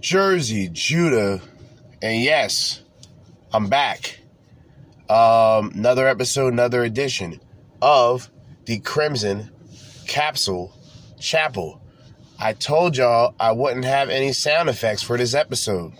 [0.00, 1.42] Jerzee, Judah,
[2.00, 2.82] and yes,
[3.52, 4.18] I'm back.
[5.10, 7.38] Um, another episode, another edition
[7.82, 8.30] of
[8.64, 9.50] the Crimson
[10.06, 10.74] Capsule
[11.18, 11.82] Chapel.
[12.38, 15.92] I told y'all I wouldn't have any sound effects for this episode.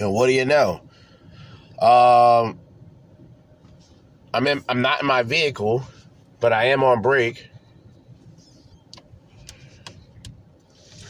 [0.00, 0.80] And what do you know?
[1.80, 2.58] Um,
[4.32, 5.84] I'm in, I'm not in my vehicle,
[6.40, 7.48] but I am on break.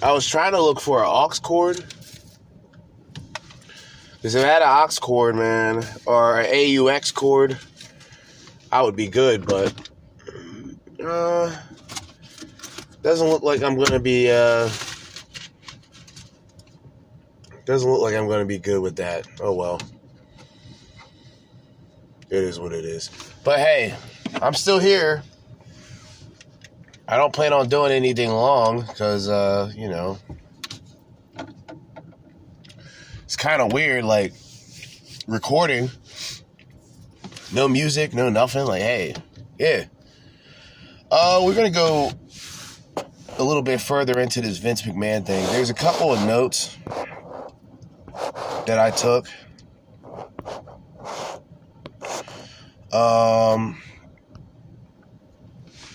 [0.04, 1.82] I was trying to look for an aux cord.
[4.12, 7.58] Because if I had an aux cord, man, or an AUX cord,
[8.70, 9.72] I would be good, but
[11.02, 11.56] uh,
[13.00, 14.68] doesn't look like I'm gonna be uh,
[17.64, 19.26] doesn't look like I'm gonna be good with that.
[19.40, 19.80] Oh well.
[22.28, 23.08] It is what it is.
[23.42, 23.94] But hey,
[24.42, 25.22] I'm still here.
[27.06, 30.18] I don't plan on doing anything long because, uh, you know,
[33.24, 34.32] it's kind of weird, like
[35.26, 35.90] recording,
[37.52, 38.64] no music, no nothing.
[38.64, 39.14] Like, hey,
[39.58, 39.84] yeah.
[41.10, 42.10] Uh, we're gonna go
[43.38, 45.44] a little bit further into this Vince McMahon thing.
[45.52, 46.76] There's a couple of notes
[48.66, 49.26] that I took.
[52.92, 53.82] Um,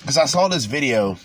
[0.01, 1.17] because I saw this video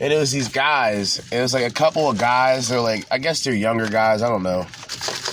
[0.00, 1.26] and it was these guys.
[1.32, 2.68] It was like a couple of guys.
[2.68, 4.20] They're like, I guess they're younger guys.
[4.22, 4.66] I don't know.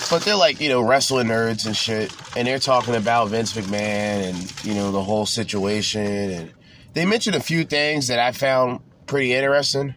[0.09, 2.15] But they're like, you know, wrestling nerds and shit.
[2.37, 6.01] And they're talking about Vince McMahon and, you know, the whole situation.
[6.05, 6.53] And
[6.93, 9.95] they mentioned a few things that I found pretty interesting.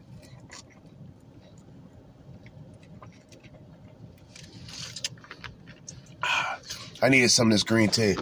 [7.02, 8.16] I needed some of this green tea.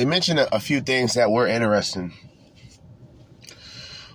[0.00, 2.14] They mentioned a, a few things that were interesting.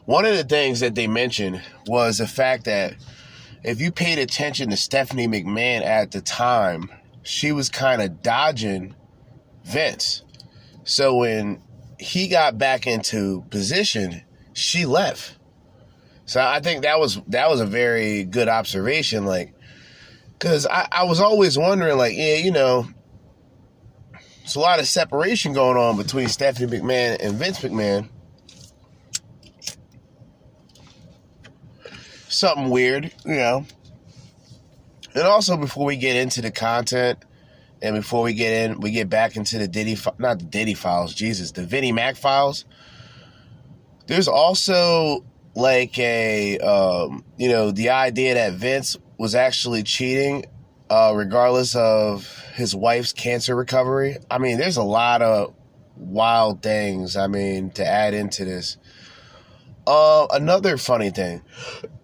[0.05, 2.95] One of the things that they mentioned was the fact that
[3.61, 6.89] if you paid attention to Stephanie McMahon at the time,
[7.21, 8.95] she was kind of dodging
[9.63, 10.23] Vince.
[10.85, 11.61] So when
[11.99, 15.37] he got back into position, she left.
[16.25, 19.27] So I think that was that was a very good observation.
[19.27, 19.53] Like
[20.39, 22.87] Cause I, I was always wondering, like, yeah, you know,
[24.45, 28.09] it's a lot of separation going on between Stephanie McMahon and Vince McMahon.
[32.29, 33.65] Something weird, you know.
[35.15, 37.25] And also, before we get into the content,
[37.81, 41.15] and before we get in, we get back into the Diddy, not the Diddy files,
[41.15, 42.65] Jesus, the Vinny Mac files.
[44.05, 45.25] There's also
[45.55, 50.45] like a, um, you know, the idea that Vince was actually cheating,
[50.89, 54.17] uh, regardless of his wife's cancer recovery.
[54.29, 55.53] I mean, there's a lot of
[55.95, 58.77] wild things, I mean, to add into this.
[59.87, 61.41] Uh, another funny thing,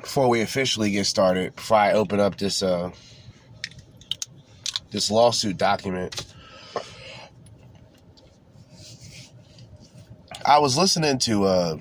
[0.00, 2.90] before we officially get started, before I open up this, uh,
[4.90, 6.26] this lawsuit document,
[10.46, 11.76] I was listening to, uh,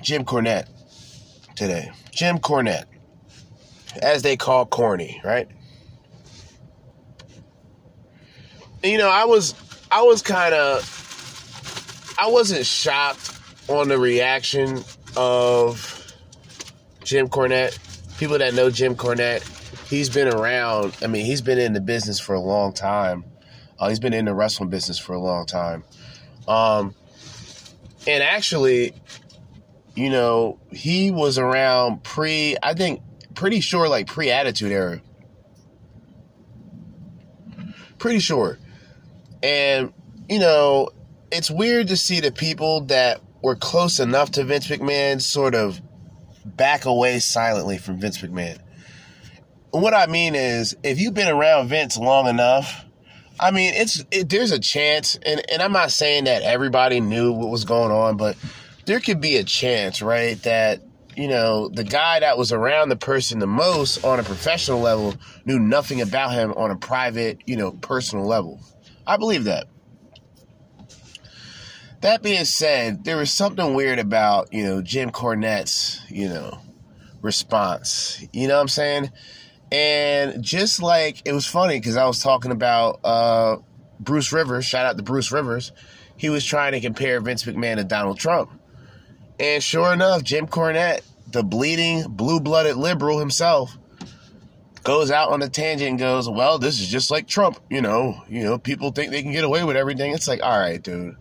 [0.00, 0.68] Jim Cornette
[1.54, 1.92] today.
[2.12, 2.84] Jim Cornette,
[4.00, 5.48] as they call corny, right?
[8.84, 9.54] You know, I was
[9.90, 14.84] I was kind of I wasn't shocked on the reaction
[15.16, 16.14] of
[17.02, 17.78] Jim Cornette.
[18.18, 19.42] People that know Jim Cornette,
[19.88, 20.96] he's been around.
[21.02, 23.24] I mean, he's been in the business for a long time.
[23.78, 25.82] Uh, he's been in the wrestling business for a long time.
[26.46, 26.94] Um,
[28.06, 28.94] and actually,
[29.94, 33.02] you know, he was around pre, I think,
[33.34, 35.00] pretty sure like pre Attitude Era.
[37.98, 38.58] Pretty sure.
[39.42, 39.92] And,
[40.28, 40.90] you know,
[41.30, 45.80] it's weird to see the people that were close enough to Vince McMahon sort of
[46.44, 48.58] back away silently from Vince McMahon.
[49.70, 52.84] What I mean is, if you've been around Vince long enough,
[53.40, 57.32] I mean, it's it, there's a chance, and, and I'm not saying that everybody knew
[57.32, 58.36] what was going on, but
[58.84, 60.82] there could be a chance, right, that
[61.16, 65.14] you know the guy that was around the person the most on a professional level
[65.44, 68.60] knew nothing about him on a private, you know, personal level.
[69.06, 69.66] I believe that.
[72.00, 76.58] That being said, there was something weird about, you know, Jim Cornette's, you know,
[77.20, 78.24] response.
[78.32, 79.12] You know what I'm saying?
[79.70, 83.56] And just like it was funny because I was talking about uh,
[84.00, 85.72] Bruce Rivers, shout out to Bruce Rivers.
[86.16, 88.50] He was trying to compare Vince McMahon to Donald Trump.
[89.42, 93.76] And sure enough, Jim Cornette, the bleeding, blue blooded liberal himself,
[94.84, 98.22] goes out on a tangent and goes, Well, this is just like Trump, you know,
[98.28, 100.14] you know, people think they can get away with everything.
[100.14, 101.16] It's like, all right, dude.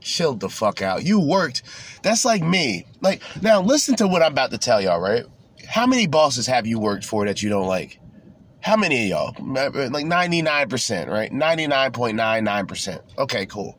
[0.00, 1.04] chill the fuck out.
[1.04, 1.62] You worked.
[2.02, 2.86] That's like me.
[3.02, 5.24] Like, now listen to what I'm about to tell y'all, right?
[5.68, 8.00] How many bosses have you worked for that you don't like?
[8.60, 9.46] How many of y'all?
[9.46, 11.30] Like 99%, right?
[11.30, 13.00] 99.99%.
[13.18, 13.78] Okay, cool.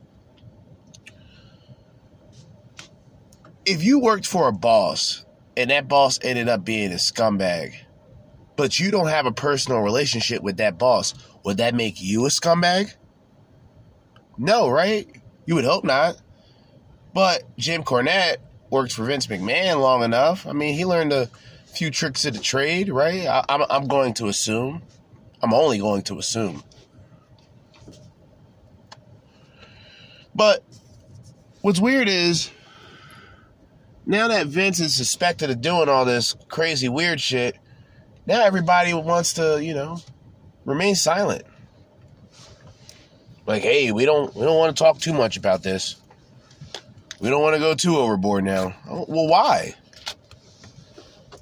[3.65, 5.25] If you worked for a boss
[5.55, 7.75] and that boss ended up being a scumbag,
[8.55, 11.13] but you don't have a personal relationship with that boss,
[11.43, 12.93] would that make you a scumbag?
[14.37, 15.07] No, right?
[15.45, 16.17] You would hope not.
[17.13, 18.37] But Jim Cornette
[18.69, 20.47] worked for Vince McMahon long enough.
[20.47, 21.29] I mean, he learned a
[21.67, 23.25] few tricks of the trade, right?
[23.27, 24.81] I, I'm, I'm going to assume.
[25.41, 26.63] I'm only going to assume.
[30.35, 30.63] But
[31.61, 32.49] what's weird is
[34.05, 37.57] now that Vince is suspected of doing all this crazy weird shit,
[38.25, 39.99] now everybody wants to, you know,
[40.65, 41.45] remain silent.
[43.45, 45.97] Like, hey, we don't we don't want to talk too much about this.
[47.19, 48.75] We don't want to go too overboard now.
[48.89, 49.75] Oh, well, why?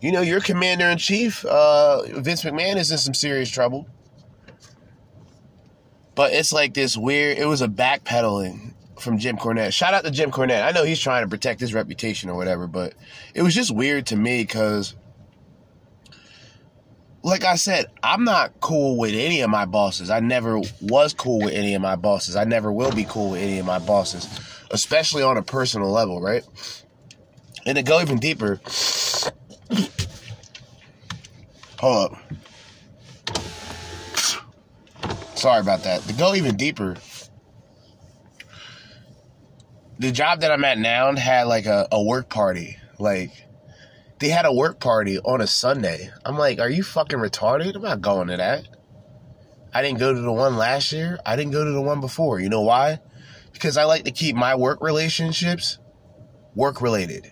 [0.02, 3.88] You know, your commander in chief, uh, Vince McMahon, is in some serious trouble.
[6.16, 7.38] But it's like this weird.
[7.38, 8.71] It was a backpedaling
[9.02, 9.74] from Jim Cornette.
[9.74, 10.64] Shout out to Jim Cornette.
[10.64, 12.94] I know he's trying to protect his reputation or whatever, but
[13.34, 14.96] it was just weird to me because
[17.24, 20.10] like I said, I'm not cool with any of my bosses.
[20.10, 22.36] I never was cool with any of my bosses.
[22.36, 24.28] I never will be cool with any of my bosses,
[24.72, 26.44] especially on a personal level, right?
[27.66, 28.60] And to go even deeper,
[31.80, 32.18] hold up.
[35.36, 36.02] Sorry about that.
[36.04, 36.98] To go even deeper,
[40.02, 42.78] the job that I'm at now had like a, a work party.
[42.98, 43.32] Like,
[44.20, 46.10] they had a work party on a Sunday.
[46.26, 47.76] I'm like, are you fucking retarded?
[47.76, 48.68] I'm not going to that.
[49.72, 51.20] I didn't go to the one last year.
[51.24, 52.40] I didn't go to the one before.
[52.40, 53.00] You know why?
[53.54, 55.78] Because I like to keep my work relationships
[56.56, 57.32] work related.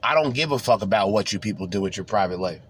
[0.00, 2.62] I don't give a fuck about what you people do with your private life.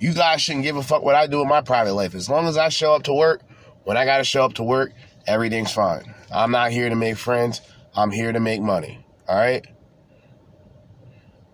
[0.00, 2.14] You guys shouldn't give a fuck what I do with my private life.
[2.14, 3.42] As long as I show up to work,
[3.84, 4.92] when I got to show up to work,
[5.26, 6.14] everything's fine.
[6.32, 7.60] I'm not here to make friends.
[7.94, 9.04] I'm here to make money.
[9.28, 9.66] All right?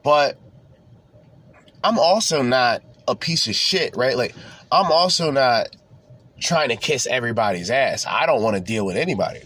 [0.03, 0.39] But
[1.85, 4.17] I'm also not a piece of shit, right?
[4.17, 4.35] Like,
[4.71, 5.69] I'm also not
[6.41, 8.07] trying to kiss everybody's ass.
[8.07, 9.43] I don't want to deal with anybody.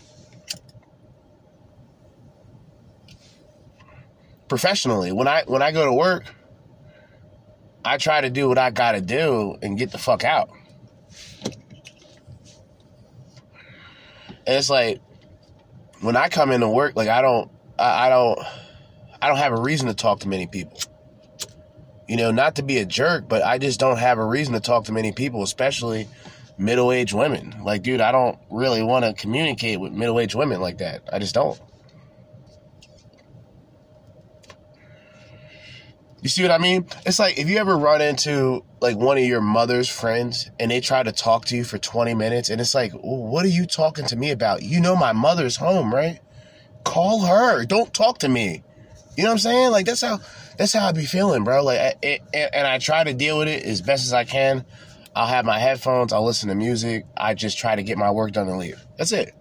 [4.48, 6.32] Professionally, when I when I go to work,
[7.84, 10.50] I try to do what I got to do and get the fuck out.
[14.46, 15.00] And it's like
[16.00, 18.38] when I come into work, like I don't I, I don't
[19.20, 20.78] I don't have a reason to talk to many people.
[22.08, 24.60] You know, not to be a jerk, but I just don't have a reason to
[24.60, 26.06] talk to many people, especially
[26.58, 27.54] middle aged women.
[27.64, 31.02] Like, dude, I don't really want to communicate with middle aged women like that.
[31.12, 31.60] I just don't.
[36.26, 36.88] You see what I mean?
[37.06, 40.80] It's like if you ever run into like one of your mother's friends and they
[40.80, 44.06] try to talk to you for 20 minutes and it's like, what are you talking
[44.06, 44.64] to me about?
[44.64, 46.18] You know my mother's home, right?
[46.82, 47.64] Call her.
[47.64, 48.64] Don't talk to me.
[49.16, 49.70] You know what I'm saying?
[49.70, 50.18] Like that's how
[50.58, 51.62] that's how I be feeling, bro.
[51.62, 54.64] Like, it, and I try to deal with it as best as I can.
[55.14, 56.12] I'll have my headphones.
[56.12, 57.04] I'll listen to music.
[57.16, 58.84] I just try to get my work done and leave.
[58.98, 59.32] That's it.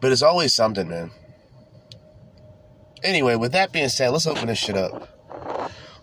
[0.00, 1.10] But it's always something, man.
[3.02, 5.08] Anyway, with that being said, let's open this shit up.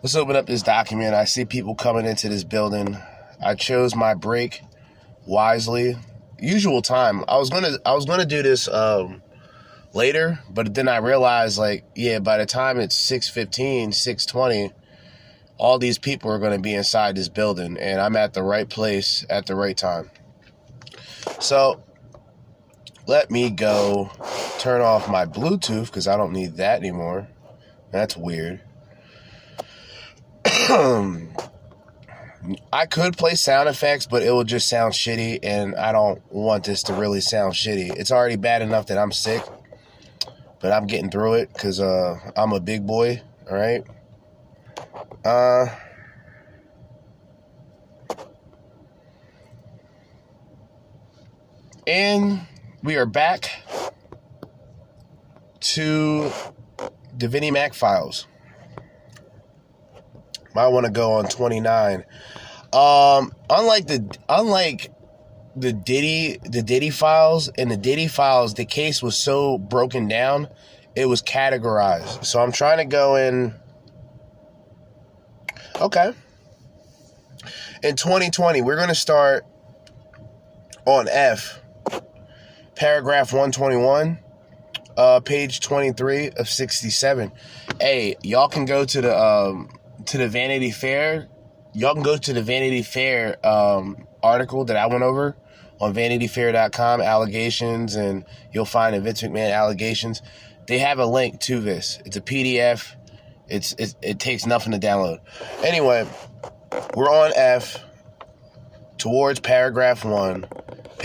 [0.02, 1.14] Let's open up this document.
[1.14, 2.98] I see people coming into this building.
[3.42, 4.62] I chose my break
[5.26, 5.96] wisely
[6.40, 7.24] usual time.
[7.28, 9.22] I was gonna I was gonna do this um,
[9.94, 14.72] later, but then I realized like, yeah, by the time it's 6.15, 6.20,
[15.58, 19.26] all these people are gonna be inside this building and I'm at the right place
[19.30, 20.12] at the right time.
[21.40, 21.84] So
[23.08, 24.10] let me go
[24.60, 27.28] turn off my Bluetooth because I don't need that anymore.
[27.92, 28.62] That's weird.
[32.72, 36.64] I could play sound effects, but it will just sound shitty, and I don't want
[36.64, 37.96] this to really sound shitty.
[37.98, 39.44] It's already bad enough that I'm sick,
[40.60, 43.84] but I'm getting through it because uh, I'm a big boy, all right?
[45.24, 45.68] Uh,
[51.88, 52.42] and
[52.86, 53.50] we are back
[55.60, 56.32] to
[57.18, 58.28] the Vinny Mac files.
[60.54, 62.06] Might want to go on 29.
[62.72, 64.92] Um, unlike the unlike
[65.56, 70.48] the Diddy the Diddy files and the Diddy files, the case was so broken down,
[70.96, 72.24] it was categorized.
[72.24, 73.56] So I'm trying to go in.
[75.82, 76.14] Okay.
[77.82, 79.44] In 2020, we're gonna start
[80.86, 81.60] on F,
[82.76, 84.20] paragraph 121,
[84.98, 87.32] uh, page 23 of 67.
[87.80, 89.70] Hey, y'all can go to the um,
[90.06, 91.28] to the Vanity Fair.
[91.74, 95.36] Y'all can go to the Vanity Fair um, article that I went over
[95.80, 100.22] on vanityfair.com allegations and you'll find the Vince McMahon allegations.
[100.68, 102.00] They have a link to this.
[102.06, 102.96] It's a PDF.
[103.48, 105.20] It's, it, it takes nothing to download.
[105.64, 106.08] Anyway,
[106.96, 107.84] we're on F
[108.98, 110.46] towards paragraph 1,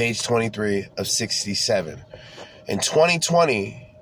[0.00, 2.02] page 23 of 67.
[2.69, 3.95] In 2020,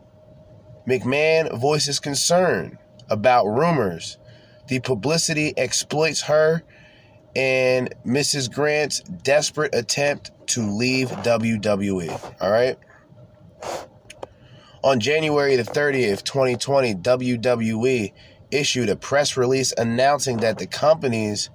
[0.86, 2.78] McMahon voices concern
[3.10, 4.16] about rumors
[4.68, 6.62] the publicity exploits her
[7.34, 8.48] and Mrs.
[8.48, 12.36] Grant's desperate attempt to leave WWE.
[12.40, 12.78] All right.
[14.84, 18.12] On January the 30th, 2020, WWE
[18.52, 21.50] issued a press release announcing that the company's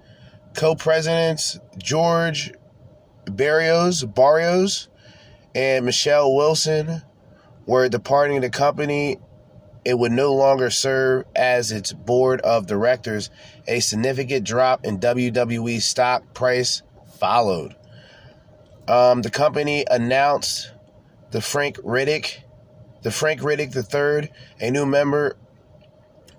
[0.53, 2.51] co-presidents George
[3.25, 4.89] Barrios, Barrios
[5.55, 7.01] and Michelle Wilson
[7.65, 9.17] were departing the company
[9.85, 13.29] it would no longer serve as its board of directors.
[13.67, 16.81] A significant drop in WWE stock price
[17.19, 17.75] followed.
[18.87, 20.71] Um, the company announced
[21.31, 22.39] the Frank Riddick,
[23.01, 25.35] the Frank Riddick III, a new member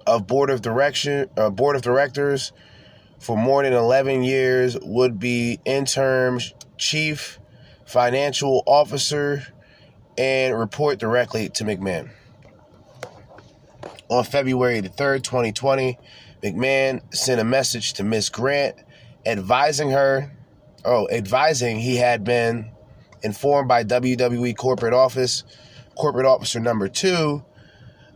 [0.07, 2.53] of board of direction, uh, board of directors
[3.19, 6.39] for more than 11 years, would be interim
[6.77, 7.39] chief
[7.87, 9.47] financial officer
[10.17, 12.11] and report directly to McMahon
[14.09, 15.99] on February the 3rd, 2020,
[16.43, 18.77] McMahon sent a message to Miss Grant
[19.27, 20.31] advising her,
[20.85, 22.71] oh, advising he had been
[23.23, 25.45] informed by WWE corporate office,
[25.97, 27.45] corporate officer number two,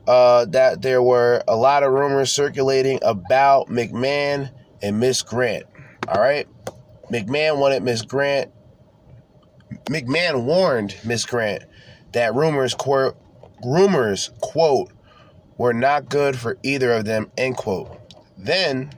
[0.06, 4.50] uh, that there were a lot of rumors circulating about McMahon
[4.82, 5.64] and Miss Grant.
[6.06, 6.46] All right.
[7.10, 8.50] McMahon wanted Miss Grant.
[9.86, 11.64] McMahon warned Miss Grant
[12.12, 13.16] that rumors, quote,
[13.64, 14.92] rumors, quote,
[15.56, 17.98] were not good for either of them, end quote.
[18.36, 18.92] Then,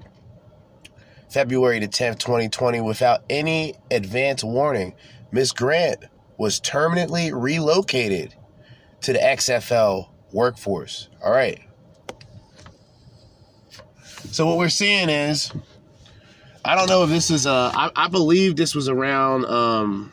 [1.30, 4.94] February the 10th, 2020, without any advance warning,
[5.32, 6.04] Miss Grant
[6.36, 8.34] was permanently relocated
[9.02, 11.08] to the XFL workforce.
[11.22, 11.60] All right.
[14.30, 15.50] So what we're seeing is,
[16.64, 20.12] I don't know if this is uh, I, I believe this was around um,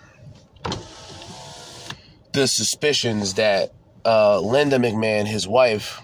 [2.34, 3.74] the suspicions that
[4.06, 6.02] uh, Linda McMahon, his wife,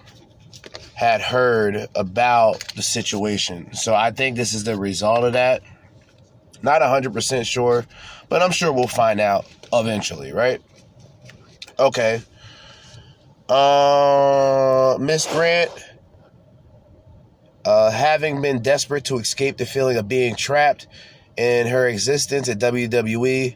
[0.95, 3.73] had heard about the situation.
[3.73, 5.62] So I think this is the result of that.
[6.62, 7.85] Not 100% sure,
[8.29, 10.62] but I'm sure we'll find out eventually, right?
[11.77, 12.21] Okay.
[13.50, 15.71] Uh, Miss Grant,
[17.65, 20.88] uh, having been desperate to escape the feeling of being trapped
[21.38, 23.55] in her existence at WWE,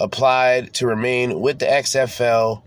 [0.00, 2.62] applied to remain with the XFL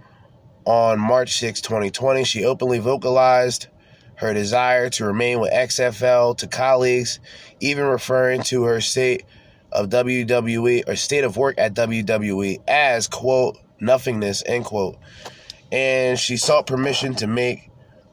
[0.65, 2.23] on March 6, 2020.
[2.23, 3.67] She openly vocalized
[4.15, 7.19] her desire to remain with XFL to colleagues,
[7.59, 9.23] even referring to her state
[9.71, 14.97] of WWE or state of work at WWE as, quote, nothingness, end quote.
[15.71, 17.68] And she sought permission to make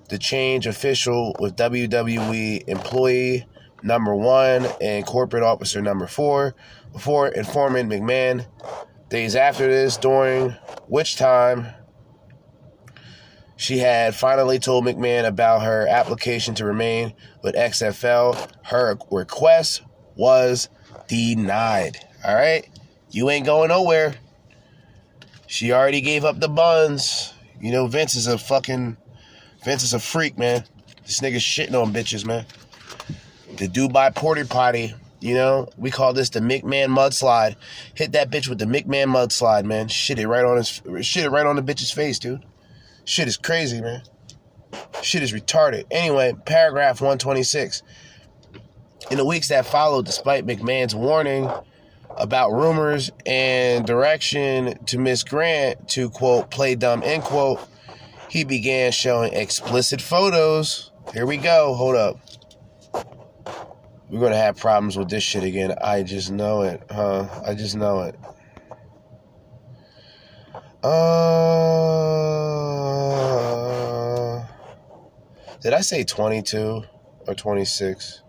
[0.09, 3.47] the change official with WWE employee
[3.83, 6.55] number one and corporate officer number four
[6.93, 8.47] before informing McMahon
[9.09, 10.51] days after this, during
[10.89, 11.67] which time
[13.57, 18.51] she had finally told McMahon about her application to remain with XFL.
[18.65, 19.83] Her request
[20.15, 20.69] was
[21.09, 21.99] denied.
[22.25, 22.69] All right?
[23.11, 24.15] You ain't going nowhere.
[25.47, 27.33] She already gave up the buns.
[27.61, 28.97] You know, Vince is a fucking.
[29.67, 30.63] Vince is a freak, man.
[31.05, 32.47] This nigga's shitting on bitches, man.
[33.57, 34.95] The Dubai porter potty.
[35.19, 37.57] You know, we call this the McMahon mudslide.
[37.95, 39.89] Hit that bitch with the McMahon mudslide, man.
[39.89, 40.69] Shit it right on his
[41.05, 42.45] shit it right on the bitch's face, dude.
[43.05, 44.03] Shit is crazy, man.
[45.03, 45.87] Shit is retarded.
[45.91, 47.83] Anyway, paragraph 126.
[49.11, 51.51] In the weeks that followed, despite McMahon's warning
[52.17, 57.69] about rumors and direction to Miss Grant to quote play dumb end quote,
[58.29, 60.91] he began showing explicit photos.
[61.13, 61.75] Here we go.
[61.75, 62.19] Hold up.
[64.09, 65.75] We're gonna have problems with this shit again.
[65.83, 67.29] I just know it, huh?
[67.45, 68.15] I just know it.
[70.83, 71.27] Uh,
[75.61, 76.85] did I say 22
[77.27, 78.23] or 26?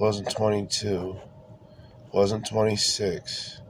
[0.00, 1.16] Wasn't 22.
[2.12, 3.60] Wasn't 26.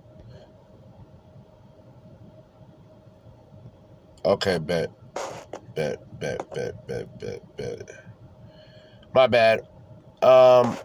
[4.24, 4.90] Okay, bet.
[5.74, 7.90] Bet, bet, bet, bet, bet, bet.
[9.14, 9.60] My bad.
[10.22, 10.76] Um,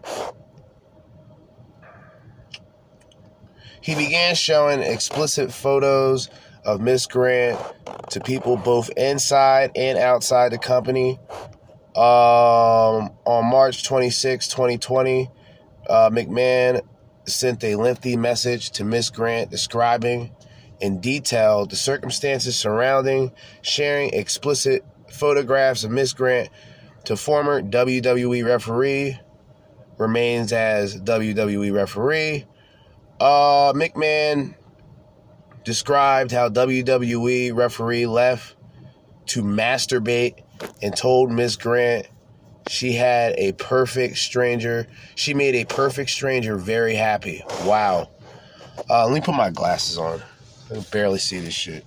[3.80, 6.30] he began showing explicit photos
[6.64, 7.60] of Miss Grant
[8.10, 11.18] to people both inside and outside the company.
[11.96, 15.30] Um, on March 26, 2020,
[15.88, 16.80] uh, McMahon
[17.26, 20.34] sent a lengthy message to Miss Grant describing
[20.84, 26.50] in detail the circumstances surrounding sharing explicit photographs of Miss Grant
[27.04, 29.18] to former WWE referee,
[29.96, 32.44] remains as WWE referee.
[33.18, 34.54] Uh, McMahon
[35.64, 38.54] described how WWE referee left
[39.26, 40.42] to masturbate
[40.82, 42.08] and told Miss Grant
[42.68, 44.86] she had a perfect stranger.
[45.14, 47.42] She made a perfect stranger very happy.
[47.64, 48.10] Wow.
[48.90, 50.20] Uh, let me put my glasses on.
[50.70, 51.84] I can barely see this shit.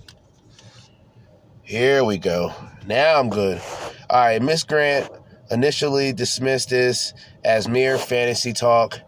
[1.62, 2.54] Here we go.
[2.86, 3.60] Now I'm good.
[4.08, 5.10] All right, Miss Grant
[5.50, 7.12] initially dismissed this
[7.44, 9.00] as mere fantasy talk,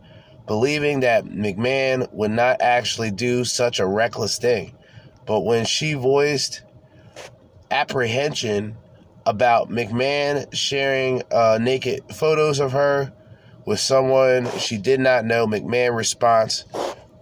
[0.46, 4.76] believing that McMahon would not actually do such a reckless thing.
[5.26, 6.62] But when she voiced
[7.70, 8.76] apprehension
[9.26, 13.12] about McMahon sharing uh, naked photos of her
[13.64, 16.64] with someone she did not know, McMahon's response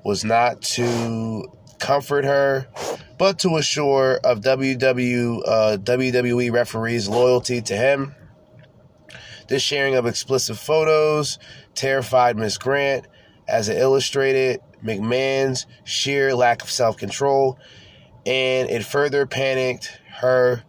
[0.04, 1.44] was not to
[1.78, 2.66] comfort her,
[3.18, 8.14] but to assure of WW, uh, WWE referees' loyalty to him.
[9.48, 11.38] This sharing of explicit photos
[11.74, 13.06] terrified Miss Grant,
[13.46, 17.58] as it illustrated McMahon's sheer lack of self control,
[18.26, 20.62] and it further panicked her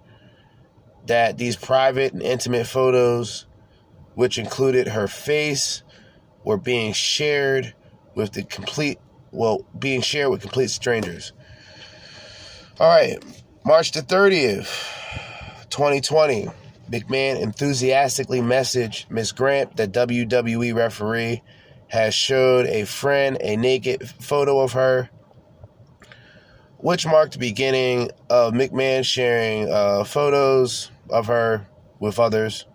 [1.07, 3.47] that these private and intimate photos,
[4.15, 5.83] which included her face,
[6.43, 7.73] were being shared
[8.15, 8.99] with the complete
[9.31, 11.33] well, being shared with complete strangers.
[12.79, 13.23] All right,
[13.65, 16.49] March the 30th, 2020.
[16.89, 21.43] McMahon enthusiastically messaged Miss Grant, that WWE referee,
[21.87, 25.09] has showed a friend a naked photo of her,
[26.77, 31.67] which marked the beginning of McMahon sharing uh, photos of her
[31.99, 32.65] with others.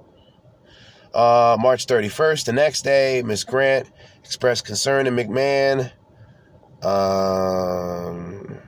[1.12, 3.90] Uh, March 31st, the next day, Miss Grant
[4.24, 5.90] expressed concern to McMahon
[6.84, 8.58] um,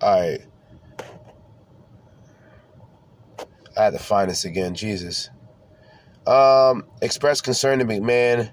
[0.00, 0.40] all right.
[3.76, 4.74] I had to find this again.
[4.74, 5.28] Jesus.
[6.26, 8.50] Um, expressed concern to McMahon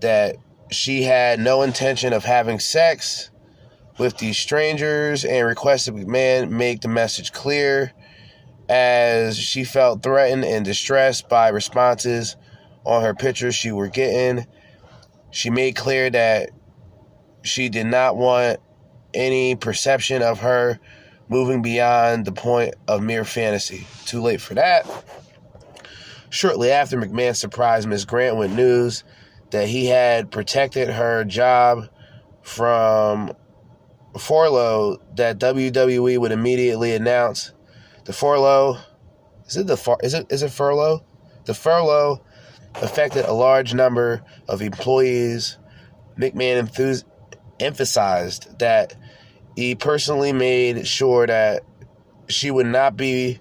[0.00, 0.36] that
[0.70, 3.30] she had no intention of having sex
[3.98, 7.92] with these strangers and requested McMahon make the message clear
[8.68, 12.36] as she felt threatened and distressed by responses
[12.84, 14.46] on her pictures she were getting.
[15.30, 16.50] She made clear that
[17.42, 18.60] she did not want
[19.14, 20.78] any perception of her
[21.28, 23.86] moving beyond the point of mere fantasy.
[24.04, 24.86] Too late for that.
[26.28, 29.04] Shortly after, McMahon surprised Miss Grant with news
[29.50, 31.88] that he had protected her job
[32.42, 33.32] from
[34.18, 37.52] furlough that WWE would immediately announce.
[38.04, 38.78] The furlough
[39.46, 41.04] is it the far, is it is it furlough?
[41.44, 42.22] The furlough
[42.76, 45.58] affected a large number of employees.
[46.16, 47.04] McMahon enthus-
[47.60, 48.94] emphasized that
[49.56, 51.62] he personally made sure that
[52.28, 53.40] she would not be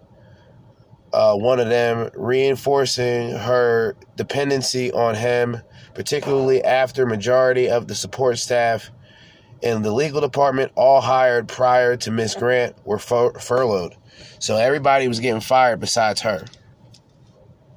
[1.13, 5.61] uh, one of them, reinforcing her dependency on him,
[5.93, 8.91] particularly after majority of the support staff
[9.61, 13.95] in the legal department, all hired prior to Miss Grant, were fur- furloughed.
[14.39, 16.45] So everybody was getting fired besides her.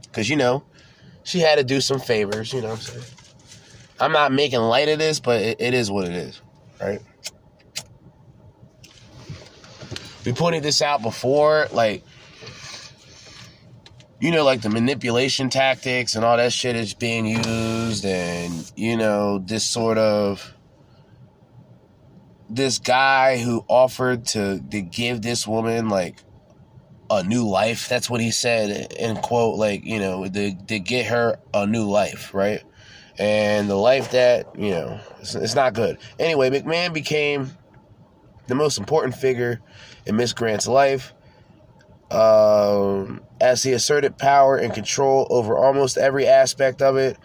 [0.02, 0.64] Because, you know,
[1.24, 3.05] she had to do some favors, you know what I'm saying?
[4.03, 6.41] I'm not making light of this, but it, it is what it is,
[6.81, 7.01] right?
[10.25, 12.03] We pointed this out before, like,
[14.21, 18.97] you know, like the manipulation tactics and all that shit is being used, and, you
[18.97, 20.53] know, this sort of.
[22.51, 26.17] This guy who offered to, to give this woman, like,
[27.09, 27.88] a new life.
[27.88, 31.88] That's what he said, in quote, like, you know, to, to get her a new
[31.88, 32.62] life, right?
[33.18, 35.98] And the life that you know it's, it's, not good.
[36.18, 37.51] Anyway mcmahon became
[38.46, 39.61] the most important figure
[40.07, 41.12] in miss grant's life
[42.11, 47.16] um, as he asserted power and control over almost every aspect of it.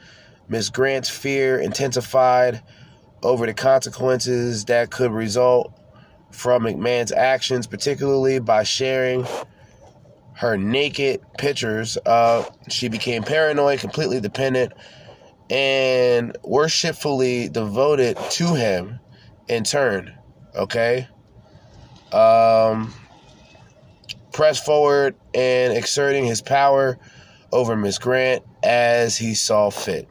[0.50, 2.64] Miss grant's fear intensified
[3.22, 5.74] over the consequences that could result
[6.32, 9.26] from mcmahon's actions particularly by sharing
[10.34, 14.72] her naked pictures uh, she became paranoid completely dependent
[15.50, 19.00] and worshipfully devoted to him
[19.48, 20.14] in turn.
[20.56, 21.08] Okay?
[22.12, 22.94] Um,
[24.32, 26.98] press forward and exerting his power
[27.52, 30.08] over Miss Grant as he saw fit.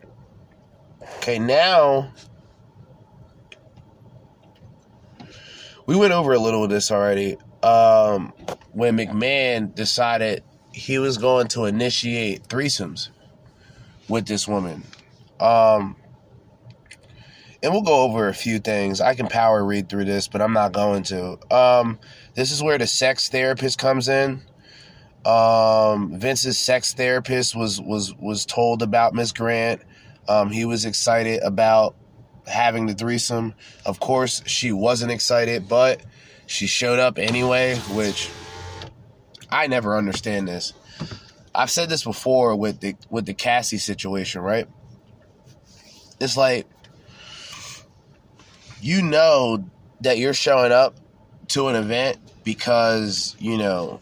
[1.19, 2.13] Okay, now
[5.87, 7.37] we went over a little of this already.
[7.63, 8.33] Um,
[8.73, 13.09] when McMahon decided he was going to initiate threesomes
[14.09, 14.85] with this woman.
[15.41, 15.97] Um,
[17.63, 19.01] and we'll go over a few things.
[19.01, 21.39] I can power read through this, but I'm not going to.
[21.55, 21.99] Um,
[22.35, 24.43] this is where the sex therapist comes in.
[25.25, 29.83] Um, Vince's sex therapist was was was told about Miss Grant.
[30.29, 31.97] Um, he was excited about
[32.47, 33.55] having the threesome.
[33.85, 36.01] Of course, she wasn't excited, but
[36.47, 38.31] she showed up anyway, which
[39.51, 40.73] I never understand this.
[41.55, 44.69] I've said this before with the with the Cassie situation, right?
[46.21, 46.67] It's like
[48.81, 49.65] you know
[50.01, 50.95] that you're showing up
[51.49, 54.01] to an event because, you know,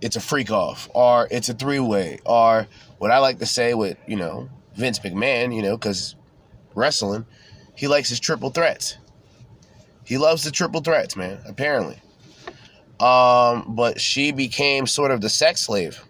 [0.00, 2.66] it's a freak off or it's a three way or
[2.98, 6.14] what I like to say with, you know, Vince McMahon, you know, because
[6.74, 7.26] wrestling,
[7.74, 8.96] he likes his triple threats.
[10.04, 12.00] He loves the triple threats, man, apparently.
[12.98, 16.02] Um, but she became sort of the sex slave.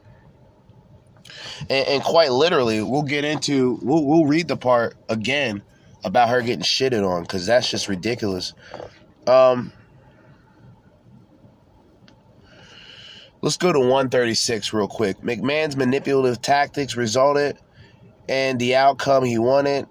[1.71, 5.63] And, and quite literally, we'll get into, we'll, we'll read the part again
[6.05, 8.53] about her getting shitted on because that's just ridiculous.
[9.27, 9.73] Um,
[13.41, 15.21] let's go to 136 real quick.
[15.21, 17.57] McMahon's manipulative tactics resulted
[18.29, 19.87] in the outcome he wanted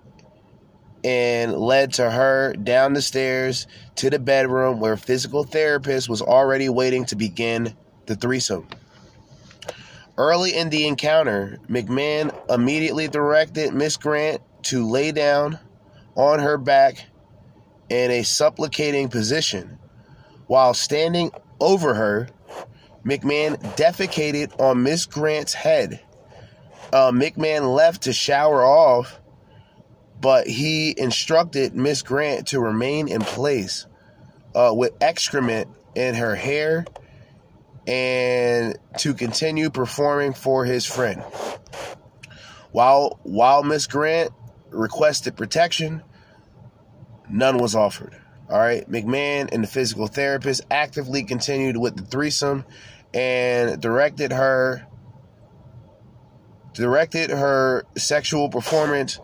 [1.04, 6.68] and led to her down the stairs to the bedroom where physical therapist was already
[6.68, 7.74] waiting to begin
[8.06, 8.68] the threesome.
[10.20, 15.58] Early in the encounter, McMahon immediately directed Miss Grant to lay down
[16.16, 17.06] on her back
[17.90, 19.80] in a supplicating position.
[20.46, 22.30] While standing over her,
[23.04, 26.02] McMahon defecated on Miss Grant's head.
[26.94, 29.20] Uh, McMahon left to shower off
[30.22, 33.86] but he instructed Miss Grant to remain in place
[34.54, 36.86] uh, with excrement in her hair
[37.90, 41.24] and to continue performing for his friend.
[42.72, 44.32] While while Miss Grant
[44.70, 46.04] requested protection,
[47.28, 48.16] none was offered.
[48.48, 52.64] All right, McMahon and the physical therapist actively continued with the threesome
[53.12, 54.86] and directed her
[56.74, 59.20] directed her sexual performance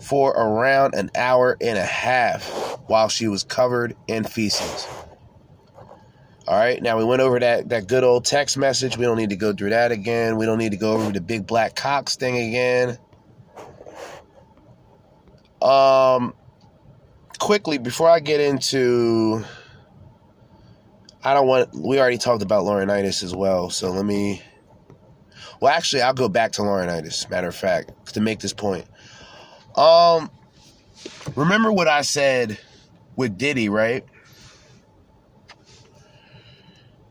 [0.00, 4.86] for around an hour and a half while she was covered in feces.
[6.46, 8.98] All right, now we went over that, that good old text message.
[8.98, 10.36] We don't need to go through that again.
[10.36, 12.98] We don't need to go over the big black cocks thing again.
[15.62, 16.34] Um,
[17.38, 19.42] quickly, before I get into.
[21.22, 21.74] I don't want.
[21.74, 24.42] We already talked about Laurinaitis as well, so let me.
[25.60, 28.84] Well, actually, I'll go back to Laurinaitis, matter of fact, to make this point.
[29.76, 30.30] Um,
[31.34, 32.58] remember what I said
[33.16, 34.04] with Diddy, right?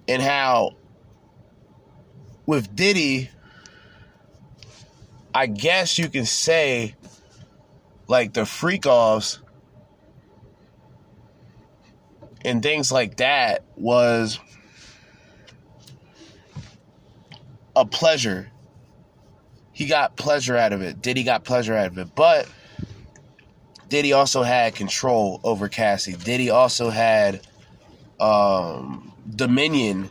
[0.08, 0.72] And how
[2.46, 3.30] with Diddy,
[5.34, 6.96] I guess you can say
[8.08, 9.39] like the freak offs
[12.44, 14.39] and things like that was
[17.76, 18.52] a pleasure
[19.74, 21.02] he got pleasure out of it.
[21.02, 22.16] Diddy got pleasure out of it.
[22.16, 22.48] But
[23.89, 26.13] Diddy also had control over Cassie.
[26.13, 27.42] Diddy also had
[28.20, 30.10] um, dominion,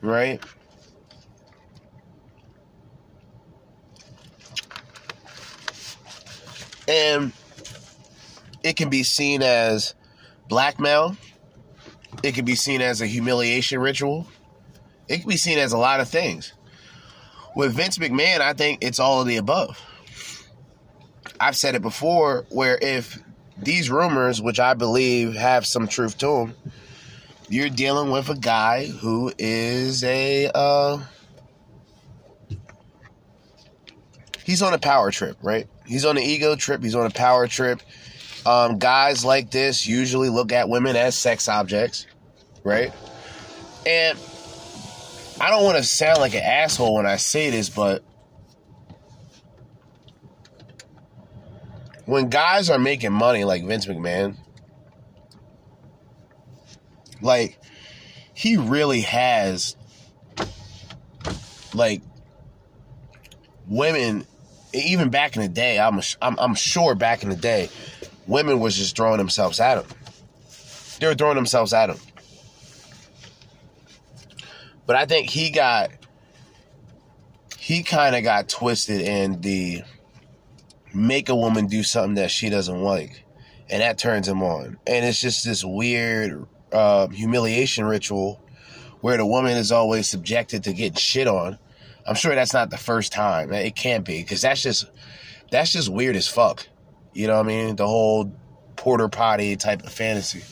[0.00, 0.42] right?
[6.88, 7.32] And
[8.62, 9.94] it can be seen as
[10.48, 11.16] blackmail.
[12.22, 14.26] It can be seen as a humiliation ritual.
[15.08, 16.52] It can be seen as a lot of things.
[17.56, 19.80] With Vince McMahon, I think it's all of the above.
[21.38, 23.18] I've said it before where if
[23.56, 26.54] these rumors, which I believe have some truth to them,
[27.50, 30.98] you're dealing with a guy who is a uh,
[34.44, 35.66] he's on a power trip, right?
[35.84, 37.82] He's on an ego trip, he's on a power trip.
[38.46, 42.06] Um, guys like this usually look at women as sex objects,
[42.62, 42.92] right?
[43.84, 44.18] And
[45.40, 48.04] I don't want to sound like an asshole when I say this, but
[52.06, 54.36] when guys are making money like Vince McMahon,
[57.20, 57.58] like
[58.34, 59.76] he really has
[61.74, 62.02] like
[63.66, 64.26] women
[64.72, 67.68] even back in the day I'm, I'm i'm sure back in the day
[68.26, 69.86] women was just throwing themselves at him
[70.98, 71.98] they were throwing themselves at him
[74.90, 75.92] but I think he got
[77.56, 79.82] he kind of got twisted in the
[80.92, 83.24] make a woman do something that she doesn't like.
[83.68, 84.78] and that turns him on.
[84.88, 88.40] And it's just this weird uh, humiliation ritual
[89.00, 91.58] where the woman is always subjected to getting shit on.
[92.06, 93.52] I'm sure that's not the first time.
[93.52, 94.86] It can't be because that's just
[95.50, 96.66] that's just weird as fuck.
[97.12, 97.76] You know what I mean?
[97.76, 98.32] The whole
[98.76, 100.42] porter potty type of fantasy.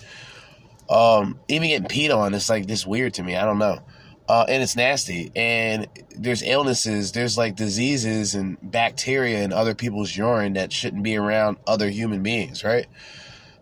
[0.91, 3.37] Um, even getting peed on, it's like this weird to me.
[3.37, 3.81] I don't know.
[4.29, 5.33] Uh, and it's nasty.
[5.35, 11.17] And there's illnesses, there's like diseases and bacteria in other people's urine that shouldn't be
[11.17, 12.87] around other human beings, right?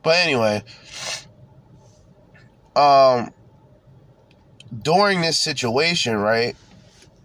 [0.03, 0.62] But anyway,
[2.77, 3.33] um,
[4.83, 6.57] during this situation, right,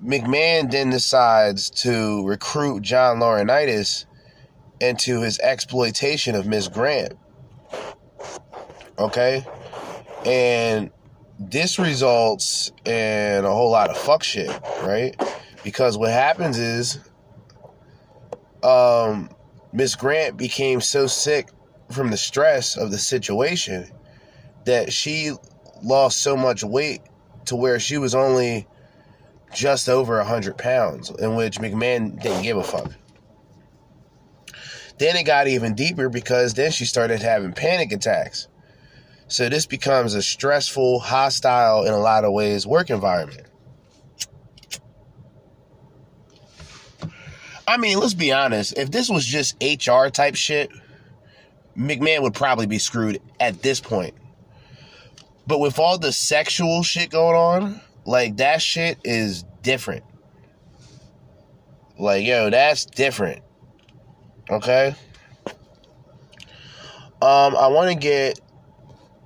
[0.04, 4.06] McMahon then decides to recruit John Laurinaitis
[4.80, 7.14] into his exploitation of Miss Grant.
[8.98, 9.46] Okay?
[10.26, 10.90] And
[11.40, 14.50] this results in a whole lot of fuck shit,
[14.84, 15.16] right?
[15.64, 17.00] Because what happens is
[18.64, 19.30] um
[19.74, 21.50] Miss Grant became so sick
[21.92, 23.92] from the stress of the situation
[24.66, 25.32] that she
[25.84, 27.02] lost so much weight
[27.46, 28.68] to where she was only
[29.54, 32.92] just over 100 pounds, in which McMahon didn't give a fuck.
[34.98, 38.48] Then it got even deeper because then she started having panic attacks.
[39.28, 43.48] So this becomes a stressful, hostile, in a lot of ways, work environment.
[47.68, 48.78] I mean, let's be honest.
[48.78, 50.70] If this was just HR type shit,
[51.78, 54.14] McMahon would probably be screwed at this point.
[55.52, 60.06] But with all the sexual shit going on, like that shit is different.
[62.00, 63.42] Like, yo, that's different.
[64.50, 64.96] Okay?
[67.22, 68.40] Um, I want to get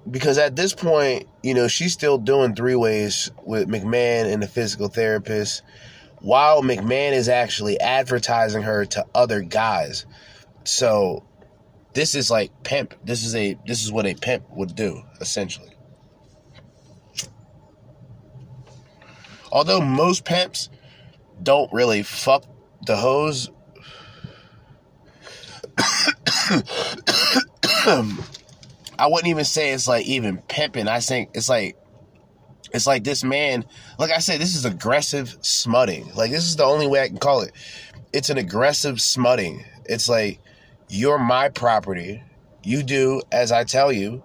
[0.10, 4.48] because at this point, you know, she's still doing three ways with McMahon and the
[4.48, 5.62] physical therapist,
[6.22, 10.08] while McMahon is actually advertising her to other guys.
[10.64, 11.24] So
[11.94, 12.96] this is like pimp.
[13.04, 15.75] This is a this is what a pimp would do, essentially.
[19.56, 20.70] Although most pimps
[21.41, 22.44] don't really fuck
[22.86, 23.50] the hose.
[29.00, 30.89] I wouldn't even say it's like even pimping.
[30.89, 31.78] I think it's like
[32.74, 33.63] it's like this man,
[33.98, 36.12] like I said, this is aggressive smutting.
[36.15, 37.54] Like this is the only way I can call it.
[38.12, 39.63] It's an aggressive smutting.
[39.86, 40.41] It's like
[40.89, 42.22] you're my property.
[42.62, 44.22] You do as I tell you.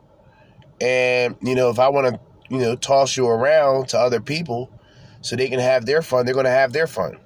[0.80, 2.20] And you know, if I want to,
[2.52, 4.72] you know, toss you around to other people,
[5.20, 6.24] so they can have their fun.
[6.24, 7.18] They're going to have their fun.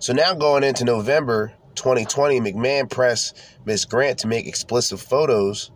[0.00, 5.70] So now going into November 2020, McMahon pressed Miss Grant to make explicit photos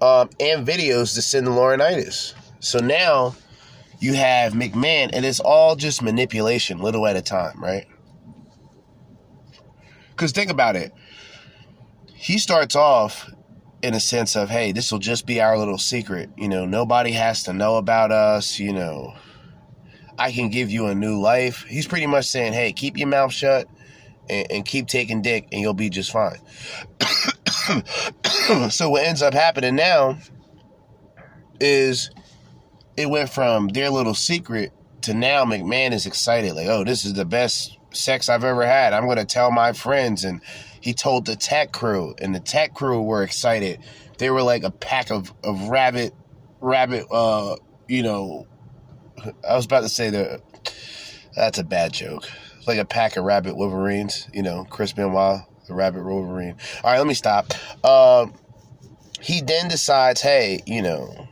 [0.00, 2.34] um, and videos to send to Laurinaitis.
[2.60, 3.34] So now
[4.00, 7.86] you have McMahon, and it's all just manipulation, little at a time, right?
[10.10, 10.92] Because think about it.
[12.14, 13.30] He starts off
[13.82, 16.30] in a sense of, hey, this will just be our little secret.
[16.36, 18.58] You know, nobody has to know about us.
[18.58, 19.14] You know,
[20.18, 21.64] I can give you a new life.
[21.68, 23.68] He's pretty much saying, hey, keep your mouth shut
[24.28, 26.38] and, and keep taking dick and you'll be just fine.
[28.70, 30.18] so what ends up happening now
[31.60, 32.10] is
[32.96, 37.14] it went from their little secret to now McMahon is excited, like, oh, this is
[37.14, 38.92] the best sex I've ever had.
[38.92, 40.24] I'm going to tell my friends.
[40.24, 40.40] And
[40.86, 43.80] he told the tech crew, and the tech crew were excited.
[44.18, 46.14] They were like a pack of, of rabbit,
[46.60, 47.56] rabbit, uh,
[47.88, 48.46] you know,
[49.48, 50.42] I was about to say that
[51.34, 52.28] that's a bad joke.
[52.68, 56.56] Like a pack of rabbit Wolverines, you know, Chris Benoit, the rabbit Wolverine.
[56.84, 57.52] All right, let me stop.
[57.84, 58.32] Um,
[59.20, 61.26] he then decides, hey, you know,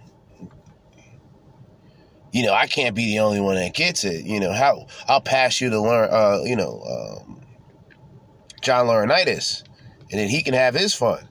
[2.33, 4.25] you know, I can't be the only one that gets it.
[4.25, 7.34] You know, how I'll pass you to learn, uh, you know, um,
[8.65, 9.63] John Laurinaitis,
[10.11, 11.29] and then he can have his fun,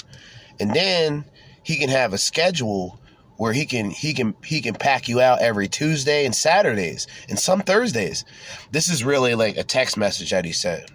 [0.60, 1.26] and then
[1.63, 3.00] he can have a schedule
[3.38, 7.38] where he can he can he can pack you out every Tuesday and Saturdays and
[7.38, 8.26] some Thursdays.
[8.72, 10.91] This is really like a text message that he sent.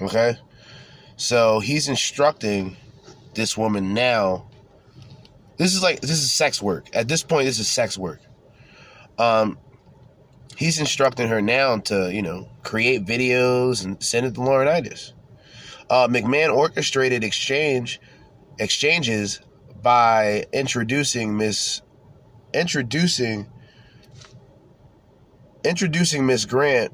[0.00, 0.36] Okay,
[1.16, 2.76] so he's instructing
[3.34, 4.48] this woman now.
[5.58, 6.88] This is like this is sex work.
[6.94, 8.20] At this point, this is sex work.
[9.18, 9.58] Um,
[10.56, 15.12] he's instructing her now to, you know, create videos and send it to Laurinaitis.
[15.90, 18.00] Uh, McMahon orchestrated exchange
[18.58, 19.40] exchanges
[19.82, 21.82] by introducing Miss
[22.54, 23.46] introducing
[25.64, 26.92] introducing Miss Grant,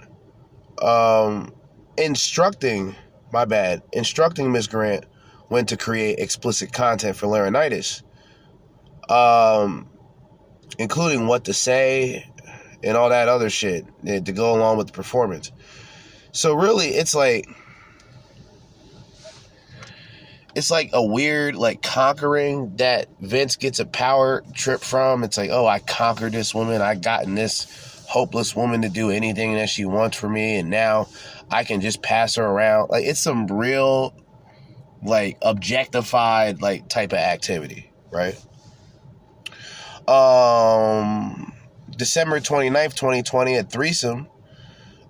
[0.83, 1.53] um,
[1.97, 2.94] instructing
[3.33, 5.05] my bad, instructing Miss Grant
[5.49, 8.03] when to create explicit content for Laurinaitis,
[9.11, 9.88] um,
[10.79, 12.31] including what to say,
[12.83, 15.53] and all that other shit to go along with the performance.
[16.33, 17.49] So really, it's like
[20.55, 25.25] it's like a weird like conquering that Vince gets a power trip from.
[25.25, 26.81] It's like, oh, I conquered this woman.
[26.81, 31.09] I gotten this hopeless woman to do anything that she wants for me, and now
[31.51, 32.91] I can just pass her around.
[32.91, 34.14] Like it's some real
[35.03, 38.35] like objectified like type of activity, right?
[40.09, 41.48] Um
[41.99, 44.29] December 29th, 2020, a threesome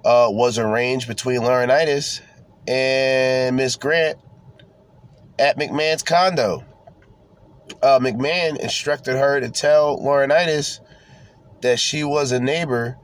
[0.07, 2.22] uh, was arranged between Laurinaitis
[2.66, 4.18] and Miss Grant
[5.38, 6.64] at McMahon's condo.
[7.83, 10.81] Uh, McMahon instructed her to tell Laurinaitis
[11.61, 12.96] that she was a neighbor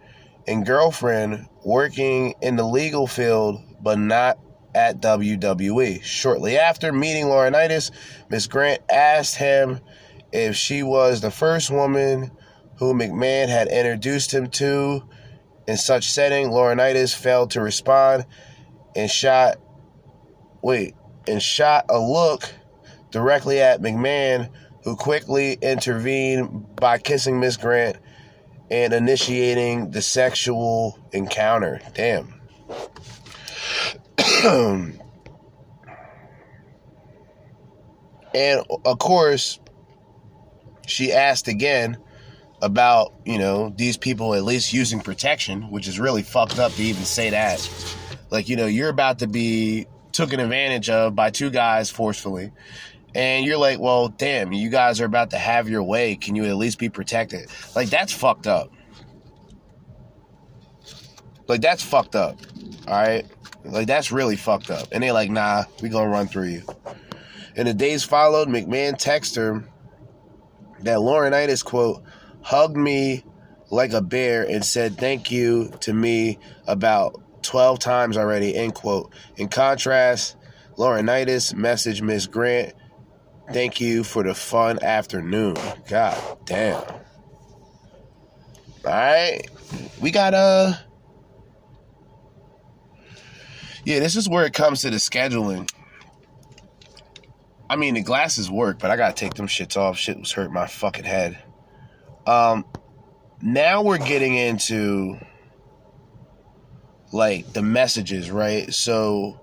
[0.49, 4.39] and girlfriend working in the legal field, but not
[4.75, 6.03] at WWE.
[6.03, 7.91] Shortly after meeting Laurinaitis,
[8.31, 9.81] Miss Grant asked him
[10.33, 12.31] if she was the first woman
[12.79, 15.03] who McMahon had introduced him to.
[15.67, 18.27] In such setting, Laurinaitis failed to respond
[18.95, 19.59] and shot
[20.65, 20.95] wait,
[21.29, 22.51] and shot a look
[23.11, 24.49] directly at McMahon,
[24.83, 27.99] who quickly intervened by kissing Miss Grant
[28.71, 31.81] and initiating the sexual encounter.
[31.93, 32.41] Damn.
[38.35, 39.61] and of course,
[40.87, 41.99] she asked again
[42.65, 46.83] about, you know, these people at least using protection, which is really fucked up to
[46.83, 47.69] even say that.
[48.31, 52.53] Like, you know, you're about to be taken advantage of by two guys forcefully.
[53.15, 56.17] And you're like, well, damn, you guys are about to have your way.
[56.17, 57.49] Can you at least be protected?
[57.77, 58.73] Like, that's fucked up.
[61.47, 62.39] Like, that's fucked up.
[62.89, 63.27] All right?
[63.65, 64.89] Like, that's really fucked up.
[64.91, 66.63] And they're like, nah, we gonna run through you.
[67.57, 69.69] In the days followed, McMahon texted her
[70.81, 72.03] that Laurinaitis, quote,
[72.45, 73.25] hugged me
[73.71, 79.13] like a bear and said thank you to me about 12 times already, end quote.
[79.37, 80.37] In contrast,
[80.77, 82.75] Laurinaitis messaged Miss Grant,
[83.53, 85.57] thank you for the fun afternoon.
[85.89, 86.83] God damn.
[88.85, 89.49] Alright.
[90.01, 90.75] We got uh
[93.85, 95.71] Yeah, this is where it comes to the scheduling.
[97.69, 99.97] I mean the glasses work, but I gotta take them shits off.
[99.97, 101.39] Shit was hurt my fucking head.
[102.27, 102.65] Um,
[103.43, 105.19] now we're getting into
[107.13, 108.73] like the messages, right?
[108.73, 109.41] So,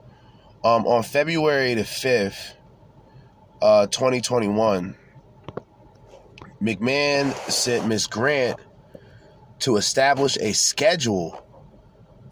[0.63, 2.55] um, on February the fifth,
[3.61, 4.95] uh, twenty twenty one,
[6.61, 8.59] McMahon sent Miss Grant
[9.59, 11.45] to establish a schedule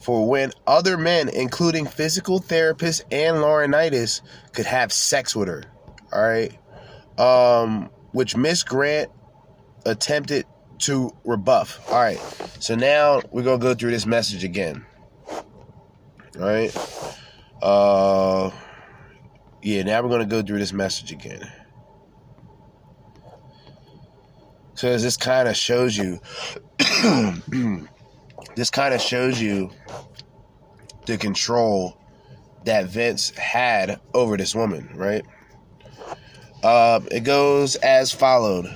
[0.01, 4.21] for when other men, including physical therapists and Laurinaitis,
[4.53, 5.63] could have sex with her.
[6.11, 6.57] All right.
[7.19, 9.11] Um, which Miss Grant
[9.85, 10.45] attempted
[10.79, 11.79] to rebuff.
[11.89, 12.19] All right.
[12.59, 14.85] So now we're going to go through this message again.
[15.29, 16.75] All right.
[17.61, 18.51] Uh
[19.61, 21.51] yeah, now we're going to go through this message again.
[24.77, 26.21] Cuz this kind of shows you
[28.55, 29.71] this kind of shows you
[31.05, 31.97] the control
[32.65, 35.25] that Vince had over this woman, right?
[36.63, 38.73] Uh, it goes as followed.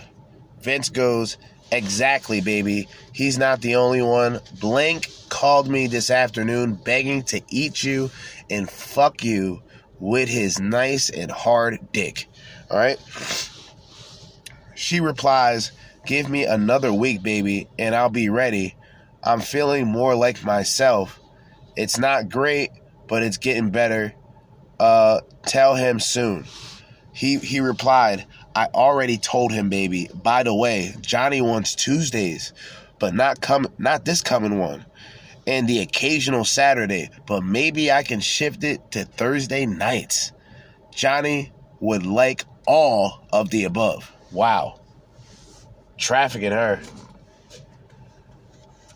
[0.63, 1.37] Vince goes,
[1.71, 2.87] Exactly, baby.
[3.13, 4.39] He's not the only one.
[4.59, 8.11] Blank called me this afternoon begging to eat you
[8.49, 9.63] and fuck you
[9.99, 12.27] with his nice and hard dick.
[12.69, 12.99] All right?
[14.75, 15.71] She replies,
[16.05, 18.75] Give me another week, baby, and I'll be ready.
[19.23, 21.19] I'm feeling more like myself.
[21.75, 22.71] It's not great,
[23.07, 24.13] but it's getting better.
[24.79, 26.45] Uh, tell him soon.
[27.13, 30.09] He he replied, I already told him, baby.
[30.13, 32.53] By the way, Johnny wants Tuesdays,
[32.99, 34.85] but not come not this coming one.
[35.45, 40.31] And the occasional Saturday, but maybe I can shift it to Thursday nights.
[40.93, 44.09] Johnny would like all of the above.
[44.31, 44.79] Wow.
[45.97, 46.81] Trafficking her.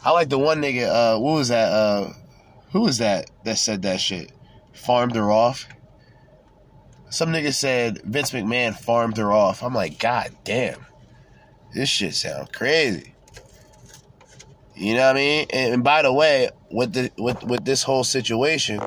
[0.06, 1.72] I like the one nigga, uh, what was that?
[1.72, 2.14] Uh
[2.72, 4.32] who was that that said that shit?
[4.74, 5.68] Farmed her off.
[7.10, 9.64] Some nigga said Vince McMahon farmed her off.
[9.64, 10.86] I'm like, God damn.
[11.74, 13.14] This shit sounds crazy.
[14.76, 15.48] You know what I mean?
[15.52, 18.82] And, and by the way, with the with with this whole situation,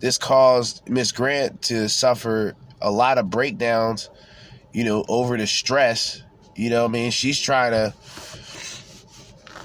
[0.00, 4.10] this caused Miss Grant to suffer a lot of breakdowns,
[4.72, 6.22] you know, over the stress.
[6.54, 7.10] You know what I mean?
[7.12, 7.94] She's trying to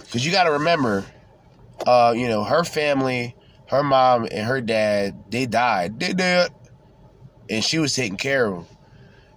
[0.04, 1.04] because you got to remember,
[1.86, 3.36] uh, you know, her family
[3.74, 6.00] her mom and her dad, they died.
[6.00, 6.52] They did.
[7.50, 8.78] And she was taking care of them.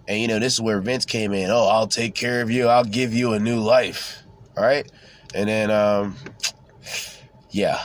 [0.07, 1.51] And you know, this is where Vince came in.
[1.51, 2.69] Oh, I'll take care of you.
[2.69, 4.23] I'll give you a new life.
[4.57, 4.91] All right.
[5.35, 6.17] And then, um,
[7.51, 7.83] yeah,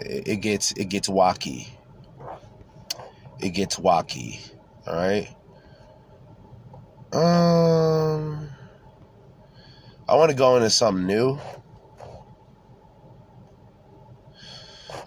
[0.00, 1.68] it, it gets it gets wacky.
[3.40, 4.40] it gets wacky.
[4.86, 5.28] All right.
[7.12, 8.48] Um,
[10.08, 11.38] I want to go into something new.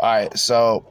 [0.03, 0.85] All right, so.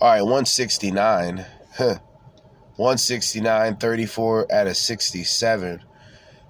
[0.00, 1.44] All right, 169.
[1.76, 5.84] 169, 34 out of 67.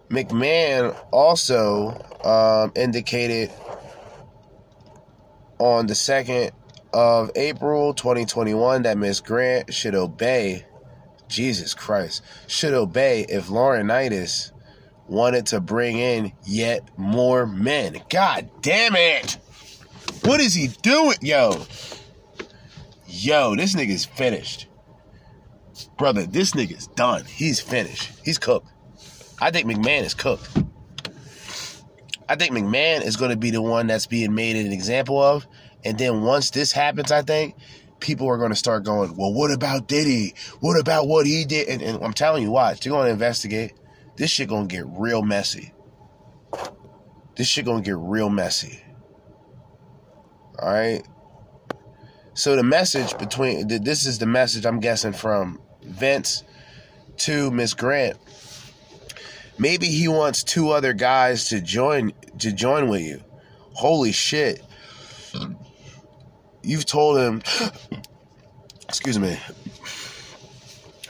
[0.09, 3.51] McMahon also um, indicated
[5.59, 6.53] on the 2nd
[6.93, 10.65] of April 2021 that Miss Grant should obey,
[11.27, 14.53] Jesus Christ, should obey if Laurinaitis
[15.09, 18.01] wanted to bring in yet more men.
[18.11, 19.39] God damn it!
[20.25, 21.17] What is he doing?
[21.21, 21.65] Yo.
[23.07, 24.67] Yo, this nigga's finished.
[25.97, 27.25] Brother, this nigga's done.
[27.25, 28.13] He's finished.
[28.25, 28.69] He's cooked.
[29.41, 30.49] I think McMahon is cooked.
[32.29, 35.47] I think McMahon is going to be the one that's being made an example of.
[35.85, 37.55] And then once this happens, I think
[38.01, 40.35] people are going to start going, well, what about Diddy?
[40.61, 41.69] What about what he did?
[41.69, 43.73] And, and I'm telling you, watch, they're going to investigate.
[44.17, 45.73] This shit to get real messy.
[47.37, 48.83] This shit to get real messy.
[50.59, 51.03] All right.
[52.35, 56.45] So the message between this is the message I'm guessing from Vince
[57.19, 58.19] to Miss Grant
[59.59, 63.23] Maybe he wants two other guys to join to join with you.
[63.73, 64.63] Holy shit.
[66.63, 67.43] You've told him
[68.89, 69.39] excuse me.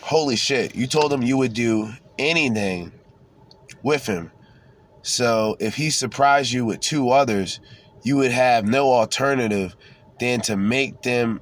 [0.00, 0.76] Holy shit.
[0.76, 2.92] You told him you would do anything
[3.82, 4.30] with him.
[5.02, 7.60] So if he surprised you with two others,
[8.02, 9.76] you would have no alternative
[10.18, 11.40] than to make them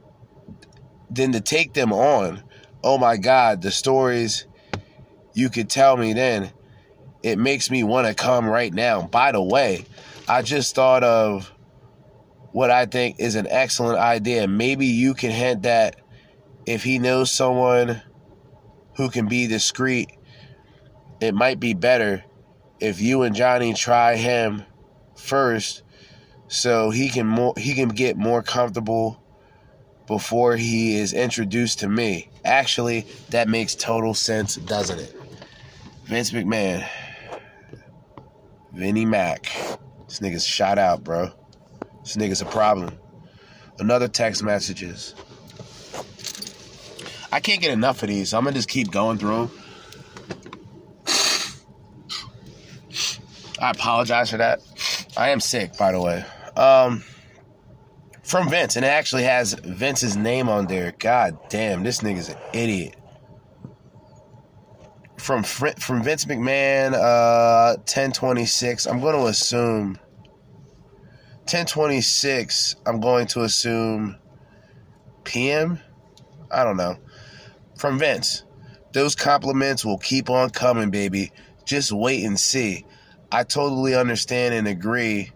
[1.11, 2.43] than to take them on.
[2.83, 4.47] Oh my god, the stories
[5.33, 6.51] you could tell me then
[7.23, 9.03] it makes me want to come right now.
[9.03, 9.87] By the way,
[10.29, 11.51] I just thought of
[12.53, 14.47] what I think is an excellent idea.
[14.47, 15.97] Maybe you can hint that
[16.67, 18.03] if he knows someone
[18.97, 20.11] who can be discreet,
[21.25, 22.25] it might be better
[22.81, 24.65] if you and Johnny try him
[25.17, 25.83] first
[26.49, 29.21] so he can more he can get more comfortable
[30.07, 32.29] before he is introduced to me.
[32.45, 35.17] Actually, that makes total sense, doesn't it?
[36.05, 36.87] Vince McMahon.
[38.73, 39.45] Vinny Mac.
[40.07, 41.31] This nigga's shot out, bro.
[42.03, 42.99] This nigga's a problem.
[43.79, 45.15] Another text messages.
[47.33, 49.64] I can't get enough of these, so I'm gonna just keep going through them.
[53.59, 54.61] I apologize for that.
[55.17, 56.25] I am sick, by the way.
[56.57, 57.05] Um,
[58.23, 60.95] from Vince, and it actually has Vince's name on there.
[60.99, 62.97] God damn, this nigga's an idiot
[65.25, 68.87] from from Vince McMahon, uh, 1026.
[68.87, 69.99] I'm going to assume
[71.47, 72.77] 1026.
[72.85, 74.17] I'm going to assume
[75.25, 75.81] PM.
[76.51, 76.99] I don't know.
[77.79, 78.45] From Vince,
[78.93, 81.33] those compliments will keep on coming, baby.
[81.65, 82.85] Just wait and see.
[83.35, 85.33] I totally understand and agree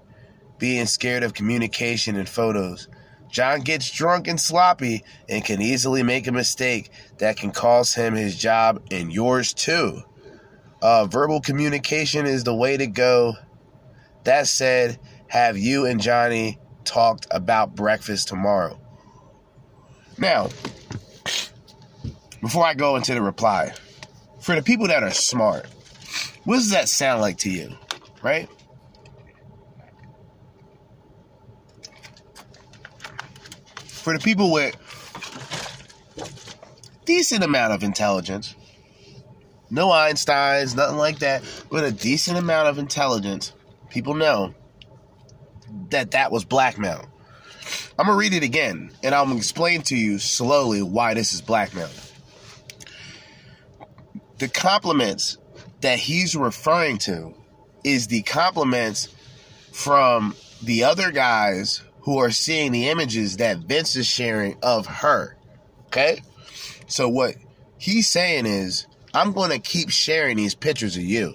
[0.57, 2.87] being scared of communication and photos.
[3.29, 8.15] John gets drunk and sloppy and can easily make a mistake that can cost him
[8.15, 10.05] his job and yours too.
[10.81, 13.35] Uh, verbal communication is the way to go.
[14.23, 18.79] That said, have you and Johnny talked about breakfast tomorrow?
[20.17, 20.51] Now,
[22.41, 23.73] before I go into the reply,
[24.39, 25.67] for the people that are smart,
[26.45, 27.75] what does that sound like to you?
[28.23, 28.49] Right?
[34.09, 34.75] for the people with
[37.05, 38.55] decent amount of intelligence,
[39.69, 43.53] no Einsteins, nothing like that, but a decent amount of intelligence,
[43.91, 44.55] people know
[45.91, 47.05] that that was blackmail.
[47.99, 51.43] I'm gonna read it again, and I'm gonna explain to you slowly why this is
[51.43, 51.91] blackmail.
[54.39, 55.37] The compliments
[55.83, 57.35] that he's referring to
[57.85, 59.09] is the compliments
[59.73, 65.37] from the other guys who are seeing the images that Vince is sharing of her.
[65.87, 66.23] Okay?
[66.87, 67.35] So what
[67.79, 71.35] he's saying is, I'm going to keep sharing these pictures of you.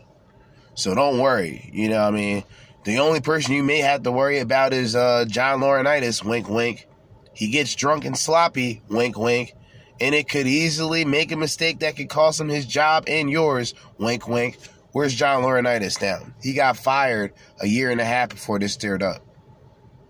[0.75, 1.69] So don't worry.
[1.71, 2.43] You know what I mean?
[2.85, 6.87] The only person you may have to worry about is uh, John Laurinaitis, wink, wink.
[7.33, 9.53] He gets drunk and sloppy, wink, wink.
[10.01, 13.73] And it could easily make a mistake that could cost him his job and yours,
[13.97, 14.57] wink, wink.
[14.93, 16.19] Where's John Laurinaitis now?
[16.41, 19.25] He got fired a year and a half before this stirred up.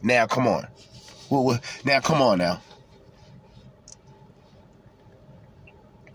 [0.01, 0.67] Now, come on.
[1.85, 2.61] Now, come on now.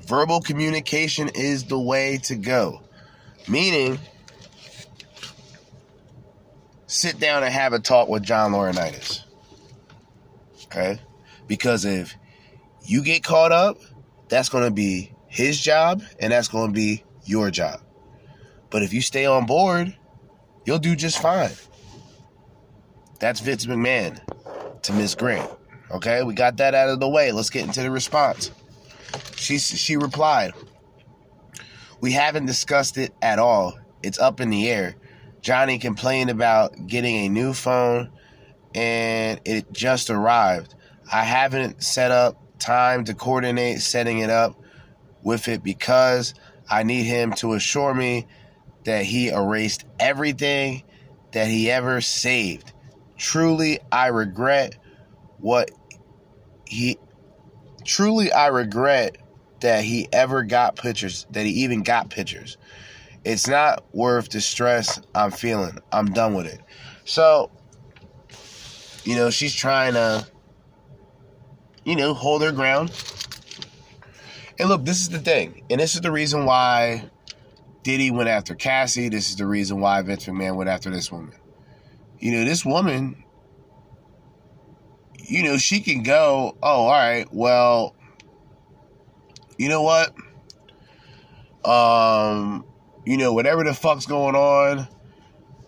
[0.03, 2.83] Verbal communication is the way to go.
[3.49, 3.99] Meaning,
[6.87, 9.25] sit down and have a talk with John Laurinaitis.
[10.67, 11.01] Okay?
[11.47, 12.15] Because if
[12.85, 13.79] you get caught up,
[14.29, 17.81] that's going to be his job and that's going to be your job.
[18.71, 19.97] But if you stay on board,
[20.65, 21.53] you'll do just fine.
[23.21, 24.21] That's Vince McMahon
[24.83, 25.51] to Miss Grant.
[25.91, 27.33] Okay, we got that out of the way.
[27.33, 28.51] Let's get into the response.
[29.37, 30.53] She she replied,
[32.01, 33.79] "We haven't discussed it at all.
[34.03, 34.97] It's up in the air.
[35.41, 38.11] Johnny complained about getting a new phone
[38.75, 40.75] and it just arrived.
[41.13, 44.61] I haven't set up time to coordinate setting it up
[45.23, 46.35] with it because
[46.71, 48.27] I need him to assure me
[48.85, 50.83] that he erased everything
[51.33, 52.73] that he ever saved.
[53.17, 54.77] Truly, I regret
[55.39, 55.71] what
[56.67, 56.99] he
[57.85, 59.17] truly I regret
[59.61, 62.57] that he ever got pictures, that he even got pictures.
[63.25, 65.79] It's not worth the stress I'm feeling.
[65.91, 66.61] I'm done with it.
[67.05, 67.51] So,
[69.05, 70.27] you know, she's trying to,
[71.85, 72.93] you know, hold her ground.
[74.59, 75.65] And look, this is the thing.
[75.71, 77.11] And this is the reason why
[77.89, 79.09] Diddy went after Cassie.
[79.09, 81.33] This is the reason why Vince McMahon went after this woman.
[82.19, 83.25] You know, this woman,
[85.19, 87.97] you know, she can go, oh, all right, well,
[89.57, 90.13] you know what?
[91.65, 92.67] Um,
[93.07, 94.87] you know, whatever the fuck's going on,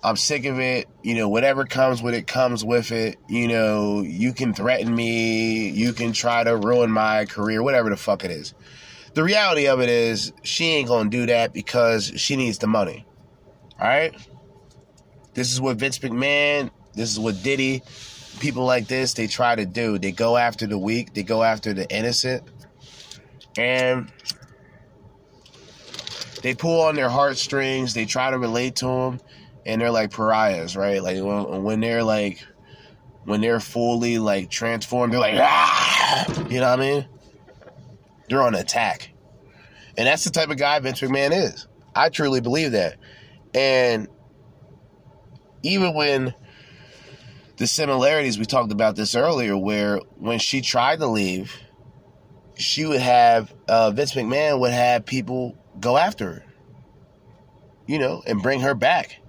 [0.04, 0.88] I'm sick of it.
[1.02, 3.16] You know, whatever comes with it comes with it.
[3.30, 7.96] You know, you can threaten me, you can try to ruin my career, whatever the
[7.96, 8.52] fuck it is.
[9.14, 13.04] The reality of it is, she ain't gonna do that because she needs the money.
[13.80, 14.14] All right?
[15.34, 17.82] This is what Vince McMahon, this is what Diddy,
[18.40, 19.98] people like this, they try to do.
[19.98, 22.42] They go after the weak, they go after the innocent.
[23.56, 24.10] And
[26.42, 27.94] they pull on their heartstrings.
[27.94, 29.20] They try to relate to them,
[29.66, 31.02] and they're like pariahs, right?
[31.02, 32.44] Like when, when they're like,
[33.24, 36.26] when they're fully like transformed, they're like, ah!
[36.48, 37.06] you know what I mean?
[38.30, 39.10] They're on attack,
[39.98, 41.66] and that's the type of guy Vince McMahon is.
[41.94, 42.96] I truly believe that,
[43.52, 44.08] and
[45.62, 46.34] even when
[47.56, 51.54] the similarities we talked about this earlier, where when she tried to leave,
[52.56, 56.44] she would have uh, Vince McMahon would have people go after her,
[57.86, 59.20] you know, and bring her back.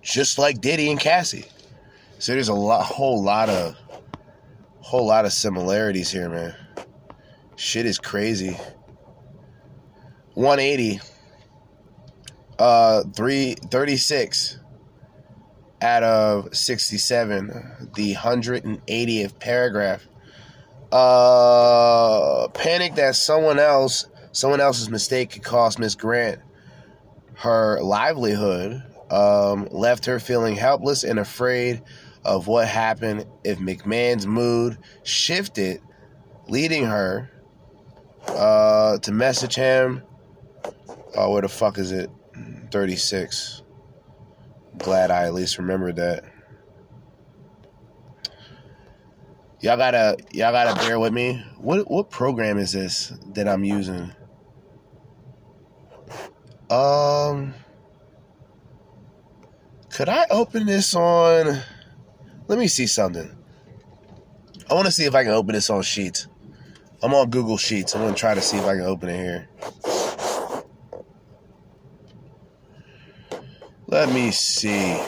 [0.00, 1.44] Just like Diddy and Cassie.
[2.18, 3.76] So there's a lot, whole lot of,
[4.80, 6.56] whole lot of similarities here, man.
[7.62, 8.56] Shit is crazy.
[10.34, 11.00] 180,
[12.58, 14.58] uh, 336
[15.80, 20.04] out of 67, the 180th paragraph.
[20.90, 26.40] Uh, panic that someone else someone else's mistake could cost Miss Grant
[27.36, 31.80] her livelihood, um, left her feeling helpless and afraid
[32.24, 35.80] of what happened if McMahon's mood shifted,
[36.48, 37.30] leading her
[38.28, 40.02] uh, to message him.
[41.16, 42.10] Oh, where the fuck is it?
[42.70, 43.62] 36.
[44.78, 46.24] Glad I at least remembered that.
[49.60, 51.44] Y'all gotta y'all gotta bear with me.
[51.58, 54.10] What what program is this that I'm using?
[56.68, 57.54] Um,
[59.90, 61.60] could I open this on?
[62.48, 63.30] Let me see something.
[64.68, 66.26] I want to see if I can open this on Sheets.
[67.02, 67.94] I'm on Google Sheets.
[67.94, 69.48] I'm gonna try to see if I can open it here.
[73.88, 74.98] Let me see.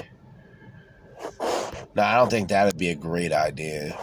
[1.94, 3.96] No, I don't think that would be a great idea.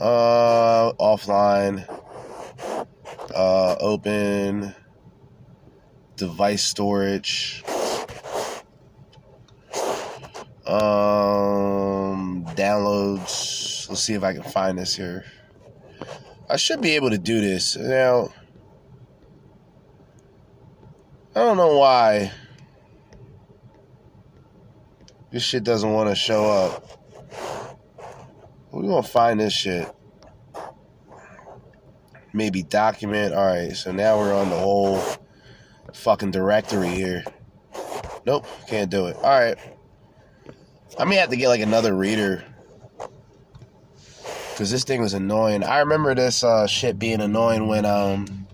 [0.00, 1.88] Uh, offline.
[3.34, 4.74] Uh, open
[6.16, 7.64] device storage,
[10.66, 13.88] um, downloads.
[13.88, 15.24] Let's see if I can find this here.
[16.48, 17.76] I should be able to do this.
[17.76, 18.32] Now,
[21.34, 22.30] I don't know why
[25.30, 27.00] this shit doesn't want to show up.
[28.70, 29.90] We're going to find this shit.
[32.34, 33.34] Maybe document.
[33.34, 35.02] All right, so now we're on the whole
[35.94, 37.24] fucking directory here.
[38.26, 39.16] Nope, can't do it.
[39.16, 39.58] All right.
[40.98, 42.44] I may have to get like another reader
[44.52, 45.64] because this thing was annoying.
[45.64, 48.46] I remember this uh, shit being annoying when um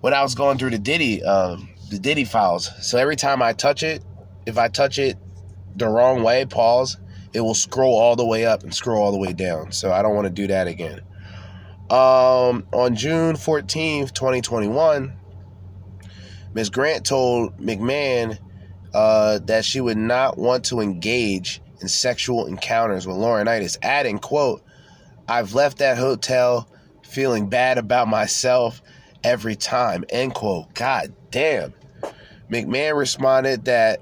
[0.00, 1.56] when I was going through the Diddy uh,
[1.90, 2.70] the Diddy files.
[2.80, 4.04] So every time I touch it,
[4.46, 5.16] if I touch it
[5.76, 6.96] the wrong way, pause,
[7.32, 9.72] it will scroll all the way up and scroll all the way down.
[9.72, 11.00] So I don't want to do that again.
[11.90, 15.12] Um, on June 14th, 2021,
[16.52, 16.70] Ms.
[16.70, 18.38] Grant told McMahon
[18.92, 24.62] uh, that she would not want to engage in sexual encounters with Laurinaitis, adding, quote,
[25.28, 26.68] I've left that hotel
[27.02, 28.80] feeling bad about myself
[29.22, 30.74] every time, end quote.
[30.74, 31.74] God damn.
[32.50, 34.00] McMahon responded that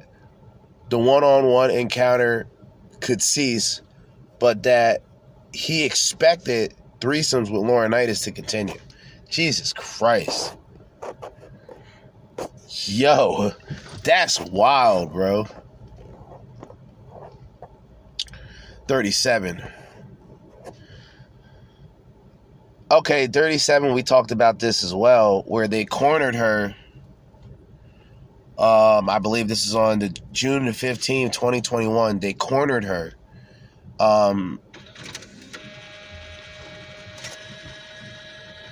[0.89, 2.47] the one on one encounter
[3.01, 3.81] could cease,
[4.39, 5.03] but that
[5.53, 8.79] he expected threesomes with Laurinaitis to continue.
[9.29, 10.57] Jesus Christ.
[12.69, 13.53] Yo,
[14.05, 15.47] that's wild, bro.
[18.87, 19.63] 37.
[22.89, 26.77] Okay, 37, we talked about this as well, where they cornered her.
[28.57, 32.21] Um, I believe this is on the June 15, 2021.
[32.21, 33.13] They cornered her.
[33.99, 34.61] Um,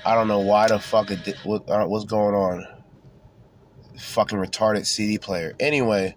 [0.07, 2.67] I don't know why the fuck it what, uh, what's going on.
[3.99, 5.57] Fucking retarded CD player.
[5.59, 6.15] Anyway,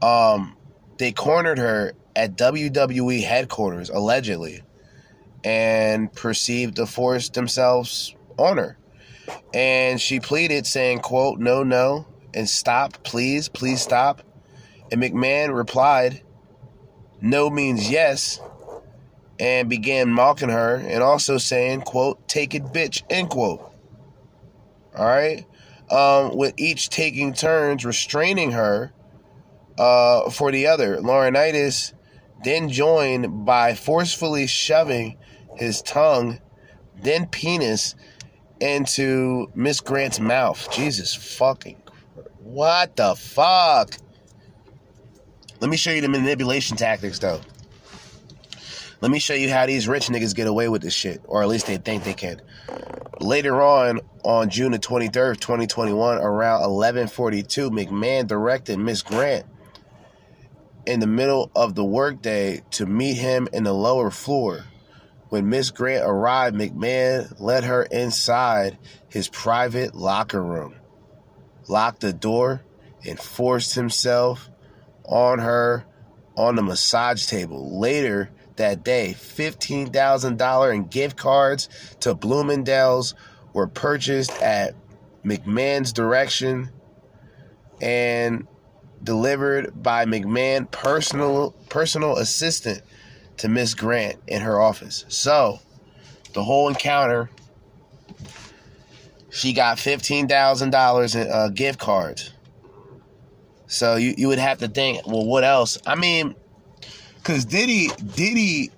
[0.00, 0.56] um,
[0.98, 4.62] they cornered her at WWE headquarters allegedly,
[5.44, 8.76] and perceived to force themselves on her.
[9.54, 14.22] And she pleaded, saying, "quote No, no, and stop, please, please stop."
[14.90, 16.22] And McMahon replied,
[17.20, 18.40] "No means yes."
[19.40, 23.72] and began mocking her and also saying, quote, take it, bitch, end quote.
[24.94, 25.46] All right.
[25.90, 28.92] Um, with each taking turns restraining her
[29.78, 30.98] uh, for the other.
[30.98, 31.94] Laurinaitis
[32.44, 35.16] then joined by forcefully shoving
[35.60, 36.40] his tongue,
[37.02, 37.94] then penis,
[38.60, 40.70] into Miss Grant's mouth.
[40.70, 41.80] Jesus fucking.
[42.42, 43.96] What the fuck?
[45.60, 47.40] Let me show you the manipulation tactics, though.
[49.00, 51.48] Let me show you how these rich niggas get away with this shit, or at
[51.48, 52.42] least they think they can.
[53.20, 59.46] Later on, on June the 23rd, 2021, around 11:42, McMahon directed Miss Grant
[60.84, 64.64] in the middle of the workday to meet him in the lower floor.
[65.30, 68.78] When Miss Grant arrived, McMahon led her inside
[69.08, 70.74] his private locker room,
[71.68, 72.62] locked the door,
[73.06, 74.50] and forced himself
[75.04, 75.84] on her
[76.36, 77.78] on the massage table.
[77.80, 79.14] Later, that day.
[79.18, 81.68] $15,000 in gift cards
[82.00, 83.14] to Bloomingdale's
[83.52, 84.74] were purchased at
[85.24, 86.70] McMahon's direction
[87.80, 88.46] and
[89.02, 92.82] delivered by McMahon personal personal assistant
[93.40, 95.04] to Miss Grant in her office.
[95.08, 95.60] So,
[96.32, 97.30] the whole encounter
[99.30, 102.32] she got $15,000 in uh, gift cards.
[103.66, 105.78] So you, you would have to think, well, what else?
[105.86, 106.34] I mean,
[107.16, 108.70] because Diddy, Diddy,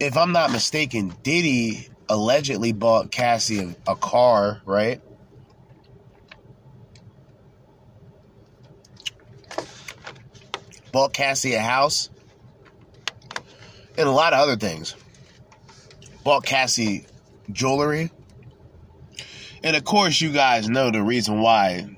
[0.00, 5.00] if I'm not mistaken, Diddy allegedly bought Cassie a, a car, right?
[10.90, 12.10] Bought Cassie a house
[14.00, 14.94] and a lot of other things.
[16.24, 17.06] Bought Cassie
[17.52, 18.10] jewelry.
[19.62, 21.96] And of course, you guys know the reason why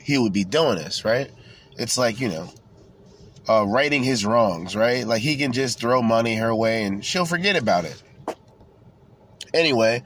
[0.00, 1.30] he would be doing this, right?
[1.76, 2.50] It's like, you know,
[3.48, 5.06] uh, righting his wrongs, right?
[5.06, 8.02] Like he can just throw money her way and she'll forget about it.
[9.52, 10.02] Anyway,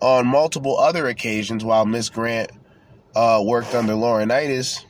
[0.00, 2.50] on multiple other occasions while Miss Grant
[3.14, 4.84] uh, worked under Laurinaitis,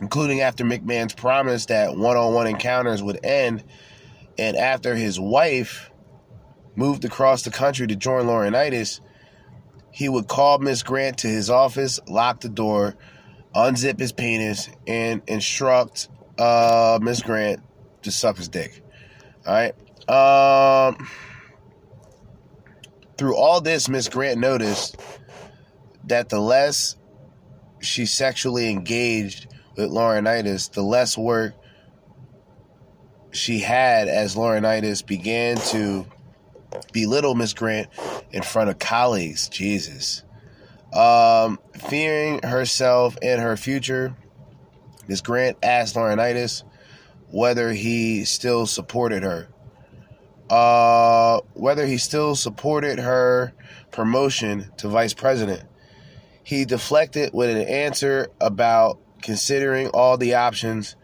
[0.00, 3.64] including after McMahon's promise that one on one encounters would end,
[4.38, 5.90] and after his wife
[6.74, 9.00] moved across the country to join Laurinaitis,
[9.90, 12.96] he would call Miss Grant to his office, lock the door,
[13.54, 16.08] unzip his penis, and instruct
[16.38, 17.62] uh, Miss Grant
[18.02, 18.82] to suck his dick.
[19.46, 19.74] All right.
[20.08, 21.08] Um,
[23.16, 24.96] through all this, Miss Grant noticed
[26.04, 26.96] that the less
[27.80, 31.54] she sexually engaged with Laurinaitis, the less work
[33.36, 36.06] she had as Laurinaitis began to
[36.92, 37.88] belittle Miss Grant
[38.32, 39.48] in front of colleagues.
[39.48, 40.22] Jesus.
[40.92, 44.14] Um, fearing herself and her future,
[45.08, 46.62] Miss Grant asked Laurinaitis
[47.30, 49.48] whether he still supported her.
[50.48, 53.52] Uh, whether he still supported her
[53.90, 55.62] promotion to vice president.
[56.44, 60.94] He deflected with an answer about considering all the options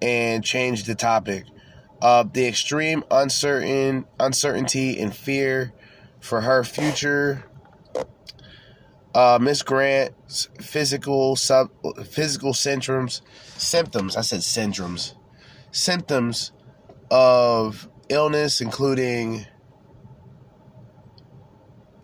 [0.00, 1.44] and change the topic.
[2.00, 5.72] Uh, the extreme uncertain uncertainty and fear
[6.20, 7.44] for her future
[9.14, 11.70] uh, Miss Grant's physical sub
[12.06, 13.22] physical syndromes
[13.56, 14.16] symptoms.
[14.16, 15.14] I said syndromes.
[15.72, 16.52] Symptoms
[17.10, 19.46] of illness, including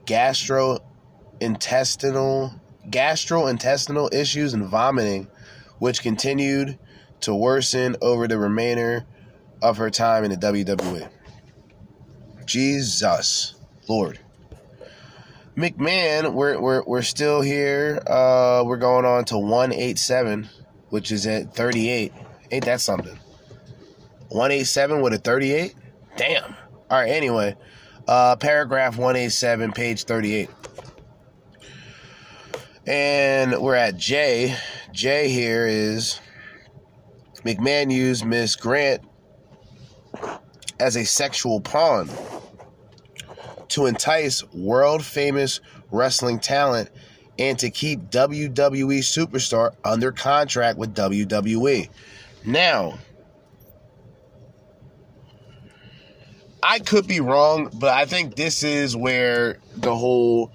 [0.07, 2.59] gastrointestinal
[2.91, 5.29] gastrointestinal issues and vomiting,
[5.79, 6.79] which continued
[7.25, 9.05] to worsen over the remainder
[9.63, 11.09] of her time in the WWE.
[12.47, 13.55] Jesus,
[13.89, 14.19] Lord.
[15.57, 18.03] McMahon, we're we're we're still here.
[18.07, 20.49] Uh, we're going on to one eight seven,
[20.89, 22.13] which is at thirty eight.
[22.51, 23.17] Ain't that something?
[24.29, 25.75] One eight seven with a thirty eight.
[26.17, 26.55] Damn.
[26.91, 27.09] All right.
[27.09, 27.57] Anyway,
[28.09, 30.51] uh, paragraph one eight seven, page thirty eight.
[32.87, 34.57] And we're at J.
[34.93, 36.21] J here is
[37.45, 39.03] McMahon used Miss Grant
[40.81, 42.11] as a sexual pawn
[43.69, 46.91] to entice world famous wrestling talent
[47.39, 51.89] and to keep WWE superstar under contract with WWE.
[52.45, 52.99] Now,
[56.63, 60.53] I could be wrong, but I think this is where the whole,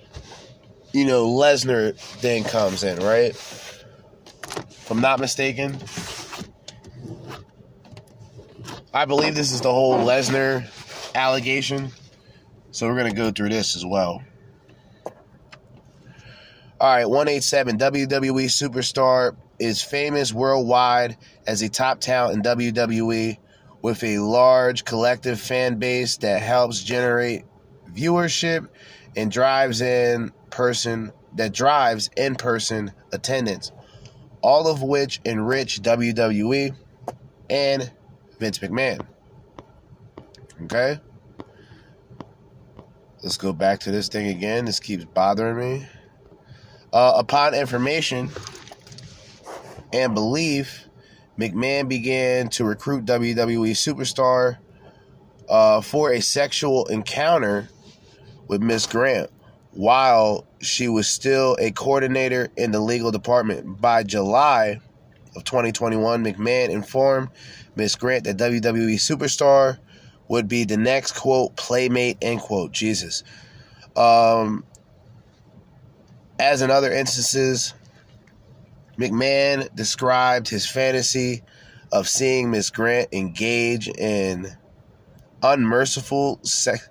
[0.91, 3.31] you know, Lesnar thing comes in, right?
[3.31, 5.77] If I'm not mistaken.
[8.91, 10.65] I believe this is the whole Lesnar
[11.13, 11.91] allegation.
[12.71, 14.23] So we're going to go through this as well.
[16.81, 23.37] All right, 187 WWE superstar is famous worldwide as a top talent in WWE
[23.81, 27.43] with a large collective fan base that helps generate
[27.93, 28.67] viewership
[29.15, 33.71] and drives in person that drives in person attendance,
[34.41, 36.75] all of which enrich WWE
[37.49, 37.91] and
[38.39, 39.05] Vince McMahon.
[40.63, 40.99] Okay?
[43.21, 44.65] Let's go back to this thing again.
[44.65, 45.87] This keeps bothering me.
[46.91, 48.29] Uh, upon information
[49.93, 50.85] and belief,
[51.37, 54.57] McMahon began to recruit WWE superstar
[55.49, 57.69] uh, for a sexual encounter
[58.47, 59.29] with Miss Grant
[59.71, 63.79] while she was still a coordinator in the legal department.
[63.79, 64.79] By July
[65.35, 67.29] of 2021, McMahon informed
[67.75, 69.77] Miss Grant the WWE superstar
[70.27, 73.23] would be the next quote playmate end quote jesus.
[73.95, 74.63] Um
[76.39, 77.73] as in other instances
[78.97, 81.43] mcmahon described his fantasy
[81.91, 84.47] of seeing miss grant engage in
[85.43, 86.89] unmerciful sex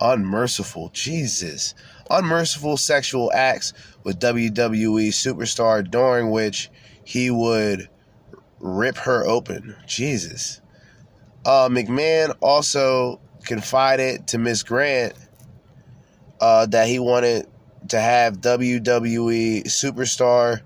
[0.00, 1.74] unmerciful jesus
[2.10, 3.72] unmerciful sexual acts
[4.04, 6.70] with wwe superstar during which
[7.04, 7.88] he would
[8.60, 10.60] rip her open jesus
[11.44, 15.14] uh, McMahon also confided to Miss Grant
[16.40, 17.46] uh, that he wanted
[17.88, 20.60] to have WWE Superstar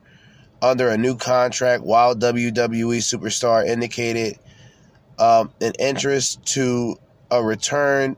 [0.61, 4.39] under a new contract, while WWE Superstar indicated
[5.19, 6.99] um, an interest to
[7.31, 8.17] a return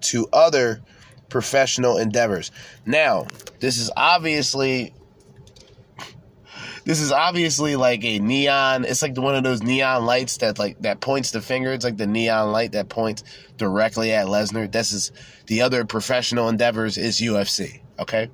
[0.00, 0.82] to other
[1.28, 2.50] professional endeavors.
[2.84, 3.26] Now,
[3.60, 4.92] this is obviously
[6.84, 8.84] this is obviously like a neon.
[8.84, 11.72] It's like one of those neon lights that like that points the finger.
[11.72, 13.24] It's like the neon light that points
[13.56, 14.70] directly at Lesnar.
[14.70, 15.10] This is
[15.46, 17.80] the other professional endeavors is UFC.
[17.98, 18.30] Okay.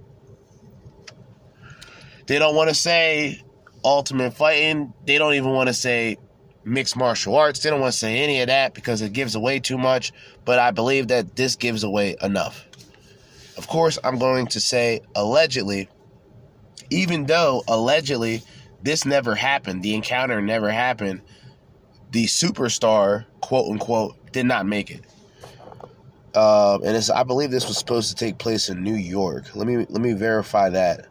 [2.26, 3.42] They don't want to say
[3.84, 4.92] ultimate fighting.
[5.06, 6.16] They don't even want to say
[6.64, 7.60] mixed martial arts.
[7.60, 10.12] They don't want to say any of that because it gives away too much.
[10.44, 12.66] But I believe that this gives away enough.
[13.56, 15.88] Of course, I'm going to say allegedly
[16.90, 18.42] even though allegedly
[18.82, 21.22] this never happened, the encounter never happened,
[22.10, 25.04] the superstar, quote unquote, did not make it.
[26.34, 29.54] Uh, and I believe this was supposed to take place in New York.
[29.56, 31.06] Let me let me verify that.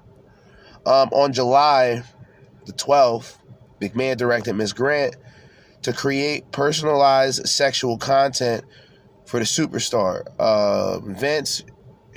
[0.85, 2.03] Um, on July
[2.65, 3.37] the 12th,
[3.81, 4.73] McMahon directed Ms.
[4.73, 5.15] Grant
[5.81, 8.63] to create personalized sexual content
[9.25, 10.23] for the superstar.
[10.37, 11.63] Uh, Vince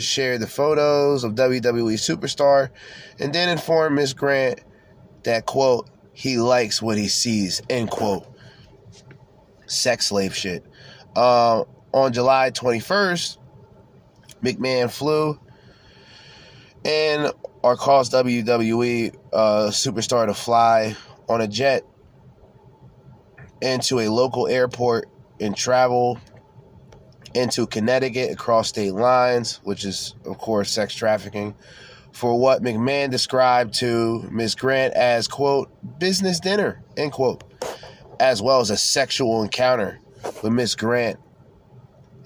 [0.05, 2.71] shared the photos of WWE superstar,
[3.19, 4.61] and then informed Miss Grant
[5.25, 8.27] that quote he likes what he sees end quote.
[9.67, 10.65] Sex slave shit.
[11.17, 13.39] Uh, on July 21st,
[14.43, 15.39] McMahon flew
[16.85, 17.33] and
[17.63, 20.97] or caused WWE uh, superstar to fly
[21.29, 21.85] on a jet
[23.61, 25.09] into a local airport
[25.41, 26.19] and travel
[27.35, 31.55] into Connecticut across state lines, which is, of course, sex trafficking,
[32.13, 34.55] for what McMahon described to Ms.
[34.55, 37.43] Grant as, quote, business dinner, end quote,
[38.21, 39.99] as well as a sexual encounter
[40.43, 40.75] with Ms.
[40.75, 41.19] Grant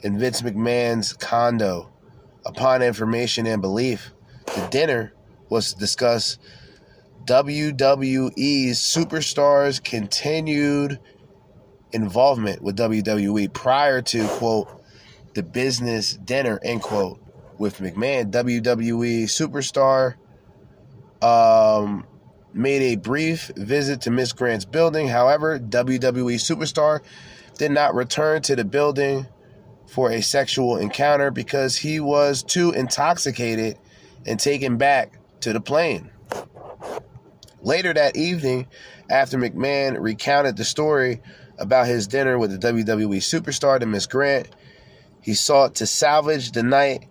[0.03, 1.91] in Vince McMahon's condo.
[2.45, 4.13] Upon information and belief,
[4.55, 5.13] the dinner
[5.49, 6.39] was to discuss
[7.25, 11.01] WWE's superstars' continued
[11.91, 14.76] involvement with WWE prior to, quote,
[15.37, 17.21] the business dinner, end quote,
[17.59, 18.31] with McMahon.
[18.33, 20.15] WWE superstar
[21.23, 22.07] um,
[22.53, 25.09] made a brief visit to Miss Grant's building.
[25.09, 27.01] However, WWE superstar
[27.59, 29.27] did not return to the building
[29.87, 33.79] for a sexual encounter because he was too intoxicated
[34.27, 36.11] and taken back to the plane.
[37.61, 38.69] Later that evening,
[39.11, 41.21] after McMahon recounted the story
[41.59, 44.49] about his dinner with the WWE superstar to Miss Grant,
[45.27, 47.09] he sought to salvage the night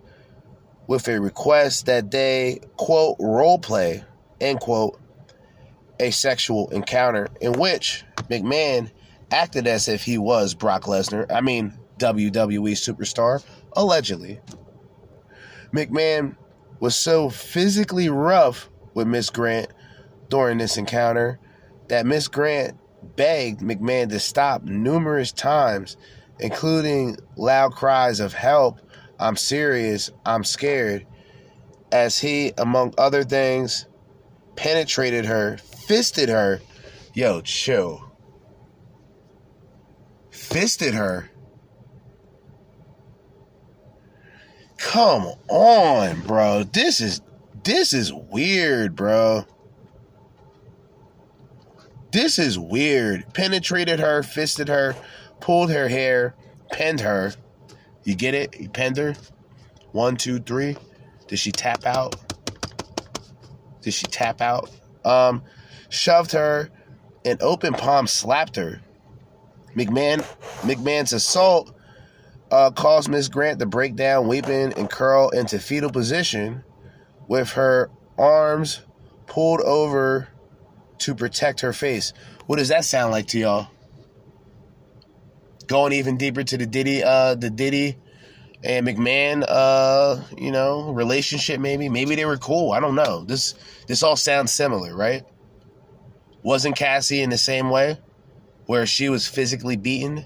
[0.86, 4.02] with a request that they, quote, role play,
[4.40, 4.98] end quote,
[6.00, 8.90] a sexual encounter in which McMahon
[9.30, 11.30] acted as if he was Brock Lesnar.
[11.30, 13.44] I mean, WWE superstar,
[13.74, 14.40] allegedly.
[15.74, 16.36] McMahon
[16.80, 19.70] was so physically rough with Miss Grant
[20.30, 21.38] during this encounter
[21.88, 22.78] that Miss Grant
[23.14, 25.98] begged McMahon to stop numerous times,
[26.38, 28.80] including loud cries of help,
[29.18, 31.06] I'm serious, I'm scared,
[31.92, 33.86] as he, among other things,
[34.56, 36.60] penetrated her, fisted her.
[37.14, 38.02] Yo, chill.
[40.30, 41.30] Fisted her.
[44.76, 46.62] Come on, bro.
[46.64, 47.20] This is
[47.64, 49.44] this is weird, bro.
[52.12, 53.24] This is weird.
[53.34, 54.94] Penetrated her, fisted her,
[55.40, 56.34] pulled her hair,
[56.72, 57.32] pinned her.
[58.04, 58.54] You get it?
[58.54, 59.14] He penned her.
[59.92, 60.76] One, two, three.
[61.28, 62.16] Did she tap out?
[63.82, 64.70] Did she tap out?
[65.04, 65.42] Um,
[65.88, 66.70] shoved her
[67.24, 68.80] and open palm slapped her.
[69.74, 70.20] McMahon
[70.62, 71.74] McMahon's assault
[72.50, 76.64] uh, caused Miss Grant to break down, weeping and curl into fetal position
[77.28, 78.82] with her arms
[79.26, 80.28] pulled over
[80.98, 82.12] to protect her face.
[82.46, 83.68] What does that sound like to y'all?
[85.66, 87.96] Going even deeper to the Diddy, uh, the Diddy
[88.62, 91.60] and McMahon, uh, you know, relationship.
[91.60, 92.72] Maybe, maybe they were cool.
[92.72, 93.24] I don't know.
[93.24, 93.54] This,
[93.86, 95.24] this all sounds similar, right?
[96.42, 97.98] Wasn't Cassie in the same way,
[98.66, 100.24] where she was physically beaten,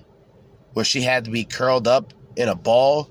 [0.74, 3.11] where she had to be curled up in a ball,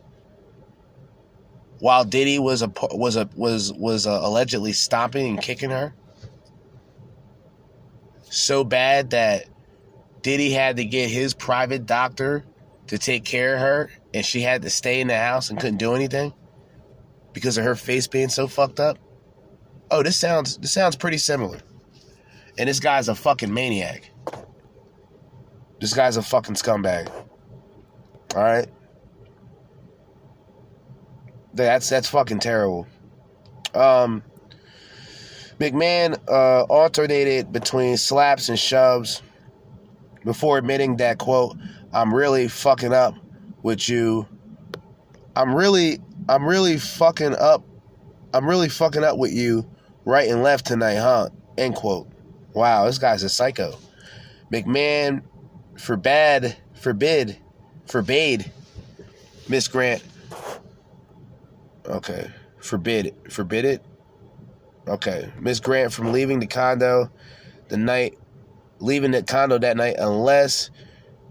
[1.79, 5.93] while Diddy was a was a was was uh, allegedly stomping and kicking her
[8.29, 9.45] so bad that
[10.21, 12.45] Diddy had to get his private doctor
[12.87, 15.77] to take care of her, and she had to stay in the house and couldn't
[15.77, 16.33] do anything
[17.33, 18.97] because of her face being so fucked up.
[19.91, 21.59] Oh, this sounds this sounds pretty similar.
[22.57, 24.11] And this guy's a fucking maniac.
[25.79, 27.09] This guy's a fucking scumbag.
[28.35, 28.67] All right.
[31.53, 32.85] That's that's fucking terrible.
[33.73, 34.23] Um,
[35.59, 39.21] McMahon uh, alternated between slaps and shoves
[40.23, 41.57] before admitting that, quote,
[41.93, 43.15] I'm really fucking up
[43.63, 44.27] with you.
[45.35, 47.63] I'm really, I'm really fucking up.
[48.33, 49.69] I'm really fucking up with you
[50.05, 51.29] right and left tonight, huh?
[51.57, 52.07] End quote.
[52.53, 53.77] Wow, this guy's a psycho.
[54.51, 55.21] McMahon
[55.77, 57.37] forbade, forbid,
[57.85, 58.51] forbade
[59.47, 60.03] Miss Grant.
[61.85, 63.83] Okay, forbid, forbid it.
[64.89, 65.31] Okay.
[65.39, 67.11] Miss Grant from leaving the condo
[67.67, 68.17] the night,
[68.79, 70.69] leaving the condo that night unless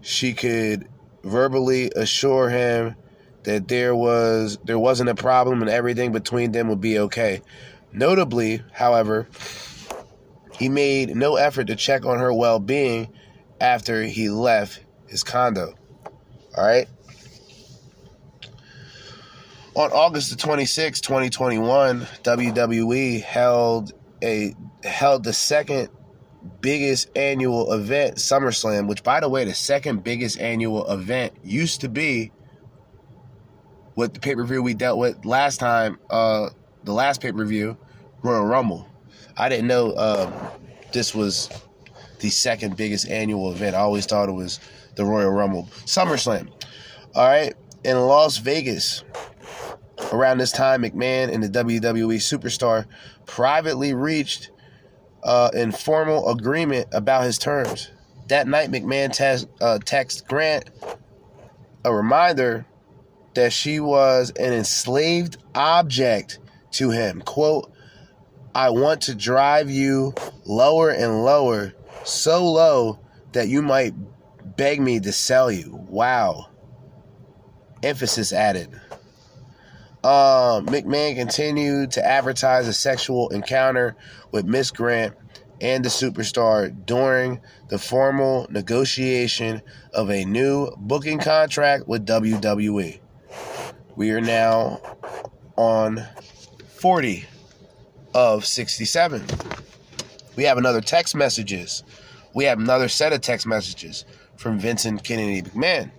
[0.01, 0.87] she could
[1.23, 2.95] verbally assure him
[3.43, 7.41] that there was there wasn't a problem and everything between them would be okay.
[7.91, 9.27] Notably, however,
[10.53, 13.09] he made no effort to check on her well-being
[13.59, 15.73] after he left his condo.
[16.55, 16.87] All right?
[19.75, 25.89] On August the 26th, 2021, WWE held a held the second
[26.61, 31.89] biggest annual event, SummerSlam, which by the way, the second biggest annual event used to
[31.89, 32.31] be
[33.95, 36.49] with the pay-per-view we dealt with last time, uh
[36.83, 37.77] the last pay-per-view,
[38.23, 38.87] Royal Rumble.
[39.35, 40.33] I didn't know um,
[40.93, 41.49] this was
[42.19, 43.75] the second biggest annual event.
[43.75, 44.59] I always thought it was
[44.95, 45.63] the Royal Rumble.
[45.85, 46.49] SummerSlam.
[47.15, 47.53] All right.
[47.83, 49.03] In Las Vegas,
[50.11, 52.85] Around this time, McMahon and the WWE superstar
[53.25, 54.49] privately reached
[55.23, 57.89] uh, informal agreement about his terms.
[58.27, 59.09] That night, McMahon
[59.61, 60.69] uh, texted Grant
[61.83, 62.65] a reminder
[63.33, 66.39] that she was an enslaved object
[66.71, 67.21] to him.
[67.21, 67.71] Quote,
[68.53, 70.13] I want to drive you
[70.45, 72.99] lower and lower, so low
[73.31, 73.93] that you might
[74.57, 75.85] beg me to sell you.
[75.89, 76.47] Wow.
[77.83, 78.69] Emphasis added.
[80.03, 83.95] Uh, McMahon continued to advertise a sexual encounter
[84.31, 85.13] with Miss Grant
[85.61, 89.61] and the superstar during the formal negotiation
[89.93, 92.99] of a new booking contract with WWE.
[93.95, 94.79] We are now
[95.57, 96.05] on
[96.77, 97.25] 40
[98.13, 99.23] of 67.
[100.37, 101.83] We have another text messages.
[102.33, 104.05] We have another set of text messages
[104.37, 105.91] from Vincent Kennedy McMahon.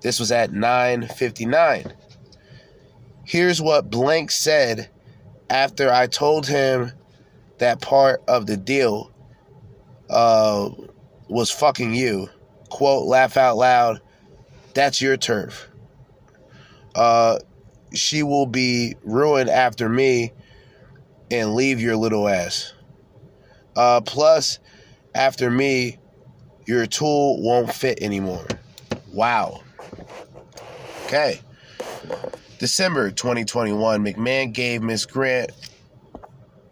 [0.00, 1.92] This was at 9:59.
[3.24, 4.90] Here's what Blank said
[5.48, 6.92] after I told him
[7.58, 9.12] that part of the deal
[10.10, 10.70] uh,
[11.28, 12.28] was fucking you.
[12.68, 14.00] Quote, laugh out loud.
[14.74, 15.68] That's your turf.
[16.94, 17.38] Uh,
[17.94, 20.32] she will be ruined after me
[21.30, 22.72] and leave your little ass.
[23.76, 24.58] Uh, plus,
[25.14, 25.98] after me,
[26.66, 28.46] your tool won't fit anymore.
[29.12, 29.62] Wow.
[31.06, 31.40] Okay.
[32.64, 35.52] December 2021, McMahon gave Miss Grant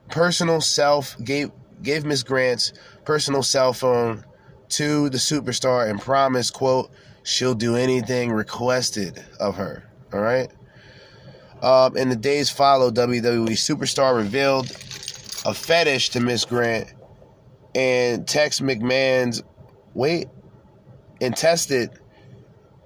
[0.09, 1.51] personal self gave
[1.83, 2.73] gave Miss Grant's
[3.05, 4.25] personal cell phone
[4.71, 6.91] to the superstar and promised, quote,
[7.25, 9.85] she'll do anything requested of her.
[10.15, 10.51] All right.
[11.61, 14.71] Um, in the days followed, WWE superstar revealed
[15.45, 16.91] a fetish to Miss Grant
[17.75, 19.43] and text McMahon's
[19.93, 20.29] wait
[21.21, 21.91] and tested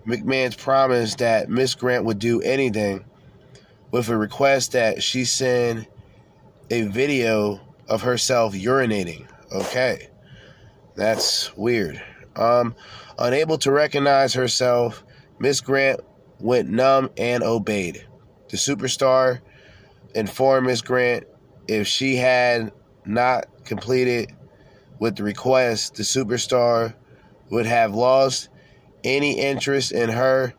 [0.07, 3.05] McMahon's promise that Miss Grant would do anything
[3.91, 5.87] with a request that she send
[6.71, 9.27] a video of herself urinating.
[9.53, 10.09] Okay.
[10.95, 12.03] That's weird.
[12.35, 12.75] Um,
[13.19, 15.05] unable to recognize herself,
[15.39, 16.01] Miss Grant
[16.41, 18.07] went numb and obeyed.
[18.49, 19.41] The superstar
[20.15, 21.27] informed Miss Grant
[21.69, 22.73] if she had
[23.05, 24.33] not completed
[24.99, 26.95] with the request, the superstar
[27.51, 28.49] would have lost
[29.07, 30.53] any interest in her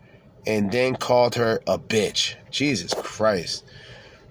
[0.47, 2.35] and then called her a bitch.
[2.49, 3.65] Jesus Christ.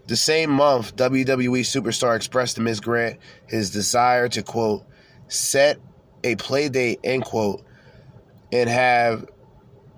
[0.07, 2.81] The same month, WWE superstar expressed to Ms.
[2.81, 4.85] Grant his desire to, quote,
[5.29, 5.79] set
[6.25, 7.63] a play date, end quote,
[8.51, 9.29] and have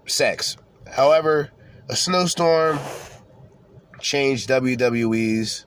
[0.06, 0.56] sex.
[0.90, 1.50] However,
[1.88, 2.78] a snowstorm
[4.00, 5.66] changed WWE's,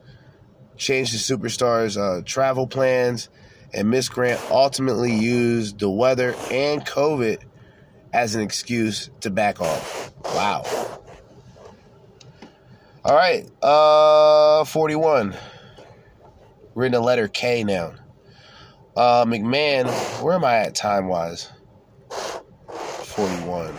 [0.76, 3.30] changed the superstar's uh, travel plans,
[3.74, 7.42] and Miss Grant ultimately used the weather and COVID
[8.14, 10.14] as an excuse to back off.
[10.26, 10.64] Wow.
[13.04, 15.36] All right, uh, 41.
[16.74, 17.94] We're in the letter K now.
[18.96, 19.88] Uh, McMahon,
[20.22, 21.50] where am I at time wise?
[22.10, 23.74] 41.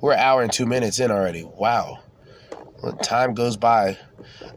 [0.00, 1.44] We're an hour and two minutes in already.
[1.44, 2.00] Wow.
[2.82, 3.98] Well, time goes by.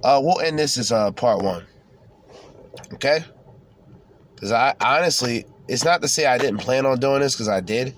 [0.04, 1.66] Uh, we'll end this as uh, part one.
[2.94, 3.24] Okay?
[4.34, 7.62] Because I honestly, it's not to say I didn't plan on doing this, because I
[7.62, 7.96] did.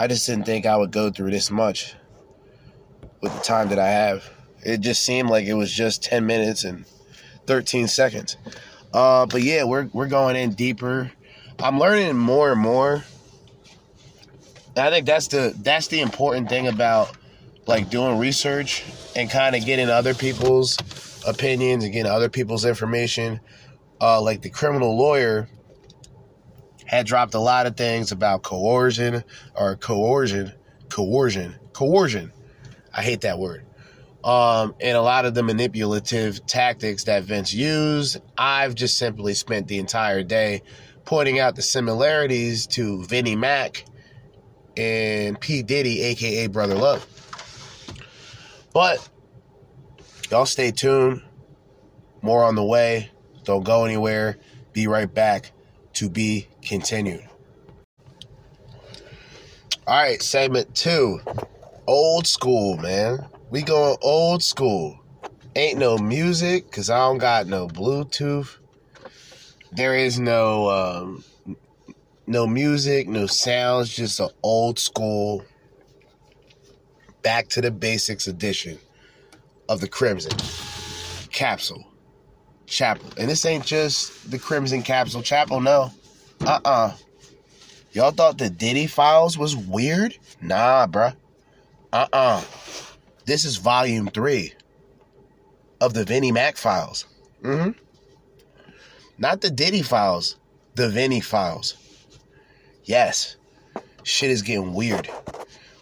[0.00, 1.96] I just didn't think I would go through this much
[3.20, 4.30] with the time that I have.
[4.62, 6.84] It just seemed like it was just 10 minutes and
[7.48, 8.36] 13 seconds.
[8.94, 11.10] Uh, but yeah, we're we're going in deeper.
[11.58, 13.02] I'm learning more and more.
[14.76, 17.10] I think that's the that's the important thing about
[17.66, 18.84] like doing research
[19.16, 20.78] and kind of getting other people's
[21.26, 23.40] opinions and getting other people's information.
[24.00, 25.48] Uh, like the criminal lawyer
[26.88, 29.22] had dropped a lot of things about coercion
[29.54, 30.52] or coercion,
[30.88, 32.32] coercion, coercion.
[32.94, 33.66] I hate that word.
[34.24, 38.16] Um, and a lot of the manipulative tactics that Vince used.
[38.38, 40.62] I've just simply spent the entire day
[41.04, 43.84] pointing out the similarities to Vinny Mac
[44.74, 45.62] and P.
[45.62, 47.06] Diddy, aka Brother Love.
[48.72, 49.06] But
[50.30, 51.22] y'all stay tuned.
[52.22, 53.10] More on the way.
[53.44, 54.38] Don't go anywhere.
[54.72, 55.52] Be right back
[55.98, 57.26] to be continued.
[59.84, 61.20] All right, segment two.
[61.88, 63.26] Old school, man.
[63.50, 65.00] We going old school.
[65.56, 68.58] Ain't no music because I don't got no Bluetooth.
[69.72, 71.24] There is no um,
[72.28, 75.44] no music, no sounds, just an old school
[77.22, 78.78] back to the basics edition
[79.68, 80.38] of the Crimson
[81.32, 81.84] Capsule
[82.68, 83.08] Chapel.
[83.16, 85.90] And this ain't just the Crimson Capsule Chapel, no.
[86.46, 86.94] Uh-uh.
[87.92, 90.16] Y'all thought the Diddy files was weird?
[90.40, 91.16] Nah, bruh.
[91.92, 92.42] Uh-uh.
[93.24, 94.52] This is volume three
[95.80, 97.06] of the Vinny Mac files.
[97.42, 97.70] Mm-hmm.
[99.18, 100.36] Not the Diddy files,
[100.74, 101.76] the Vinny files.
[102.84, 103.36] Yes,
[104.02, 105.10] shit is getting weird.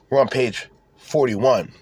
[0.09, 0.69] We're on page
[0.99, 1.73] 41,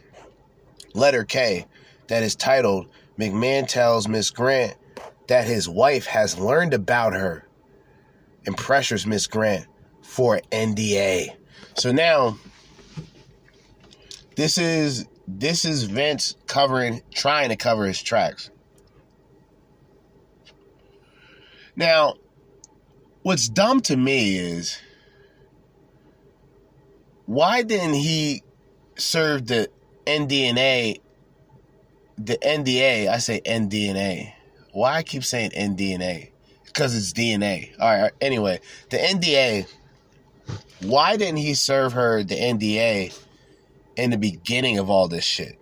[0.95, 1.67] letter K,
[2.09, 2.89] that is titled
[3.19, 4.77] McMahon tells Miss Grant
[5.29, 7.47] that his wife has learned about her
[8.47, 9.67] and pressures Miss Grant
[10.03, 11.35] for NDA.
[11.77, 12.37] So now,
[14.37, 18.51] this is this is Vince covering, trying to cover his tracks.
[21.77, 22.15] Now,
[23.23, 24.79] what's dumb to me is
[27.27, 28.43] why didn't he
[28.97, 29.71] serve the
[30.07, 31.01] NDNA,
[32.19, 33.09] the NDA?
[33.09, 34.33] I say NDNA.
[34.75, 36.31] Why I keep saying NDNA?
[36.67, 37.71] Because it's DNA.
[37.81, 38.13] All right.
[38.21, 38.61] Anyway,
[38.91, 39.67] the NDA
[40.83, 43.19] why didn't he serve her the NDA
[43.97, 45.59] in the beginning of all this shit?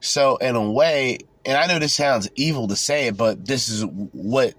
[0.00, 3.68] So, in a way, and I know this sounds evil to say it, but this
[3.68, 4.54] is what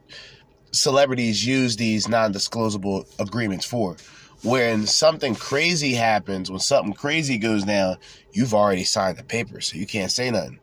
[0.71, 3.97] celebrities use these non disclosable agreements for.
[4.43, 7.97] When something crazy happens, when something crazy goes down,
[8.31, 10.59] you've already signed the paper, so you can't say nothing.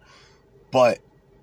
[0.70, 0.98] But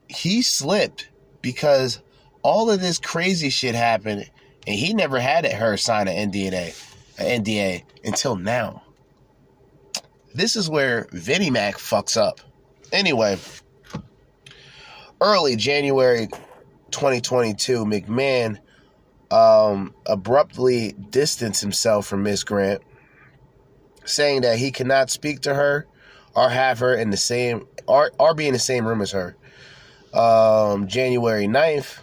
[0.07, 1.08] he slipped
[1.41, 2.01] because
[2.41, 4.29] all of this crazy shit happened,
[4.67, 6.75] and he never had her sign an NDA,
[7.17, 8.83] an NDA until now.
[10.33, 12.39] This is where Vinny Mac fucks up.
[12.91, 13.37] Anyway,
[15.21, 16.27] early January
[16.91, 18.59] 2022, McMahon
[19.31, 22.81] um, abruptly distanced himself from Miss Grant,
[24.05, 25.87] saying that he cannot speak to her
[26.35, 29.35] or have her in the same or, or be in the same room as her.
[30.13, 31.99] Um, January 9th,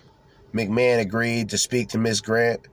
[0.55, 2.67] McMahon agreed to speak to Miss Grant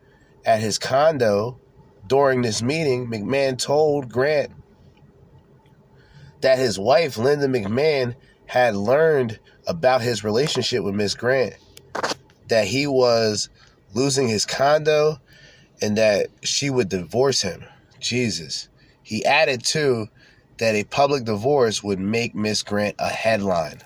[0.45, 1.59] at his condo.
[2.07, 4.51] During this meeting, McMahon told Grant
[6.41, 8.15] that his wife, Linda McMahon,
[8.45, 11.55] had learned about his relationship with Miss Grant,
[12.49, 13.49] that he was
[13.93, 15.19] losing his condo,
[15.81, 17.63] and that she would divorce him.
[17.99, 18.67] Jesus.
[19.01, 20.07] He added, too,
[20.57, 23.79] that a public divorce would make Miss Grant a headline.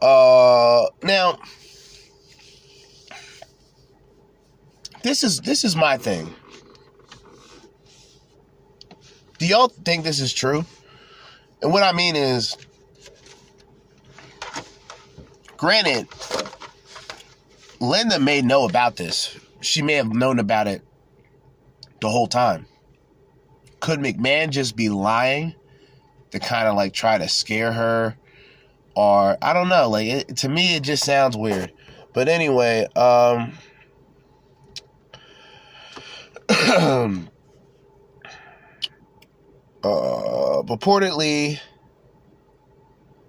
[0.00, 1.38] Uh, now,
[5.02, 6.34] this is this is my thing.
[9.38, 10.64] Do y'all think this is true?
[11.62, 12.56] And what I mean is,
[15.56, 16.08] granted,
[17.80, 19.36] Linda may know about this.
[19.60, 20.82] She may have known about it
[22.00, 22.66] the whole time.
[23.80, 25.54] Could McMahon just be lying
[26.30, 28.16] to kind of like try to scare her?
[28.98, 29.88] I don't know.
[29.88, 31.72] Like it, to me, it just sounds weird.
[32.12, 33.52] But anyway, um,
[36.48, 37.26] uh,
[39.82, 41.60] purportedly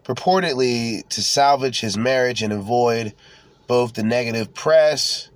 [0.04, 3.14] purportedly to salvage his marriage and avoid
[3.68, 5.30] both the negative press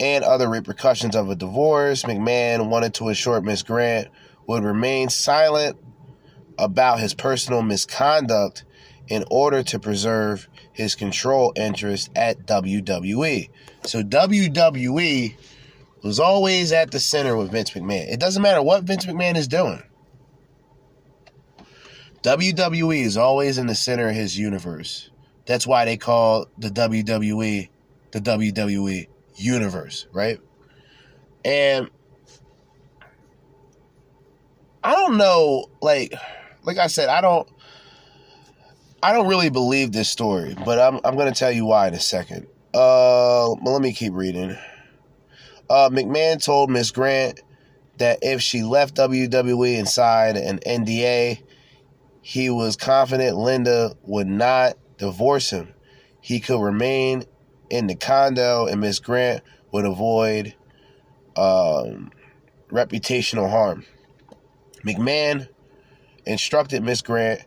[0.00, 2.02] and other repercussions of a divorce.
[2.02, 4.08] McMahon wanted to assure Miss Grant
[4.48, 5.76] would remain silent
[6.58, 8.64] about his personal misconduct
[9.08, 13.50] in order to preserve his control interest at WWE.
[13.84, 15.36] So WWE
[16.02, 18.10] was always at the center with Vince McMahon.
[18.12, 19.82] It doesn't matter what Vince McMahon is doing.
[22.22, 25.10] WWE is always in the center of his universe.
[25.46, 27.68] That's why they call the WWE
[28.14, 30.38] the WWE universe, right?
[31.44, 31.90] And
[34.82, 36.14] I don't know, like,
[36.62, 37.48] like I said, I don't,
[39.04, 41.92] I don't really believe this story, but I'm, I'm going to tell you why in
[41.92, 42.46] a second.
[42.72, 44.56] Uh, let me keep reading.
[45.68, 47.42] Uh, McMahon told Miss Grant
[47.98, 51.42] that if she left WWE inside an NDA,
[52.22, 55.74] he was confident Linda would not divorce him.
[56.22, 57.24] He could remain
[57.68, 60.54] in the condo, and Miss Grant would avoid
[61.36, 62.10] um,
[62.70, 63.84] reputational harm.
[64.82, 65.46] McMahon
[66.24, 67.42] instructed Miss Grant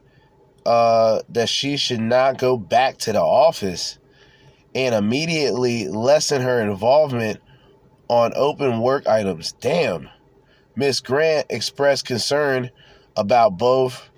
[0.67, 3.97] uh, that she should not go back to the office
[4.75, 7.39] and immediately lessen her involvement
[8.09, 9.53] on open work items.
[9.53, 10.09] Damn.
[10.75, 12.69] Miss Grant expressed concern
[13.15, 14.09] about both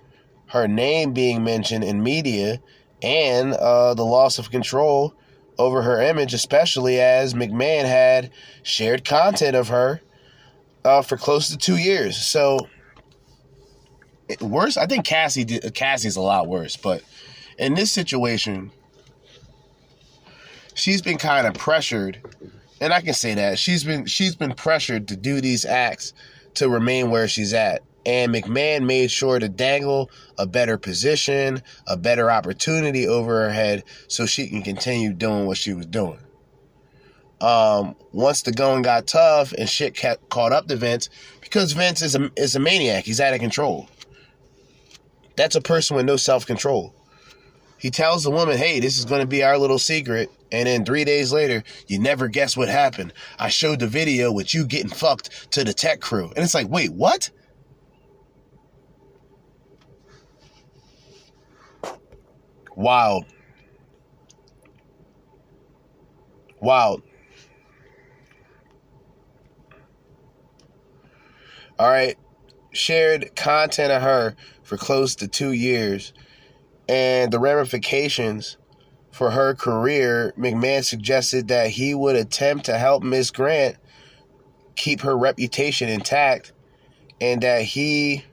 [0.47, 2.59] her name being mentioned in media
[3.03, 5.13] and uh, the loss of control
[5.59, 8.31] over her image, especially as McMahon had
[8.63, 10.01] shared content of her
[10.83, 12.17] uh, for close to two years.
[12.17, 12.67] So,
[14.41, 17.03] worse, I think Cassie did, Cassie's a lot worse, but
[17.57, 18.71] in this situation,
[20.73, 22.21] she's been kind of pressured,
[22.79, 26.13] and I can say that she's been she's been pressured to do these acts
[26.55, 27.83] to remain where she's at.
[28.05, 33.83] And McMahon made sure to dangle a better position, a better opportunity over her head
[34.07, 36.19] so she can continue doing what she was doing.
[37.41, 41.09] Um, once the going got tough and shit kept, caught up to Vince,
[41.41, 43.87] because Vince is a, is a maniac, he's out of control.
[45.39, 46.93] That's a person with no self control.
[47.77, 50.29] He tells the woman, hey, this is going to be our little secret.
[50.51, 53.13] And then three days later, you never guess what happened.
[53.39, 56.25] I showed the video with you getting fucked to the tech crew.
[56.35, 57.29] And it's like, wait, what?
[62.75, 63.23] Wild.
[66.59, 67.01] Wild.
[71.79, 72.17] All right.
[72.73, 74.35] Shared content of her
[74.69, 76.13] for close to two years
[76.87, 78.55] and the ramifications
[79.11, 83.77] for her career, McMahon suggested that he would attempt to help Miss Grant
[84.75, 86.53] keep her reputation intact
[87.19, 88.23] and that he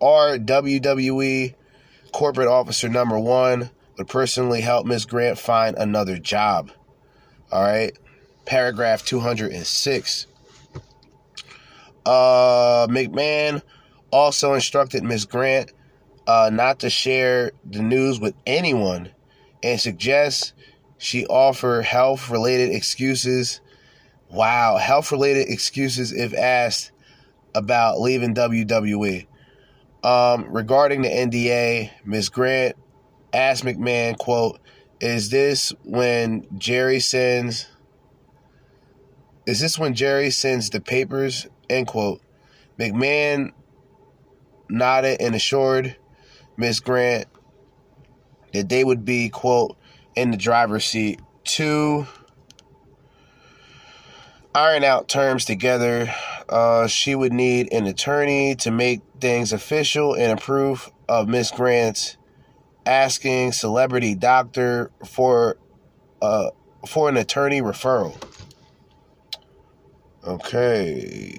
[0.00, 1.54] or WWE
[2.10, 6.72] corporate officer number one would personally help Miss Grant find another job.
[7.52, 7.96] All right.
[8.44, 10.26] Paragraph 206.
[12.04, 13.62] Uh, McMahon
[14.14, 15.72] also instructed Miss Grant
[16.28, 19.10] uh, not to share the news with anyone
[19.60, 20.52] and suggests
[20.98, 23.60] she offer health related excuses.
[24.30, 26.92] Wow, health related excuses if asked
[27.56, 29.26] about leaving WWE.
[30.04, 32.28] Um, regarding the NDA, Ms.
[32.28, 32.76] Grant
[33.32, 34.60] asked McMahon, quote,
[35.00, 37.66] is this when Jerry sends
[39.44, 41.48] is this when Jerry sends the papers?
[41.68, 42.22] End quote.
[42.78, 43.52] McMahon
[44.68, 45.96] nodded and assured
[46.56, 47.26] Miss Grant
[48.52, 49.76] that they would be, quote,
[50.14, 52.06] in the driver's seat to
[54.54, 56.12] iron out terms together.
[56.48, 62.16] Uh, she would need an attorney to make things official and approve of Miss Grant's
[62.86, 65.56] asking celebrity doctor for
[66.22, 66.50] uh,
[66.86, 68.14] for an attorney referral.
[70.26, 71.34] Okay.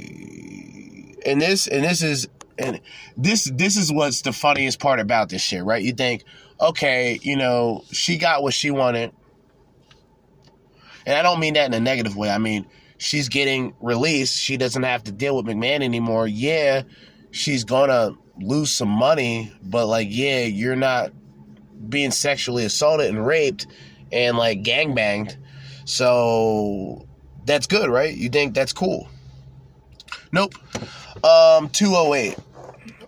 [1.25, 2.27] And this and this is
[2.57, 2.81] and
[3.17, 5.83] this this is what's the funniest part about this shit, right?
[5.83, 6.23] You think,
[6.59, 9.11] okay, you know, she got what she wanted.
[11.05, 12.29] And I don't mean that in a negative way.
[12.29, 12.65] I mean,
[12.97, 14.39] she's getting released.
[14.39, 16.27] She doesn't have to deal with McMahon anymore.
[16.27, 16.83] Yeah,
[17.31, 21.11] she's gonna lose some money, but like, yeah, you're not
[21.89, 23.67] being sexually assaulted and raped
[24.11, 25.37] and like gang banged.
[25.85, 27.05] So
[27.45, 28.15] that's good, right?
[28.15, 29.07] You think that's cool?
[30.31, 30.55] Nope.
[31.23, 32.37] Um, 208.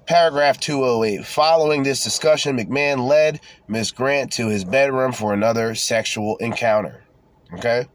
[0.05, 1.25] Paragraph 208.
[1.25, 7.03] Following this discussion, McMahon led Miss Grant to his bedroom for another sexual encounter.
[7.53, 7.85] Okay?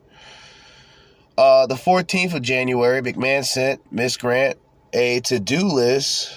[1.38, 4.58] Uh, the 14th of January, McMahon sent Miss Grant
[4.92, 6.36] a to do list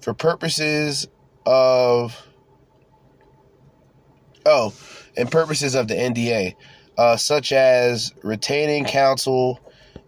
[0.00, 1.08] for purposes
[1.44, 2.26] of.
[4.44, 4.72] Oh,
[5.16, 6.56] and purposes of the NDA
[6.96, 9.60] uh, such as retaining counsel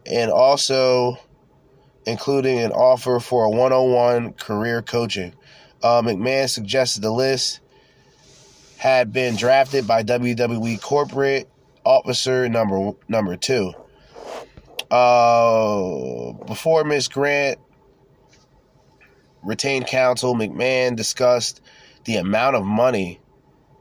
[0.07, 1.19] and also
[2.07, 5.33] including an offer for a one on one career coaching.
[5.83, 7.61] Uh, McMahon suggested the list
[8.77, 11.49] had been drafted by WWE corporate
[11.85, 13.73] officer number number two.
[14.91, 17.59] Uh, before Miss Grant
[19.43, 21.61] retained counsel, McMahon discussed
[22.05, 23.21] the amount of money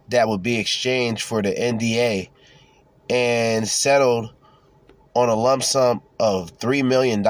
[0.09, 2.29] that would be exchanged for the NDA
[3.09, 4.33] and settled
[5.13, 7.23] on a lump sum of $3 million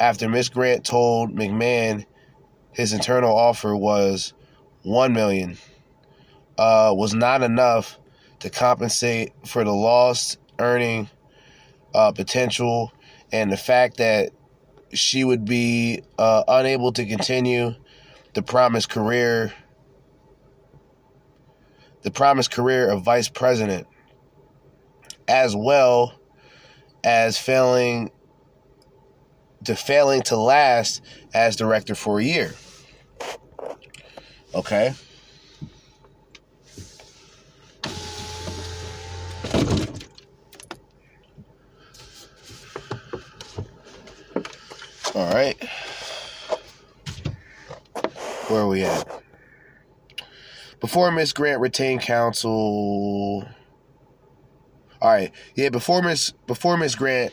[0.00, 2.06] after Miss Grant told McMahon
[2.72, 4.32] his internal offer was
[4.82, 5.58] 1 million.
[6.58, 7.98] Uh, was not enough
[8.40, 11.08] to compensate for the lost earning
[11.94, 12.92] uh, potential
[13.32, 14.30] and the fact that
[14.92, 17.74] she would be uh, unable to continue
[18.34, 19.52] the promised career
[22.02, 23.86] the promised career of vice president
[25.28, 26.14] as well
[27.04, 28.10] as failing
[29.64, 31.02] to failing to last
[31.34, 32.54] as director for a year.
[34.54, 34.94] Okay.
[45.14, 45.56] All right.
[48.48, 49.22] Where are we at?
[50.80, 53.46] Before Miss Grant retained counsel
[55.00, 55.70] all right, yeah.
[55.70, 57.32] Before Miss before Miss Grant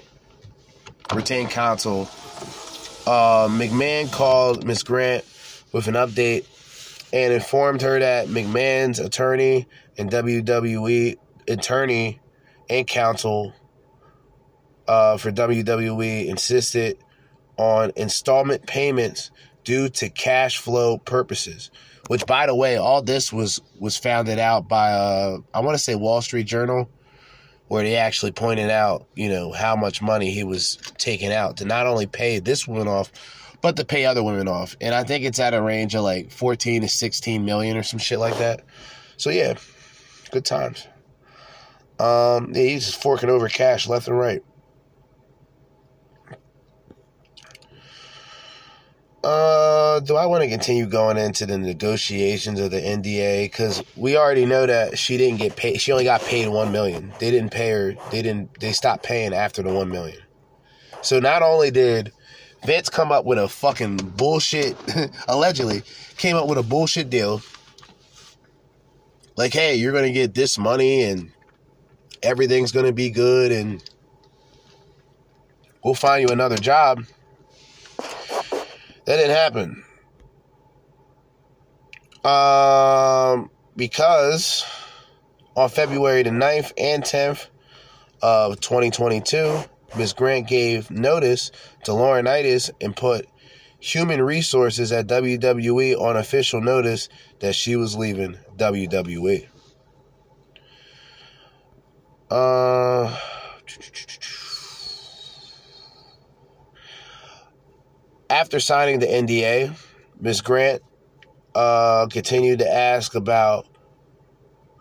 [1.13, 2.09] retained counsel,
[3.05, 5.23] uh, McMahon called Miss Grant
[5.71, 6.45] with an update
[7.13, 9.67] and informed her that McMahon's attorney
[9.97, 11.15] and WWE
[11.47, 12.19] attorney
[12.69, 13.53] and counsel
[14.87, 16.97] uh, for WWE insisted
[17.57, 19.31] on installment payments
[19.63, 21.71] due to cash flow purposes.
[22.07, 25.83] Which, by the way, all this was was founded out by uh, I want to
[25.83, 26.89] say Wall Street Journal
[27.67, 31.65] where they actually pointed out, you know, how much money he was taking out to
[31.65, 33.11] not only pay this woman off,
[33.61, 34.75] but to pay other women off.
[34.79, 37.99] And I think it's at a range of like 14 to 16 million or some
[37.99, 38.63] shit like that.
[39.17, 39.55] So yeah,
[40.31, 40.87] good times.
[41.99, 44.43] Um, yeah, he's just forking over cash left and right.
[49.23, 53.45] Uh, do I want to continue going into the negotiations of the NDA?
[53.45, 55.81] Because we already know that she didn't get paid.
[55.81, 57.11] She only got paid one million.
[57.19, 57.95] They didn't pay her.
[58.11, 58.59] They didn't.
[58.59, 60.19] They stopped paying after the one million.
[61.01, 62.11] So not only did
[62.65, 64.77] Vince come up with a fucking bullshit,
[65.27, 65.83] allegedly
[66.17, 67.41] came up with a bullshit deal.
[69.35, 71.31] Like, hey, you're gonna get this money and
[72.23, 73.83] everything's gonna be good and
[75.83, 77.03] we'll find you another job.
[79.07, 79.83] That didn't happen.
[82.29, 84.65] Um, because
[85.55, 87.47] on February the 9th and 10th
[88.21, 89.63] of 2022,
[89.97, 90.11] Ms.
[90.11, 91.51] Grant gave notice
[91.85, 93.29] to Laurinaitis and put
[93.79, 97.07] human resources at WWE on official notice
[97.39, 99.47] that she was leaving WWE.
[102.29, 103.17] Uh,
[108.29, 109.75] after signing the NDA,
[110.19, 110.41] Ms.
[110.41, 110.81] Grant
[111.55, 113.67] uh, continued to ask about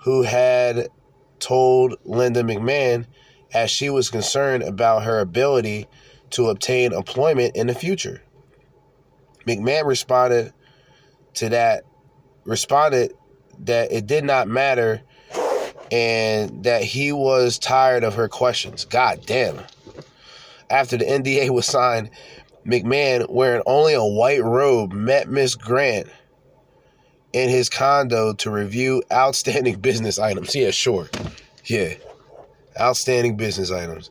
[0.02, 0.88] who had
[1.38, 3.06] told Linda McMahon
[3.52, 5.86] as she was concerned about her ability
[6.30, 8.22] to obtain employment in the future.
[9.46, 10.52] McMahon responded
[11.34, 11.84] to that
[12.44, 13.12] responded
[13.60, 15.02] that it did not matter
[15.90, 18.84] and that he was tired of her questions.
[18.84, 19.60] God damn.
[20.68, 22.10] After the NDA was signed,
[22.66, 26.08] McMahon, wearing only a white robe, met Miss Grant
[27.32, 30.54] in his condo to review outstanding business items.
[30.54, 31.08] Yeah, sure.
[31.64, 31.94] Yeah.
[32.80, 34.10] Outstanding business items.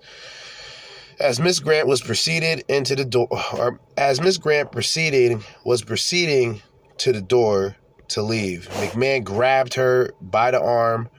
[1.19, 6.61] As Miss Grant was proceeded into the door, or as Miss Grant proceeding was proceeding
[6.97, 7.75] to the door
[8.09, 11.09] to leave, McMahon grabbed her by the arm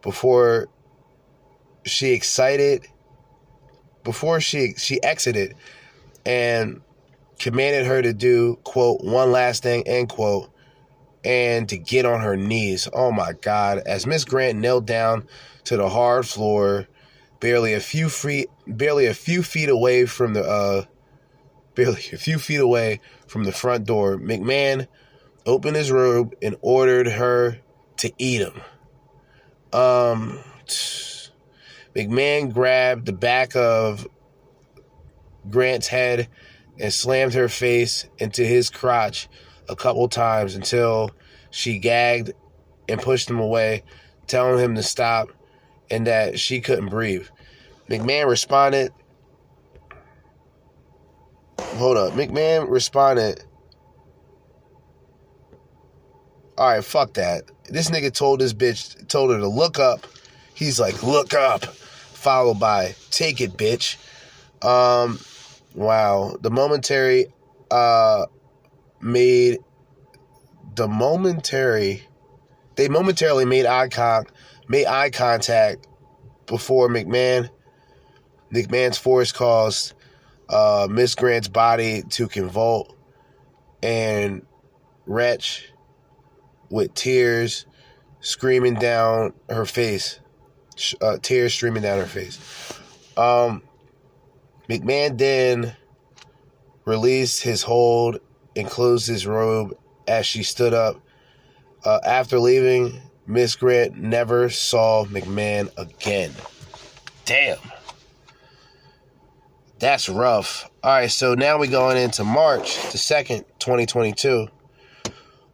[0.00, 0.68] before
[1.84, 2.86] she excited,
[4.04, 5.54] before she she exited,
[6.24, 6.80] and
[7.38, 10.52] commanded her to do quote one last thing end quote
[11.24, 12.88] and to get on her knees.
[12.92, 13.78] Oh my God.
[13.86, 15.26] As Miss Grant knelt down
[15.64, 16.88] to the hard floor,
[17.40, 20.84] barely a few feet, barely a few feet away from the, uh,
[21.74, 24.86] barely a few feet away from the front door, McMahon
[25.46, 27.58] opened his robe and ordered her
[27.98, 28.60] to eat him.
[29.72, 30.40] Um,
[31.96, 34.06] McMahon grabbed the back of
[35.50, 36.28] Grant's head
[36.78, 39.28] and slammed her face into his crotch
[39.68, 41.10] a couple times until
[41.50, 42.32] she gagged
[42.88, 43.82] and pushed him away,
[44.26, 45.28] telling him to stop
[45.90, 47.26] and that she couldn't breathe.
[47.88, 48.92] McMahon responded.
[51.60, 52.12] Hold up.
[52.14, 53.44] McMahon responded.
[56.56, 57.44] All right, fuck that.
[57.64, 60.06] This nigga told this bitch, told her to look up.
[60.54, 61.64] He's like, look up.
[61.64, 63.96] Followed by, take it, bitch.
[64.64, 65.18] Um,
[65.74, 66.36] wow.
[66.40, 67.26] The momentary,
[67.70, 68.26] uh,
[69.00, 69.58] made
[70.76, 72.06] the momentary
[72.76, 74.24] they momentarily made eye con
[74.68, 75.86] made eye contact
[76.46, 77.50] before McMahon
[78.52, 79.94] McMahon's force caused
[80.48, 82.92] uh, Miss Grant's body to convulse
[83.82, 84.46] and
[85.06, 85.72] retch
[86.70, 87.66] with tears
[88.20, 90.20] screaming down her face,
[91.00, 92.38] uh, tears streaming down her face.
[93.16, 93.62] Um,
[94.72, 95.76] McMahon then
[96.86, 98.20] released his hold
[98.56, 99.76] and closed his robe
[100.08, 100.98] as she stood up.
[101.84, 106.32] Uh, after leaving, Miss Grant never saw McMahon again.
[107.26, 107.58] Damn.
[109.78, 110.70] That's rough.
[110.82, 114.48] All right, so now we're going into March the 2nd, 2022.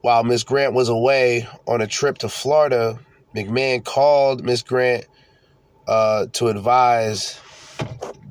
[0.02, 3.00] While Miss Grant was away on a trip to Florida,
[3.34, 5.06] McMahon called Miss Grant
[5.88, 7.40] uh, to advise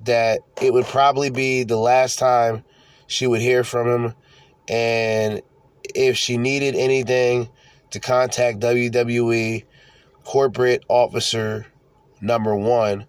[0.07, 2.63] that it would probably be the last time
[3.07, 4.15] she would hear from him
[4.67, 5.41] and
[5.95, 7.47] if she needed anything
[7.91, 9.63] to contact WWE
[10.23, 11.65] corporate officer
[12.19, 13.05] number one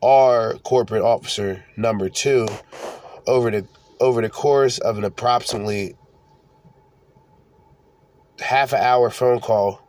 [0.00, 2.46] or corporate officer number two
[3.26, 3.66] over the
[4.00, 5.94] over the course of an approximately
[8.38, 9.80] half an hour phone call.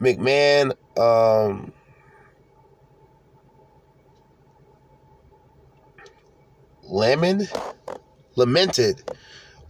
[0.00, 1.72] McMahon um,
[6.86, 7.50] lamented
[8.36, 9.02] lamented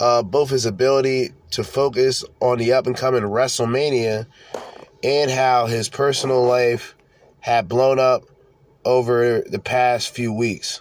[0.01, 4.27] uh, both his ability to focus on the up and coming WrestleMania
[5.03, 6.97] and how his personal life
[7.41, 8.25] had blown up
[8.85, 10.81] over the past few weeks.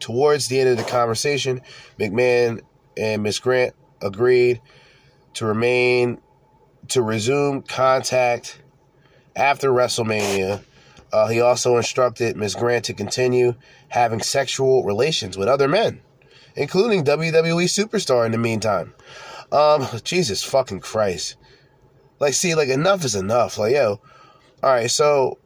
[0.00, 1.60] Towards the end of the conversation,
[1.98, 2.60] McMahon
[2.96, 4.60] and Miss Grant agreed
[5.34, 6.20] to remain
[6.88, 8.60] to resume contact
[9.36, 10.62] after WrestleMania.
[11.12, 13.54] Uh, he also instructed Miss Grant to continue
[13.94, 16.00] having sexual relations with other men
[16.56, 18.94] including WWE superstar in the meantime.
[19.52, 21.36] Um, Jesus fucking Christ.
[22.20, 23.58] Like, see, like, enough is enough.
[23.58, 24.00] Like, yo,
[24.62, 25.38] all right, so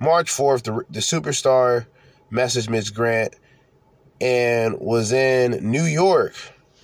[0.00, 1.86] March 4th, the, the superstar
[2.32, 3.34] messaged Miss Grant
[4.20, 6.34] and was in New York.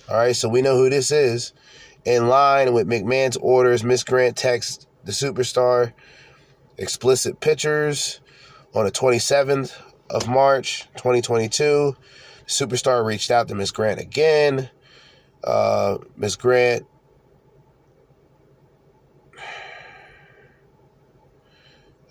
[0.09, 1.53] All right, so we know who this is.
[2.05, 5.93] In line with McMahon's orders, Miss Grant texts the superstar
[6.77, 8.21] explicit pictures
[8.73, 9.73] on the 27th
[10.09, 11.95] of March 2022,
[12.47, 14.69] superstar reached out to Miss Grant again.
[15.43, 16.85] Uh, Miss Grant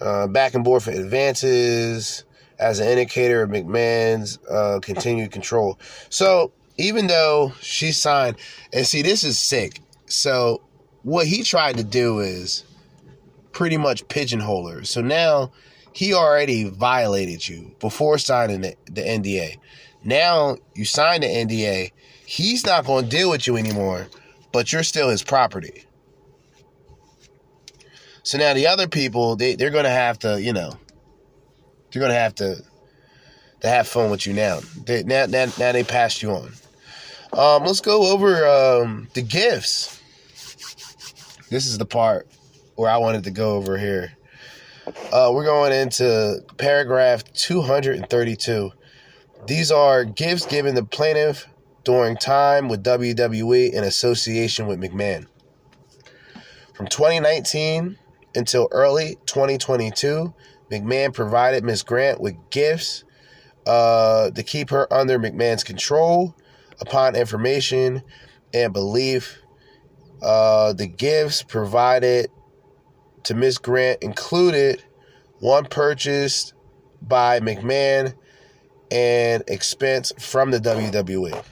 [0.01, 2.25] uh, back and forth for advances
[2.59, 5.79] as an indicator of McMahon's uh, continued control.
[6.09, 8.37] So even though she signed,
[8.73, 9.81] and see, this is sick.
[10.07, 10.63] So
[11.03, 12.65] what he tried to do is
[13.53, 14.85] pretty much pigeonhole her.
[14.85, 15.53] So now
[15.97, 19.57] he already violated you before signing the, the NDA.
[20.05, 21.91] Now you signed the NDA.
[22.27, 24.07] He's not going to deal with you anymore,
[24.53, 25.85] but you're still his property.
[28.25, 30.75] So now the other people, they, they're going to have to, you know,
[31.91, 32.63] they're going to have to
[33.63, 34.61] to have fun with you now.
[34.85, 36.53] They, now, now, now they passed you on.
[37.33, 39.99] Um, let's go over um, the gifts.
[41.49, 42.29] This is the part
[42.75, 44.16] where I wanted to go over here.
[44.87, 48.71] Uh, we're going into paragraph 232.
[49.47, 51.49] These are gifts given the plaintiff
[51.83, 55.27] during time with WWE in association with McMahon.
[56.75, 57.99] From 2019
[58.37, 60.33] until early 2022,
[60.71, 61.83] McMahon provided Ms.
[61.83, 63.03] Grant with gifts
[63.67, 66.37] uh, to keep her under McMahon's control
[66.81, 68.03] upon information
[68.55, 69.43] and belief.
[70.23, 72.31] Uh, the gifts provided
[73.27, 73.59] to Ms.
[73.59, 74.85] Grant included
[75.41, 76.55] one purchased
[77.03, 78.15] by McMahon
[78.89, 81.45] and expense from the WWE.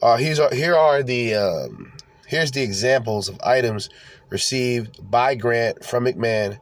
[0.00, 1.92] Uh, here's, here are the um,
[2.28, 3.90] here's the examples of items
[4.30, 6.60] received by Grant from McMahon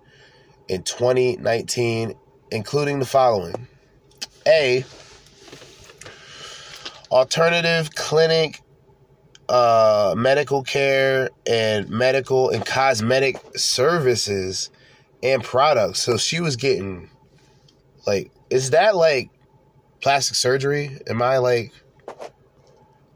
[0.68, 2.14] in 2019,
[2.50, 3.68] including the following:
[4.46, 4.86] A.
[7.10, 8.62] Alternative clinic,
[9.48, 14.70] uh, medical care, and medical and cosmetic services
[15.22, 16.00] and products.
[16.00, 17.08] So she was getting,
[18.06, 19.30] like, is that like
[20.00, 20.98] plastic surgery?
[21.08, 21.72] Am I like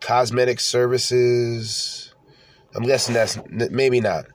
[0.00, 2.14] cosmetic services?
[2.74, 4.26] I'm guessing that's maybe not.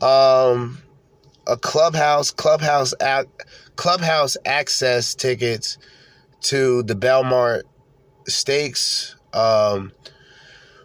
[0.00, 0.78] Um,
[1.46, 2.94] a clubhouse, clubhouse,
[3.76, 5.78] clubhouse access tickets
[6.42, 7.64] to the Belmont
[8.26, 9.92] Stakes, um,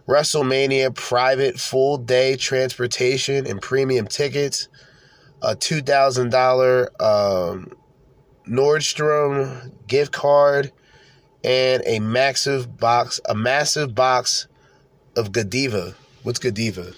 [0.09, 4.67] WrestleMania private full day transportation and premium tickets,
[5.43, 7.71] a two thousand dollar um,
[8.47, 10.71] Nordstrom gift card,
[11.43, 14.47] and a massive box, a massive box
[15.15, 15.93] of Godiva.
[16.23, 16.93] What's Godiva?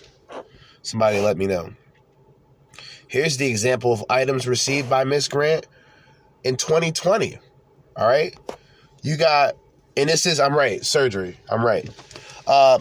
[0.81, 1.73] Somebody let me know.
[3.07, 5.67] Here's the example of items received by Miss Grant
[6.45, 7.37] in 2020.
[7.97, 8.33] All right.
[9.03, 9.57] You got,
[9.97, 11.37] and this is, I'm right, surgery.
[11.49, 11.89] I'm right.
[12.47, 12.79] Uh,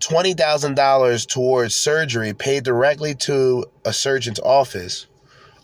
[0.00, 5.06] $20,000 towards surgery paid directly to a surgeon's office.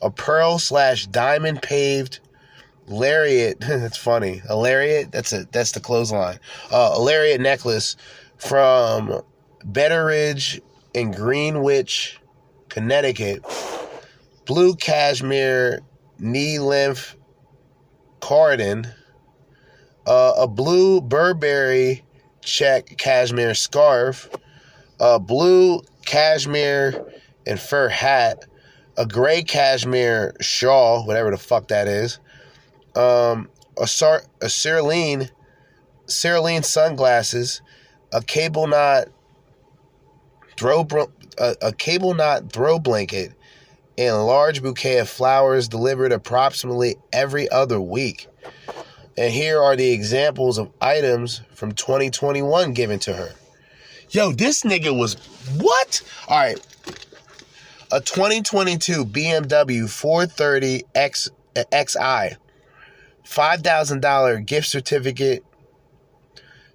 [0.02, 2.20] A pearl slash diamond paved
[2.86, 3.60] lariat.
[3.60, 4.42] that's funny.
[4.48, 5.10] A lariat.
[5.10, 6.38] That's a that's the clothesline.
[6.70, 7.96] Uh, a lariat necklace
[8.36, 9.22] from
[9.64, 10.60] Betteridge
[10.94, 12.20] in Greenwich,
[12.68, 13.44] Connecticut,
[14.44, 15.80] blue cashmere
[16.18, 17.16] knee length
[18.20, 18.86] cardigan,
[20.06, 22.04] uh, a blue Burberry
[22.46, 24.30] check cashmere scarf,
[24.98, 27.04] a blue cashmere
[27.46, 28.46] and fur hat,
[28.96, 32.18] a gray cashmere shawl, whatever the fuck that is,
[32.94, 35.28] um, a, sar- a cerulean,
[36.08, 37.60] cerulean sunglasses,
[38.12, 39.08] a cable knot
[40.56, 43.32] throw bro- a, a cable knot throw blanket,
[43.98, 48.28] and a large bouquet of flowers delivered approximately every other week.
[49.18, 53.30] And here are the examples of items from 2021 given to her.
[54.10, 55.14] Yo, this nigga was
[55.56, 56.02] what?
[56.28, 56.60] All right.
[57.90, 62.36] A 2022 BMW 430 X XI,
[63.24, 65.44] $5,000 gift certificate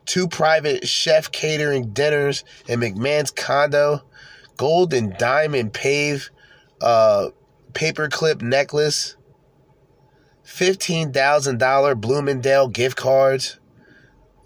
[0.05, 4.01] two private chef catering dinners in McMahon's condo,
[4.57, 6.29] gold and diamond pave
[6.81, 7.29] uh,
[7.73, 9.15] paperclip necklace,
[10.51, 13.59] $15,000 Bloomingdale gift cards.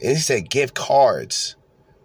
[0.02, 1.56] And he said gift cards.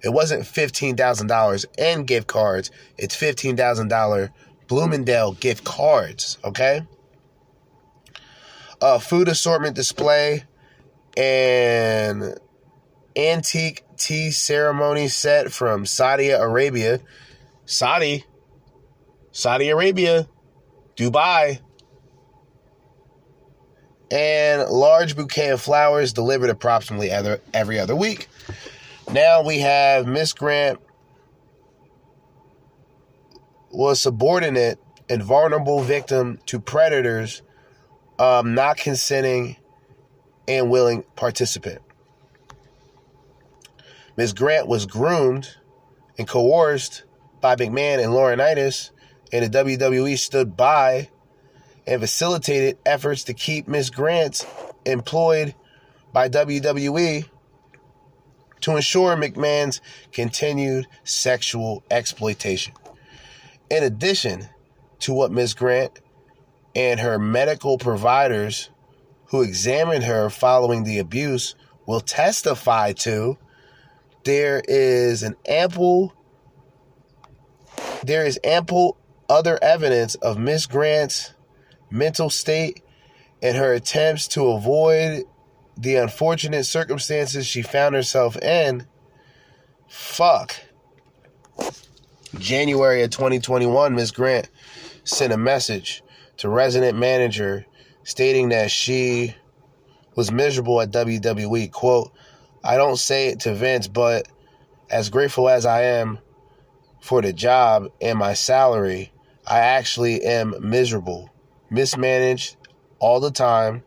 [0.02, 2.70] It wasn't $15,000 in gift cards.
[2.96, 4.30] It's $15,000
[4.68, 6.86] Bloomingdale gift cards, okay?
[8.80, 10.44] A food assortment display
[11.16, 12.38] and
[13.16, 17.00] antique tea ceremony set from Saudi Arabia.
[17.66, 18.24] Saudi,
[19.32, 20.26] Saudi Arabia,
[20.96, 21.60] Dubai.
[24.10, 28.28] And large bouquet of flowers delivered approximately every, other week.
[29.12, 30.80] Now we have Miss Grant
[33.70, 34.78] was subordinate
[35.08, 37.42] and vulnerable victim to predators
[38.18, 39.56] um, not consenting
[40.46, 41.80] and willing participant.
[44.16, 44.32] Ms.
[44.32, 45.56] Grant was groomed
[46.18, 47.04] and coerced
[47.40, 48.90] by McMahon and Laurinaitis,
[49.32, 51.08] and the WWE stood by
[51.86, 53.90] and facilitated efforts to keep Ms.
[53.90, 54.46] Grant
[54.84, 55.54] employed
[56.12, 57.28] by WWE
[58.60, 59.80] to ensure McMahon's
[60.12, 62.74] continued sexual exploitation.
[63.70, 64.48] In addition
[65.00, 65.54] to what Ms.
[65.54, 66.00] Grant
[66.74, 68.70] and her medical providers
[69.26, 71.54] who examined her following the abuse
[71.86, 73.38] will testify to,
[74.24, 76.14] there is an ample
[78.02, 78.96] there is ample
[79.28, 81.34] other evidence of Miss Grant's
[81.90, 82.82] mental state
[83.42, 85.24] and her attempts to avoid
[85.76, 88.86] the unfortunate circumstances she found herself in.
[89.88, 90.56] Fuck.
[92.38, 94.12] January of 2021, Ms.
[94.12, 94.48] Grant
[95.04, 96.02] sent a message
[96.36, 97.66] to resident manager
[98.04, 99.34] stating that she
[100.14, 101.70] was miserable at WWE.
[101.72, 102.12] Quote,
[102.62, 104.28] I don't say it to Vince, but
[104.90, 106.18] as grateful as I am
[107.00, 109.12] for the job and my salary,
[109.46, 111.29] I actually am miserable,
[111.70, 112.56] mismanaged
[112.98, 113.82] all the time.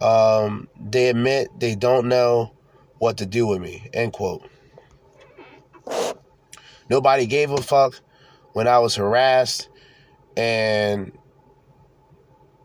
[0.00, 2.52] Um, they admit they don't know
[2.98, 3.88] what to do with me.
[3.92, 4.48] End quote.
[6.88, 8.00] Nobody gave a fuck
[8.52, 9.68] when I was harassed
[10.36, 11.12] and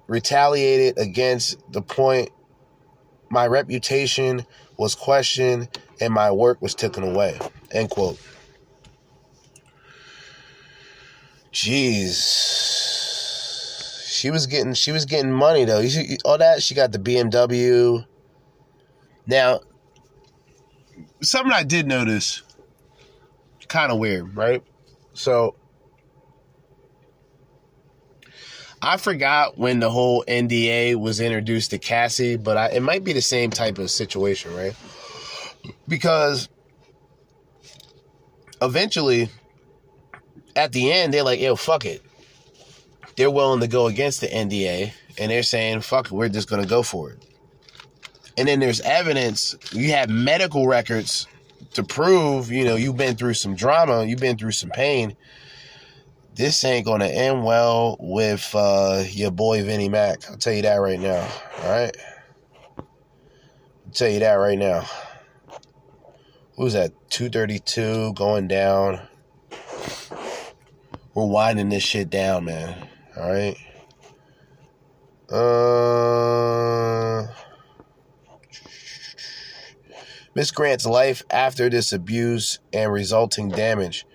[0.08, 2.30] retaliated against the point
[3.30, 4.46] my reputation
[4.78, 5.68] was questioned
[6.00, 7.40] and my work was taken away.
[7.72, 8.20] End quote.
[11.52, 12.95] Jeez.
[14.26, 15.86] She was getting she was getting money though.
[16.26, 18.04] All that she got the BMW.
[19.28, 19.60] Now,
[21.22, 22.42] something I did notice
[23.68, 24.64] kind of weird, right?
[25.14, 25.54] So
[28.82, 33.14] I forgot when the whole NDA was introduced to Cassie, but I, it might be
[33.14, 34.76] the same type of situation, right?
[35.88, 36.50] Because
[38.60, 39.30] eventually,
[40.56, 42.02] at the end, they're like, yo, fuck it.
[43.16, 46.68] They're willing to go against the NDA, and they're saying, fuck we're just going to
[46.68, 47.24] go for it.
[48.38, 51.28] And then there's evidence, you have medical records
[51.74, 55.16] to prove, you know, you've been through some drama, you've been through some pain
[56.36, 60.30] this ain't gonna end well with uh, your boy Vinny Mac.
[60.30, 61.28] I'll tell you that right now.
[61.64, 61.96] All right,
[62.78, 64.86] I'll tell you that right now.
[66.58, 66.92] Who's that?
[67.10, 69.00] Two thirty two going down.
[71.14, 72.90] We're winding this shit down, man.
[73.18, 73.58] All right.
[75.30, 77.28] Uh.
[80.36, 84.06] Miss Grant's life after this abuse and resulting damage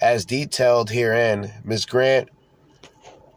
[0.00, 1.84] as detailed herein, Ms.
[1.84, 2.28] Grant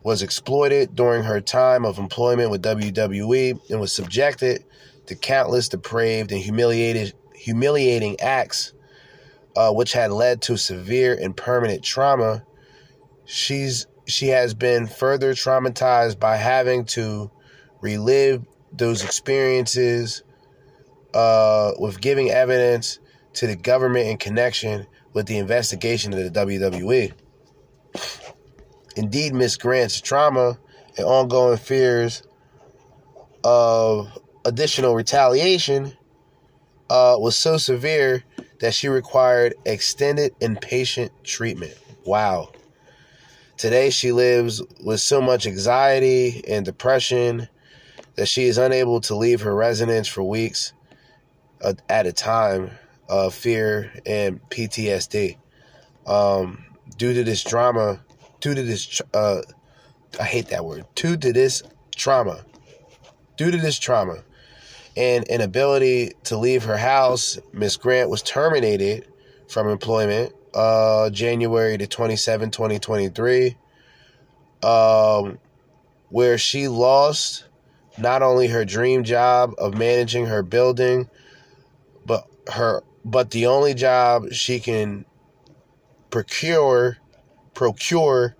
[0.04, 4.64] was exploited during her time of employment with WWE and was subjected
[5.08, 8.74] to countless depraved and humiliated, humiliating acts,
[9.56, 12.44] uh, which had led to severe and permanent trauma.
[13.26, 17.32] She's she has been further traumatized by having to
[17.82, 20.24] relive those experiences
[21.14, 23.00] uh, with giving evidence
[23.34, 27.12] to the government in connection with the investigation of the WWE.
[28.96, 30.58] Indeed, Miss Grant's trauma
[30.98, 32.24] and ongoing fears
[33.44, 35.94] of additional retaliation
[36.90, 38.24] uh, was so severe
[38.60, 41.74] that she required extended inpatient treatment.
[42.06, 42.52] Wow.
[43.62, 47.48] Today, she lives with so much anxiety and depression
[48.16, 50.74] that she is unable to leave her residence for weeks
[51.64, 52.72] uh, at a time
[53.08, 55.38] of fear and PTSD.
[56.08, 56.66] Um,
[56.98, 58.04] due to this drama,
[58.40, 59.44] due to this, uh,
[60.20, 61.62] I hate that word, due to this
[61.96, 62.44] trauma,
[63.38, 64.24] due to this trauma
[64.98, 69.08] and inability to leave her house, Miss Grant was terminated
[69.48, 73.58] from employment uh, January the 27, 2023,
[74.64, 75.40] um,
[76.10, 77.46] where she lost
[77.98, 81.10] not only her dream job of managing her building,
[82.06, 85.06] but her but the only job she can
[86.10, 86.98] procure
[87.54, 88.36] procure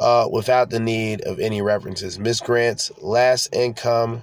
[0.00, 2.18] uh, without the need of any references.
[2.18, 4.22] Miss Grant's last income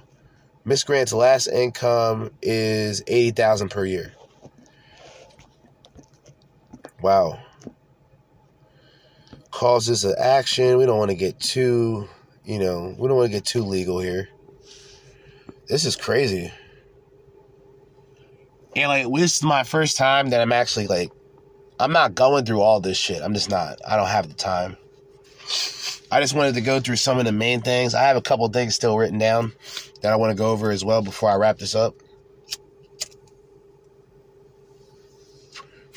[0.64, 4.12] Miss Grant's last income is eighty thousand per year.
[7.02, 7.38] Wow.
[9.50, 10.78] Causes of action.
[10.78, 12.08] We don't want to get too,
[12.44, 14.28] you know, we don't want to get too legal here.
[15.68, 16.52] This is crazy.
[18.76, 21.10] And like this is my first time that I'm actually like
[21.78, 23.22] I'm not going through all this shit.
[23.22, 23.78] I'm just not.
[23.86, 24.76] I don't have the time.
[26.12, 27.94] I just wanted to go through some of the main things.
[27.94, 29.52] I have a couple things still written down
[30.02, 31.94] that I want to go over as well before I wrap this up.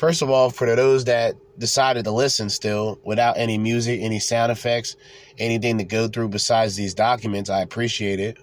[0.04, 4.52] First of all, for those that decided to listen still without any music, any sound
[4.52, 4.96] effects,
[5.38, 8.36] anything to go through besides these documents, I appreciate it.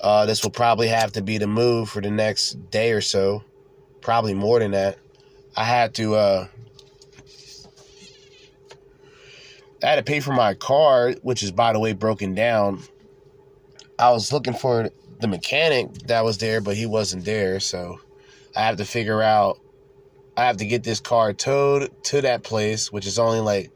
[0.00, 3.42] Uh, this will probably have to be the move for the next day or so,
[4.00, 4.98] probably more than that.
[5.56, 6.46] I had to uh,
[9.82, 12.84] I had to pay for my car, which is by the way broken down.
[13.98, 17.98] I was looking for the mechanic that was there, but he wasn't there, so
[18.54, 19.58] I have to figure out
[20.38, 23.72] I have to get this car towed to that place, which is only like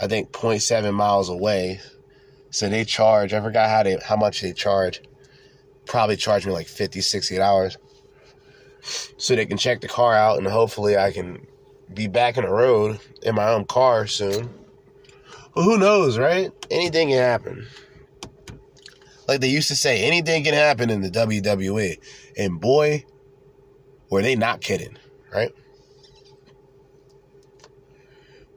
[0.00, 1.80] I think 0.7 miles away.
[2.48, 5.02] So they charge, I forgot how they how much they charge.
[5.84, 7.76] Probably charge me like 50, 60 dollars.
[9.18, 11.46] So they can check the car out and hopefully I can
[11.92, 14.48] be back in the road in my own car soon.
[15.54, 16.50] But who knows, right?
[16.70, 17.66] Anything can happen.
[19.26, 21.98] Like they used to say, anything can happen in the WWE.
[22.38, 23.04] And boy,
[24.08, 24.96] were they not kidding,
[25.30, 25.52] right?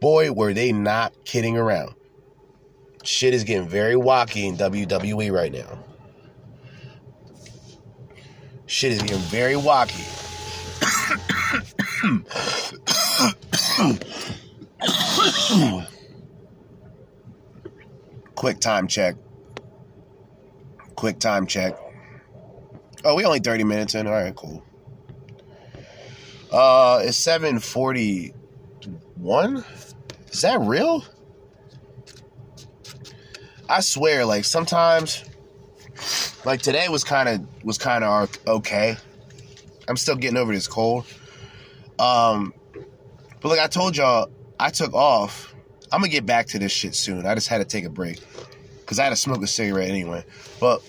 [0.01, 1.95] Boy, were they not kidding around.
[3.03, 5.79] Shit is getting very wacky in WWE right now.
[8.65, 10.17] Shit is getting very wacky.
[18.35, 19.15] Quick time check.
[20.95, 21.77] Quick time check.
[23.03, 24.05] Oh, we only 30 minutes in.
[24.07, 24.63] All right, cool.
[26.51, 29.63] Uh, it's 741.
[30.31, 31.03] Is that real?
[33.69, 35.23] I swear, like sometimes,
[36.45, 38.97] like today was kind of was kind of okay.
[39.87, 41.05] I'm still getting over this cold.
[41.99, 42.53] Um,
[43.41, 44.29] but like I told y'all,
[44.59, 45.53] I took off.
[45.91, 47.25] I'm gonna get back to this shit soon.
[47.25, 48.19] I just had to take a break
[48.79, 50.25] because I had to smoke a cigarette anyway.
[50.59, 50.81] But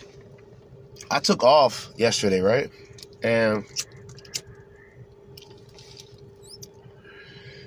[1.11, 2.71] I took off yesterday, right?
[3.23, 3.65] And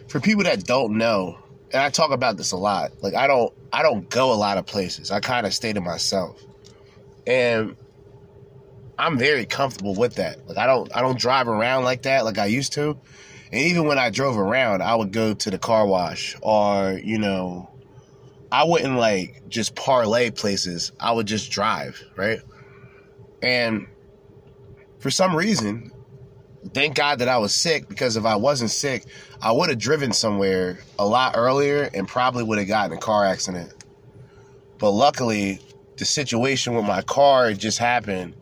[0.07, 1.38] for people that don't know,
[1.76, 3.03] and I talk about this a lot.
[3.03, 5.11] Like I don't I don't go a lot of places.
[5.11, 6.41] I kind of stay to myself.
[7.27, 7.76] And
[8.97, 10.47] I'm very comfortable with that.
[10.47, 12.97] Like I don't I don't drive around like that like I used to.
[13.52, 17.19] And even when I drove around, I would go to the car wash or, you
[17.19, 17.69] know,
[18.53, 20.93] I wouldn't like just parlay places.
[20.97, 22.39] I would just drive, right?
[23.41, 23.88] And
[24.99, 25.91] for some reason,
[26.74, 29.06] thank God that I was sick because if I wasn't sick,
[29.42, 33.26] I would have driven somewhere a lot earlier and probably would have gotten a car
[33.26, 33.74] accident.
[34.78, 35.60] But luckily,
[35.98, 38.36] the situation with my car just happened,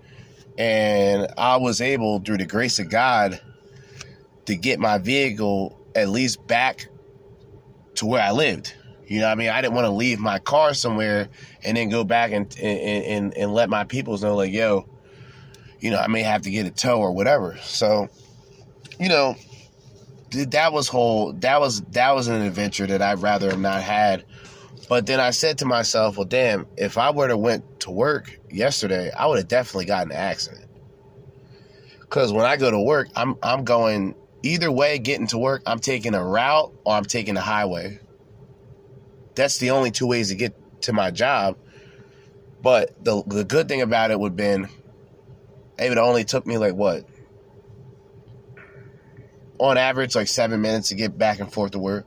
[0.57, 3.39] and I was able, through the grace of God,
[4.45, 6.87] to get my vehicle at least back
[7.95, 8.73] to where I lived.
[9.05, 9.49] You know I mean?
[9.49, 11.29] I didn't want to leave my car somewhere
[11.63, 14.87] and then go back and and, and, and let my peoples know, like, yo,
[15.83, 17.57] you know, I may have to get a tow or whatever.
[17.61, 18.07] So,
[19.01, 19.35] you know,
[20.31, 24.23] that was whole that was that was an adventure that I'd rather have not had.
[24.87, 28.39] But then I said to myself, well, damn, if I were to went to work
[28.49, 30.67] yesterday, I would have definitely gotten an accident.
[32.09, 35.79] Cause when I go to work, I'm I'm going either way getting to work, I'm
[35.79, 37.99] taking a route or I'm taking a highway.
[39.35, 41.57] That's the only two ways to get to my job.
[42.61, 44.69] But the the good thing about it would have been
[45.77, 47.05] it only took me like what?
[49.59, 52.05] On average, like seven minutes to get back and forth to work.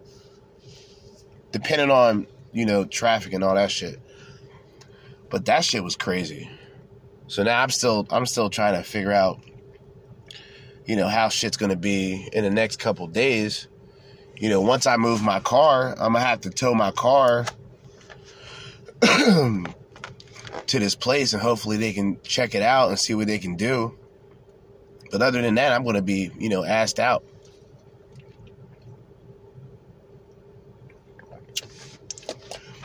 [1.52, 4.00] Depending on, you know, traffic and all that shit.
[5.30, 6.50] But that shit was crazy.
[7.28, 9.40] So now I'm still I'm still trying to figure out,
[10.84, 13.66] you know, how shit's gonna be in the next couple days.
[14.36, 17.46] You know, once I move my car, I'm gonna have to tow my car
[20.66, 23.56] to this place and hopefully they can check it out and see what they can
[23.56, 23.96] do.
[25.10, 27.24] But other than that, I'm going to be, you know, asked out.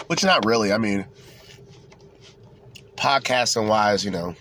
[0.07, 0.73] Which not really.
[0.73, 1.06] I mean,
[2.95, 4.35] podcasting wise, you know,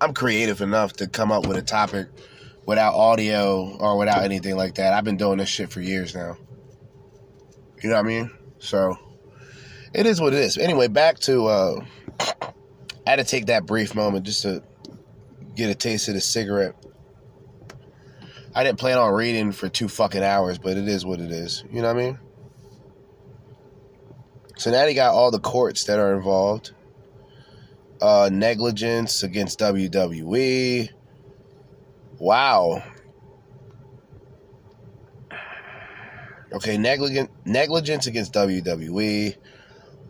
[0.00, 2.08] I'm creative enough to come up with a topic
[2.66, 4.92] without audio or without anything like that.
[4.92, 6.36] I've been doing this shit for years now.
[7.82, 8.30] You know what I mean?
[8.58, 8.98] So
[9.94, 10.58] it is what it is.
[10.58, 11.84] Anyway, back to uh
[12.20, 14.62] I had to take that brief moment just to
[15.54, 16.74] get a taste of the cigarette.
[18.54, 21.62] I didn't plan on reading for two fucking hours, but it is what it is.
[21.70, 22.18] You know what I mean?
[24.56, 26.72] So now they got all the courts that are involved.
[28.00, 30.90] Uh, negligence against WWE.
[32.18, 32.82] Wow.
[36.52, 39.36] Okay, negligent negligence against WWE.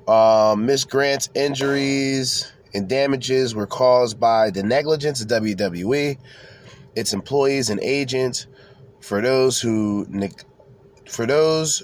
[0.09, 6.19] Um, Miss Grant's injuries and damages were caused by the negligence of WWE,
[6.95, 8.47] its employees and agents.
[9.01, 10.07] For those who
[11.09, 11.83] for those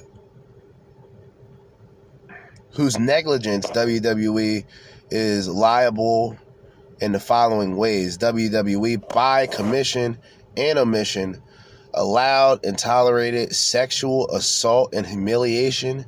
[2.72, 4.64] whose negligence WWE
[5.10, 6.36] is liable
[7.00, 10.18] in the following ways WWE by commission
[10.56, 11.42] and omission
[11.94, 16.06] allowed and tolerated sexual assault and humiliation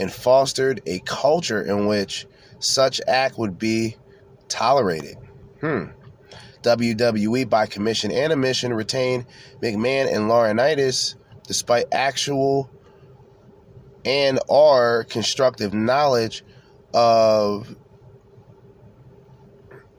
[0.00, 2.26] and fostered a culture in which
[2.58, 3.96] such act would be
[4.48, 5.16] tolerated.
[5.60, 5.84] Hmm.
[6.62, 9.26] WWE by commission and omission retained
[9.62, 11.14] McMahon and Laurinaitis
[11.46, 12.70] despite actual
[14.04, 16.44] and or constructive knowledge
[16.94, 17.76] of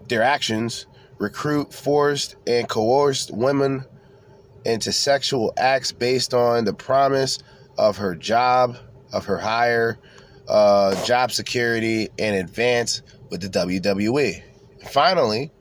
[0.07, 0.87] their actions,
[1.17, 3.85] recruit, forced, and coerced women
[4.65, 7.39] into sexual acts based on the promise
[7.77, 8.77] of her job,
[9.13, 9.97] of her hire,
[10.47, 14.43] uh, job security, and advance with the WWE.
[14.89, 15.51] Finally,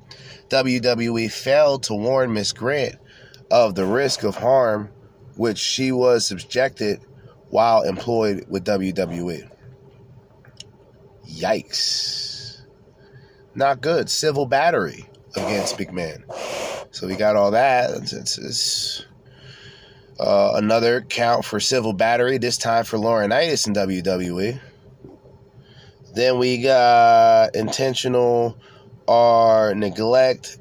[0.48, 2.96] WWE failed to warn Miss Grant
[3.50, 4.90] of the risk of harm
[5.36, 7.00] which she was subjected
[7.48, 9.48] while employed with WWE.
[11.28, 12.60] Yikes.
[13.54, 14.10] Not good.
[14.10, 16.22] Civil battery against McMahon.
[16.90, 17.90] So we got all that.
[18.12, 19.04] It's, it's
[20.20, 24.60] uh, another count for civil battery, this time for Laurinaitis in WWE.
[26.14, 28.58] Then we got intentional
[29.06, 30.58] or neglect,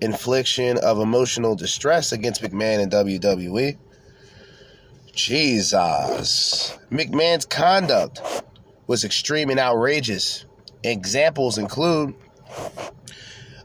[0.00, 3.76] infliction of emotional distress against McMahon in WWE.
[5.12, 6.78] Jesus.
[6.90, 8.22] McMahon's conduct
[8.86, 10.46] was extreme and outrageous.
[10.82, 12.14] Examples include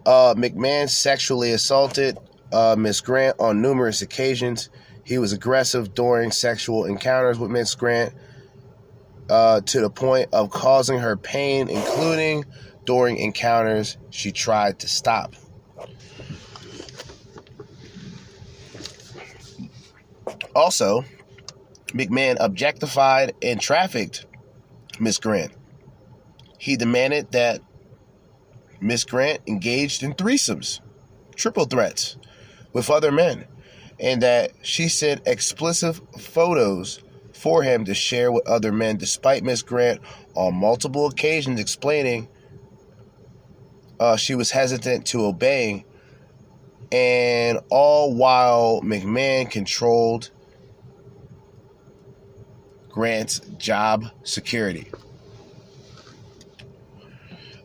[0.06, 2.18] uh, McMahon sexually assaulted
[2.52, 4.70] uh, Miss Grant on numerous occasions.
[5.04, 8.14] He was aggressive during sexual encounters with Miss Grant
[9.30, 12.46] uh, to the point of causing her pain, including
[12.86, 15.34] during encounters she tried to stop.
[20.56, 21.04] Also,
[21.88, 24.26] McMahon objectified and trafficked
[25.00, 25.52] Miss Grant.
[26.58, 27.62] He demanded that
[28.82, 30.82] Miss Grant engaged in threesomes,
[31.36, 32.18] triple threats
[32.74, 33.46] with other men,
[34.00, 37.02] and that she sent explicit photos
[37.34, 40.02] for him to share with other men, despite Miss Grant
[40.36, 42.28] on multiple occasions explaining
[44.00, 45.84] uh, she was hesitant to obeying,
[46.92, 50.30] and all while McMahon controlled
[52.90, 54.90] Grant's job security.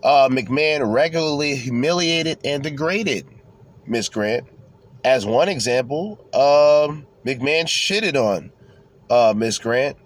[0.03, 3.27] Uh, McMahon regularly humiliated and degraded
[3.87, 4.47] Miss Grant.
[5.05, 8.53] As one example, um, McMahon shitted on
[9.11, 9.97] uh, Miss Grant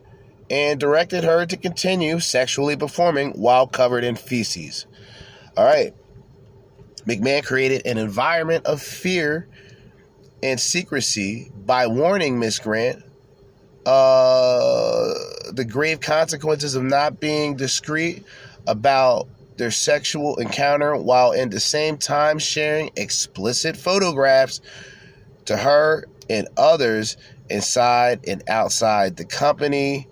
[0.49, 4.87] and directed her to continue sexually performing while covered in feces.
[5.57, 5.95] All right.
[7.07, 9.49] McMahon created an environment of fear
[10.43, 13.03] and secrecy by warning Miss Grant
[13.87, 15.15] uh,
[15.53, 18.25] the grave consequences of not being discreet
[18.67, 24.61] about their sexual encounter while in the same time sharing explicit photographs
[25.47, 27.17] to her and others
[27.49, 30.09] inside and outside the company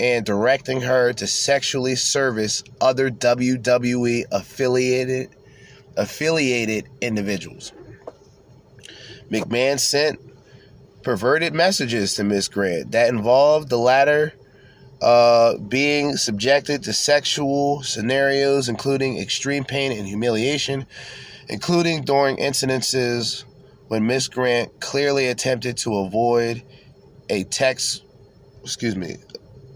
[0.00, 5.30] and directing her to sexually service other WWE affiliated
[5.96, 7.72] affiliated individuals.
[9.30, 10.20] McMahon sent
[11.02, 14.32] perverted messages to Miss Grant that involved the latter
[15.00, 20.86] uh, being subjected to sexual scenarios, including extreme pain and humiliation,
[21.48, 23.44] including during incidences
[23.88, 26.62] when Miss Grant clearly attempted to avoid
[27.30, 28.02] a text,
[28.62, 29.16] excuse me,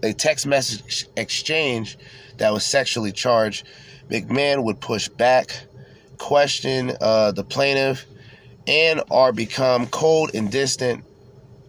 [0.03, 1.97] a text message exchange
[2.37, 3.65] that was sexually charged.
[4.09, 5.65] McMahon would push back,
[6.17, 8.05] question uh, the plaintiff,
[8.67, 11.03] and or become cold and distant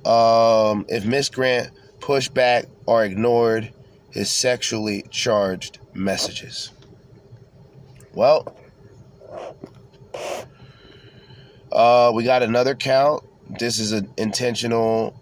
[0.05, 1.71] um, if Miss Grant
[2.01, 3.73] pushed back or ignored
[4.11, 6.71] his sexually charged messages.
[8.13, 8.57] Well,
[11.73, 13.25] uh, we got another count.
[13.59, 15.21] This is an intentional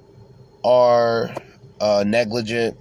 [0.62, 1.34] or
[1.80, 2.76] uh, negligent.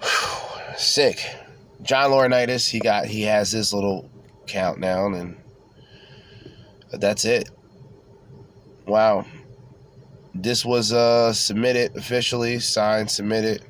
[0.76, 1.36] Sick.
[1.82, 4.10] John Laurinaitis, he got he has his little
[4.46, 5.36] countdown and
[6.92, 7.48] that's it.
[8.86, 9.24] Wow.
[10.34, 13.64] This was uh, submitted officially, signed, submitted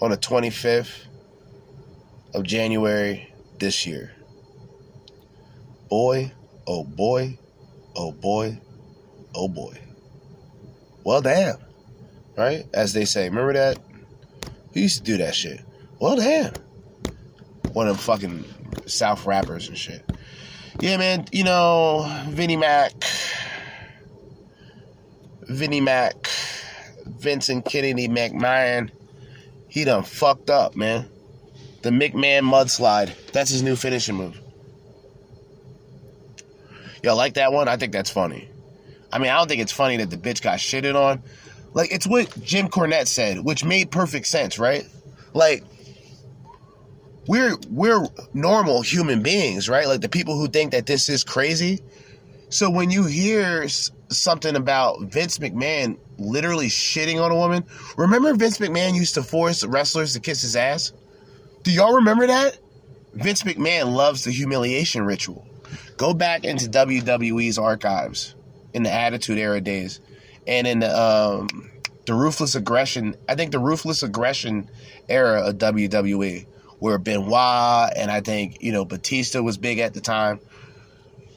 [0.00, 1.06] on the 25th
[2.34, 4.12] of January this year.
[5.88, 6.32] Boy,
[6.66, 7.38] oh boy,
[7.94, 8.58] oh boy,
[9.34, 9.78] oh boy.
[11.04, 11.56] Well, damn.
[12.36, 12.66] Right?
[12.74, 13.28] As they say.
[13.28, 13.78] Remember that
[14.74, 15.60] Who used to do that shit?
[16.00, 16.52] Well, damn.
[17.72, 18.44] One of them fucking
[18.86, 20.04] South rappers and shit.
[20.80, 21.26] Yeah, man.
[21.32, 22.92] You know, Vinny Mac.
[25.46, 26.28] Vinny Mac.
[27.06, 28.90] Vincent Kennedy McMahon.
[29.68, 31.08] He done fucked up, man.
[31.82, 33.12] The McMahon mudslide.
[33.32, 34.40] That's his new finishing move.
[37.02, 37.68] Y'all like that one?
[37.68, 38.48] I think that's funny.
[39.12, 41.22] I mean, I don't think it's funny that the bitch got shitted on.
[41.74, 44.84] Like, it's what Jim Cornette said, which made perfect sense, right?
[45.32, 45.62] Like,
[47.28, 49.86] we're we're normal human beings, right?
[49.86, 51.80] Like the people who think that this is crazy.
[52.50, 53.66] So when you hear
[54.08, 57.64] something about Vince McMahon literally shitting on a woman,
[57.96, 60.92] remember Vince McMahon used to force wrestlers to kiss his ass?
[61.62, 62.58] Do y'all remember that?
[63.14, 65.46] Vince McMahon loves the humiliation ritual.
[65.96, 68.34] Go back into WWE's archives
[68.74, 70.00] in the Attitude Era days,
[70.46, 71.70] and in the um,
[72.04, 73.16] the ruthless aggression.
[73.28, 74.70] I think the ruthless aggression
[75.08, 76.46] era of WWE,
[76.78, 80.40] where Benoit and I think you know Batista was big at the time.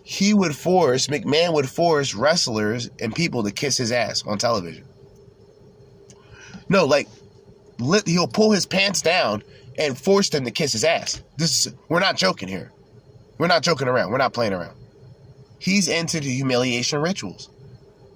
[0.10, 4.84] He would force McMahon would force wrestlers and people to kiss his ass on television.
[6.68, 7.08] No, like
[8.08, 9.44] he'll pull his pants down
[9.78, 11.22] and force them to kiss his ass.
[11.38, 12.72] This is we're not joking here.
[13.38, 14.10] We're not joking around.
[14.10, 14.76] We're not playing around.
[15.60, 17.48] He's into the humiliation rituals,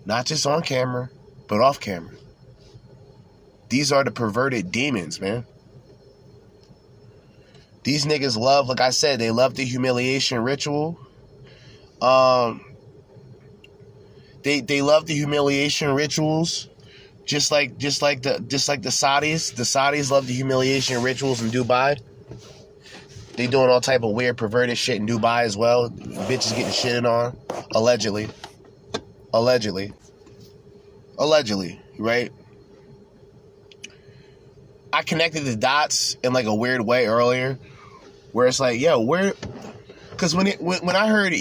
[0.04, 1.12] not just on camera,
[1.48, 2.16] but off camera.
[3.70, 5.46] These are the perverted demons, man.
[7.84, 10.98] These niggas love, like I said, they love the humiliation ritual.
[12.04, 12.66] Um,
[14.44, 16.68] they they love the humiliation rituals,
[17.26, 19.56] just like just like the just like the Saudis.
[19.56, 22.00] The Saudis love the humiliation rituals in Dubai.
[23.38, 25.90] They doing all type of weird perverted shit in Dubai as well.
[25.90, 27.38] Bitches getting shitted on,
[27.72, 28.28] allegedly,
[29.34, 29.94] allegedly,
[31.18, 32.32] allegedly, right?
[34.92, 37.58] I connected the dots in like a weird way earlier,
[38.34, 39.34] where it's like, yo, where?
[40.12, 41.34] Because when it when, when I heard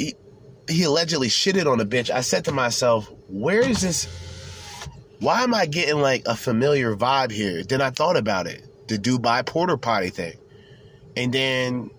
[0.72, 4.06] he, allegedly shitted on a bitch, I said to myself, where is this?
[5.20, 7.62] Why am I getting like a familiar vibe here?
[7.62, 10.36] Then I thought about it, the Dubai porter potty thing,
[11.16, 11.90] and then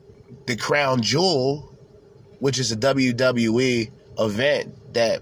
[0.45, 1.71] the Crown Jewel,
[2.39, 5.21] which is a WWE event that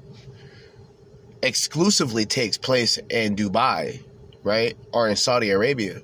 [1.44, 4.04] exclusively takes place in Dubai,
[4.44, 6.02] right, or in Saudi Arabia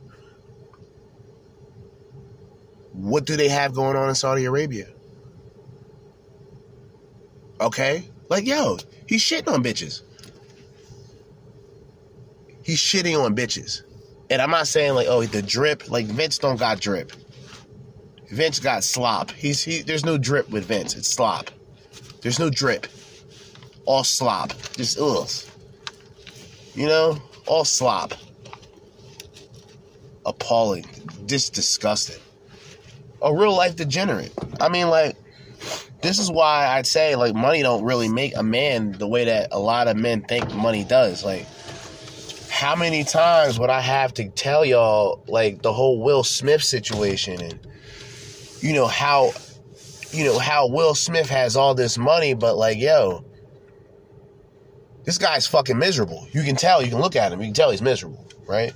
[2.98, 4.88] what do they have going on in Saudi Arabia?
[7.60, 8.10] Okay?
[8.30, 8.78] Like, yo,
[9.08, 10.02] he's shitting on bitches.
[12.64, 13.84] He's shitting on bitches.
[14.30, 17.12] And I'm not saying like, oh, the drip, like Vince don't got drip.
[18.30, 19.32] Vince got slop.
[19.32, 20.96] He's he there's no drip with Vince.
[20.96, 21.50] It's slop.
[22.22, 22.88] There's no drip.
[23.86, 24.50] All slop.
[24.74, 25.30] Just ugh.
[26.76, 27.22] You know?
[27.46, 28.14] All slop.
[30.26, 30.86] Appalling.
[31.26, 32.20] Just disgusting
[33.22, 34.34] a real life degenerate.
[34.60, 35.16] I mean, like,
[36.02, 39.50] this is why I'd say like money don't really make a man the way that
[39.52, 41.24] a lot of men think money does.
[41.24, 41.46] Like,
[42.50, 47.42] how many times would I have to tell y'all like the whole Will Smith situation
[47.42, 47.60] and
[48.62, 49.32] you know how
[50.12, 53.24] you know how Will Smith has all this money, but like, yo,
[55.04, 56.28] this guy's fucking miserable.
[56.32, 56.82] You can tell.
[56.82, 57.40] You can look at him.
[57.42, 58.74] You can tell he's miserable, right?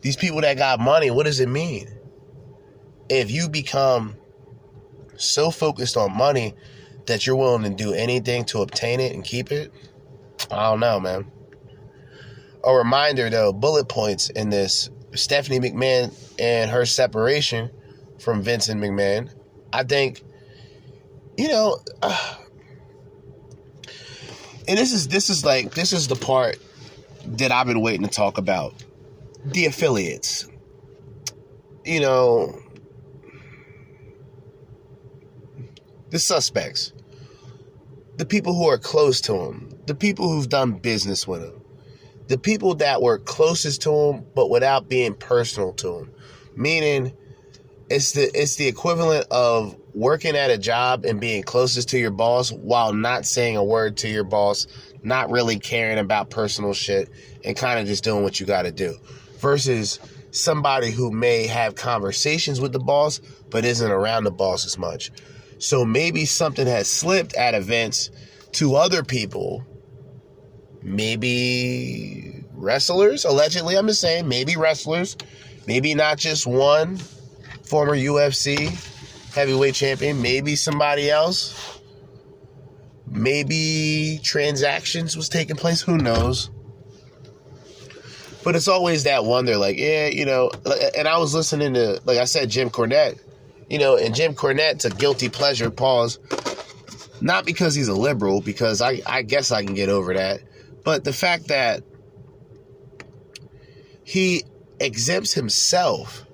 [0.00, 1.94] These people that got money, what does it mean?
[3.08, 4.16] if you become
[5.16, 6.54] so focused on money
[7.06, 9.72] that you're willing to do anything to obtain it and keep it,
[10.50, 11.30] I don't know, man.
[12.64, 17.70] A reminder though, bullet points in this Stephanie McMahon and her separation
[18.18, 19.30] from Vincent McMahon.
[19.72, 20.22] I think,
[21.36, 22.34] you know, uh,
[24.66, 26.56] and this is this is like this is the part
[27.26, 28.74] that I've been waiting to talk about.
[29.44, 30.48] The affiliates.
[31.84, 32.58] You know,
[36.14, 36.92] the suspects,
[38.18, 41.60] the people who are close to him, the people who've done business with him,
[42.28, 46.12] the people that were closest to him but without being personal to him.
[46.54, 47.12] Meaning
[47.90, 52.12] it's the it's the equivalent of working at a job and being closest to your
[52.12, 54.68] boss while not saying a word to your boss,
[55.02, 57.10] not really caring about personal shit
[57.44, 58.96] and kind of just doing what you got to do.
[59.38, 59.98] Versus
[60.30, 63.20] somebody who may have conversations with the boss
[63.50, 65.10] but isn't around the boss as much.
[65.64, 68.10] So maybe something has slipped at events
[68.52, 69.64] to other people.
[70.82, 75.16] Maybe wrestlers, allegedly, I'm just saying, maybe wrestlers,
[75.66, 76.98] maybe not just one
[77.62, 78.68] former UFC
[79.34, 81.80] heavyweight champion, maybe somebody else.
[83.06, 86.50] Maybe transactions was taking place, who knows?
[88.44, 90.50] But it's always that wonder, like, yeah, you know.
[90.94, 93.18] And I was listening to, like I said, Jim Cornette,
[93.68, 95.70] you know, and Jim Cornette's a guilty pleasure.
[95.70, 96.18] Pause.
[97.20, 100.40] Not because he's a liberal, because I, I guess I can get over that,
[100.84, 101.82] but the fact that
[104.04, 104.44] he
[104.78, 106.26] exempts himself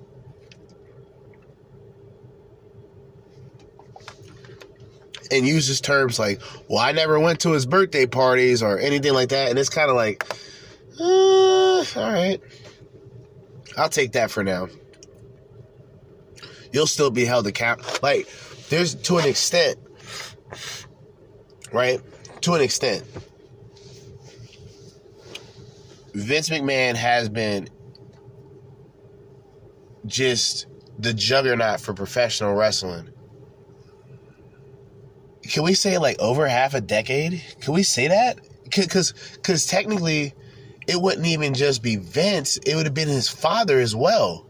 [5.30, 9.28] and uses terms like, well, I never went to his birthday parties or anything like
[9.28, 9.50] that.
[9.50, 10.26] And it's kind of like,
[10.98, 12.40] uh, all right.
[13.76, 14.68] I'll take that for now.
[16.72, 17.90] You'll still be held accountable.
[18.02, 18.28] Like,
[18.68, 19.78] there's to an extent,
[21.72, 22.00] right?
[22.42, 23.04] To an extent.
[26.14, 27.68] Vince McMahon has been
[30.06, 30.66] just
[30.98, 33.10] the juggernaut for professional wrestling
[35.50, 37.42] can we say like over half a decade?
[37.60, 38.38] Can we say that?
[38.64, 40.32] Because because technically,
[40.86, 44.46] it wouldn't even just be Vince; it would have been his father as well.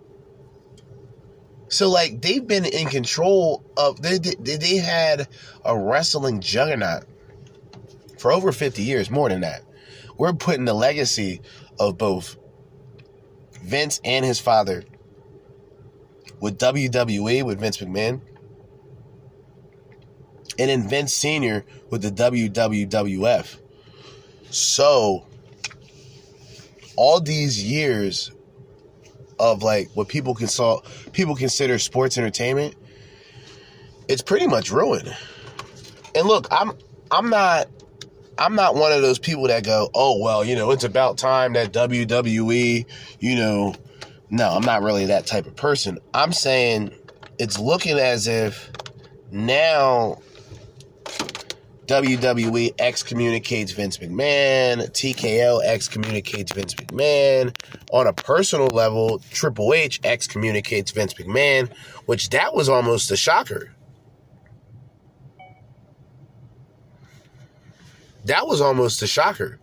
[1.70, 5.28] So like they've been in control of they they, they had
[5.64, 7.04] a wrestling juggernaut
[8.18, 9.62] for over 50 years, more than that.
[10.18, 11.40] We're putting the legacy
[11.78, 12.36] of both
[13.62, 14.84] Vince and his father
[16.40, 18.20] with WWE with Vince McMahon
[20.58, 21.64] and then Vince Sr.
[21.88, 23.58] with the WWF.
[24.50, 25.24] So,
[26.96, 28.32] all these years
[29.40, 32.74] of like what people consult people consider sports entertainment,
[34.08, 35.16] it's pretty much ruined.
[36.14, 36.72] And look, I'm
[37.10, 37.68] I'm not
[38.38, 41.54] I'm not one of those people that go, "Oh, well, you know, it's about time
[41.54, 42.86] that WWE,
[43.18, 43.74] you know,
[44.30, 45.98] no, I'm not really that type of person.
[46.14, 46.92] I'm saying
[47.38, 48.70] it's looking as if
[49.32, 50.18] now
[51.90, 54.88] WWE excommunicates Vince McMahon.
[54.90, 57.52] TKO excommunicates Vince McMahon.
[57.90, 61.68] On a personal level, Triple H excommunicates Vince McMahon,
[62.06, 63.74] which that was almost a shocker.
[68.26, 69.58] That was almost a shocker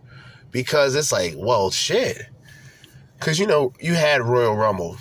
[0.51, 2.23] because it's like, well, shit.
[3.17, 4.97] Because, you know, you had Royal Rumble.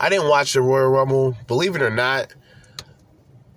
[0.00, 1.36] I didn't watch the Royal Rumble.
[1.46, 2.34] Believe it or not,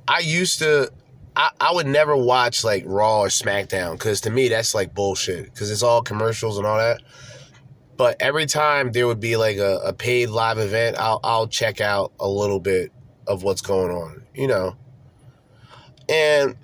[0.08, 0.92] I used to
[1.38, 5.46] I, I would never watch like Raw or SmackDown because to me that's like bullshit
[5.46, 7.02] because it's all commercials and all that.
[7.96, 11.80] But every time there would be like a, a paid live event, I'll I'll check
[11.80, 12.92] out a little bit
[13.28, 14.76] of what's going on, you know.
[16.10, 16.56] And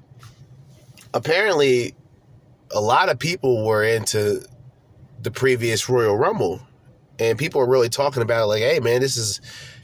[1.13, 1.93] apparently,
[2.71, 4.43] a lot of people were into
[5.21, 6.59] the previous Royal Rumble,
[7.19, 9.39] and people are really talking about it like, hey man, this is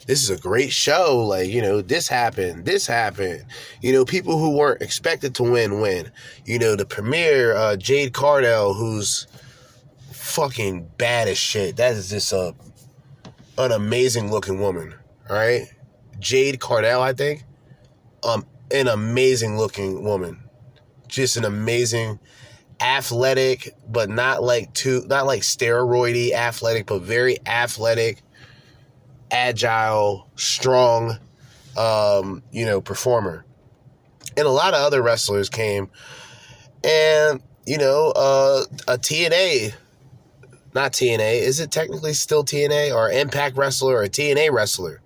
[0.10, 1.24] this is a great show.
[1.24, 3.46] Like, you know, this happened, this happened.
[3.80, 6.12] You know, people who weren't expected to win, win.
[6.46, 9.28] You know, the premiere, uh, Jade Cargill, who's
[10.12, 11.76] fucking bad as shit.
[11.76, 12.56] That is just a,
[13.60, 14.96] an amazing looking woman,
[15.30, 15.68] right?
[16.18, 17.44] Jade Cargill, I think.
[18.24, 20.40] Um, an amazing looking woman.
[21.08, 22.20] Just an amazing
[22.82, 28.24] athletic, but not like too not like steroidy athletic, but very athletic,
[29.32, 31.18] agile, strong,
[31.78, 33.46] um, you know, performer.
[34.38, 35.90] And a lot of other wrestlers came,
[36.84, 39.76] and you know, uh, a TNA,
[40.74, 45.02] not TNA, is it technically still TNA or Impact wrestler or a TNA wrestler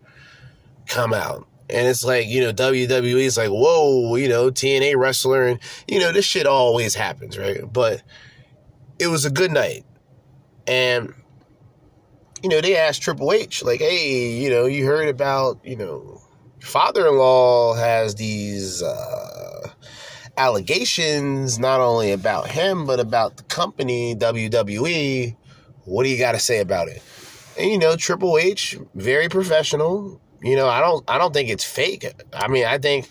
[0.87, 1.45] come out?
[1.69, 5.43] And it's like, you know, WWE is like, whoa, you know, TNA wrestler.
[5.45, 7.61] And, you know, this shit always happens, right?
[7.71, 8.01] But
[8.99, 9.83] it was a good night.
[10.67, 11.13] And
[12.43, 16.21] you know, they asked Triple H, like, hey, you know, you heard about, you know,
[16.59, 19.69] father in law has these uh,
[20.35, 25.37] allegations, not only about him, but about the company, WWE.
[25.85, 27.01] What do you got to say about it?
[27.57, 30.19] And, you know, Triple H, very professional.
[30.41, 32.05] You know, I don't, I don't think it's fake.
[32.33, 33.09] I mean, I think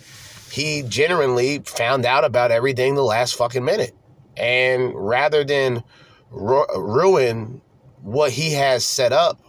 [0.50, 3.96] he genuinely found out about everything the last fucking minute.
[4.36, 5.82] And rather than
[6.30, 7.62] ru- ruin
[8.03, 9.41] what he has set up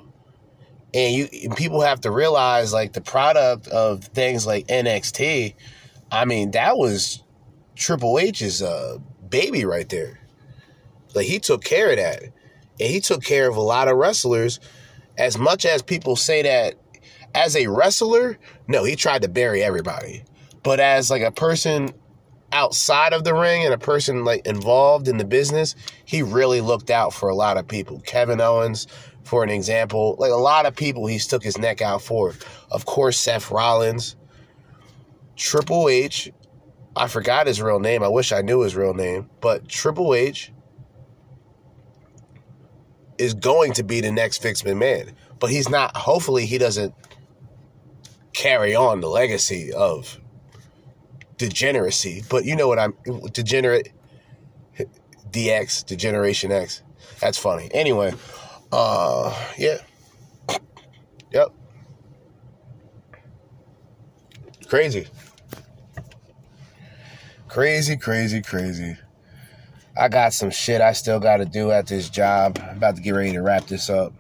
[0.94, 5.56] and you and people have to realize like the product of things like NXT
[6.12, 7.24] I mean that was
[7.76, 10.20] Triple H's uh, baby right there.
[11.16, 12.32] Like he took care of that and
[12.90, 14.60] he took care of a lot of wrestlers.
[15.18, 16.76] As much as people say that
[17.34, 20.24] as a wrestler no he tried to bury everybody.
[20.62, 21.90] But as like a person
[22.54, 25.76] outside of the ring and a person like involved in the business,
[26.06, 28.00] he really looked out for a lot of people.
[28.06, 28.88] Kevin Owens,
[29.24, 32.34] for an example, like a lot of people he stuck his neck out for.
[32.72, 34.16] Of course, Seth Rollins,
[35.36, 36.32] Triple H.
[36.96, 38.04] I forgot his real name.
[38.04, 40.52] I wish I knew his real name, but Triple H
[43.18, 45.12] is going to be the next Vince McMahon.
[45.40, 46.94] But he's not, hopefully, he doesn't
[48.34, 50.20] carry on the legacy of
[51.38, 52.24] degeneracy.
[52.30, 52.94] But you know what I'm
[53.32, 53.92] degenerate
[55.32, 56.82] DX, Degeneration X.
[57.20, 57.70] That's funny.
[57.74, 58.14] Anyway,
[58.72, 59.78] uh yeah.
[61.32, 61.52] Yep.
[64.68, 65.08] Crazy.
[67.48, 68.98] Crazy, crazy, crazy.
[69.96, 72.58] I got some shit I still got to do at this job.
[72.60, 74.14] I'm about to get ready to wrap this up.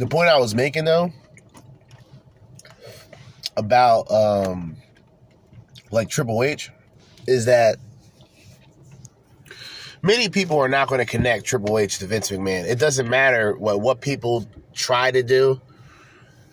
[0.00, 1.12] The point I was making though
[3.54, 4.76] about um
[5.90, 6.70] like Triple H
[7.26, 7.76] is that
[10.00, 12.64] many people are not going to connect Triple H to Vince McMahon.
[12.64, 15.60] It doesn't matter what what people try to do.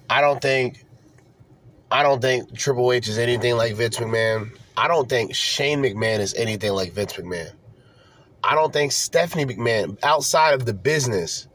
[0.09, 0.83] I don't think
[1.89, 4.51] I don't think Triple H is anything like Vince McMahon.
[4.75, 7.53] I don't think Shane McMahon is anything like Vince McMahon.
[8.43, 11.47] I don't think Stephanie McMahon outside of the business,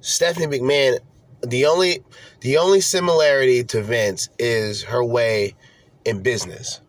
[0.00, 0.98] Stephanie McMahon
[1.42, 2.02] the only
[2.40, 5.54] the only similarity to Vince is her way
[6.04, 6.80] in business.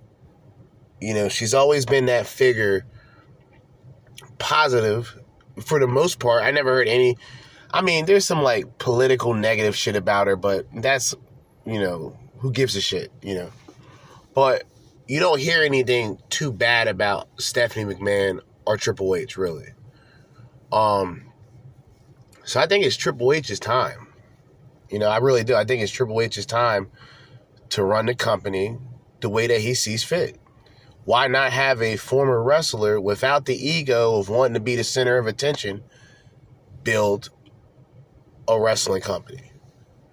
[1.02, 2.86] You know, she's always been that figure
[4.40, 5.16] positive
[5.64, 6.44] for the most part.
[6.44, 7.18] I never heard any
[7.72, 11.14] I mean, there's some like political negative shit about her, but that's
[11.66, 13.50] you know, who gives a shit, you know.
[14.34, 14.64] But
[15.08, 19.74] you don't hear anything too bad about Stephanie McMahon or Triple H really.
[20.72, 21.24] Um
[22.44, 24.07] so I think it's Triple H's time.
[24.90, 25.56] You know, I really do.
[25.56, 26.90] I think it's Triple H's time
[27.70, 28.78] to run the company
[29.20, 30.40] the way that he sees fit.
[31.04, 35.18] Why not have a former wrestler without the ego of wanting to be the center
[35.18, 35.84] of attention
[36.84, 37.30] build
[38.48, 39.52] a wrestling company?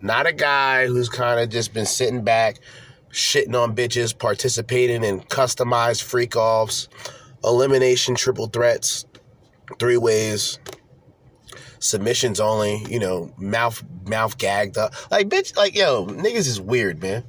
[0.00, 2.58] Not a guy who's kind of just been sitting back,
[3.10, 6.88] shitting on bitches, participating in customized freak offs,
[7.42, 9.04] elimination triple threats,
[9.78, 10.58] three ways,
[11.84, 14.94] submissions only, you know, mouth mouth gagged up.
[15.10, 17.24] Like bitch, like yo, niggas is weird, man.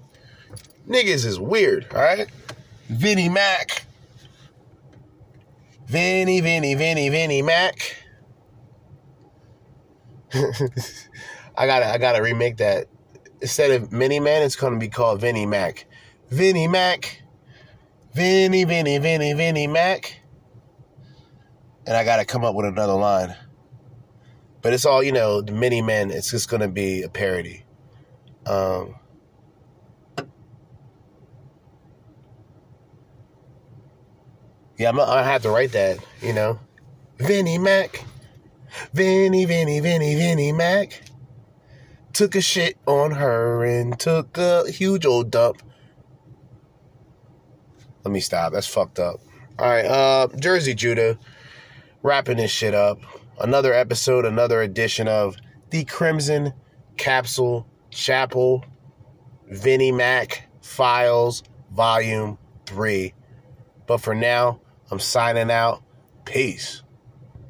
[0.88, 2.27] Niggas is weird, all right?
[2.90, 3.86] Vinny Mac.
[5.88, 7.98] Vinny, Vinny, Vinny, Vinnie Mac.
[11.57, 12.88] I gotta I gotta remake that.
[13.41, 15.86] Instead of Mini Man, it's gonna be called Vinny Mac.
[16.30, 17.22] Vinny Mac.
[18.14, 20.22] Vinny, Vinny, Vinny, Vinnie Mac.
[21.86, 23.36] And I gotta come up with another line.
[24.65, 27.63] But it's all, you know, the mini men, it's just going to be a parody.
[28.47, 28.95] Um,
[34.79, 36.59] yeah, I'm, I have to write that, you know.
[37.19, 38.03] Vinny Mac.
[38.91, 40.99] Vinny, Vinny, Vinny, Vinnie Mac.
[42.13, 45.61] Took a shit on her and took a huge old dump.
[48.03, 48.51] Let me stop.
[48.51, 49.19] That's fucked up.
[49.59, 51.19] All right, uh, Jerzee Judah,
[52.01, 52.97] wrapping this shit up
[53.39, 55.35] another episode, another edition of
[55.69, 56.53] the Crimson
[56.97, 58.63] Capsule Chapel
[59.47, 63.13] Vinny Mac Files Volume 3.
[63.87, 64.59] But for now,
[64.89, 65.83] I'm signing out.
[66.25, 66.81] Peace.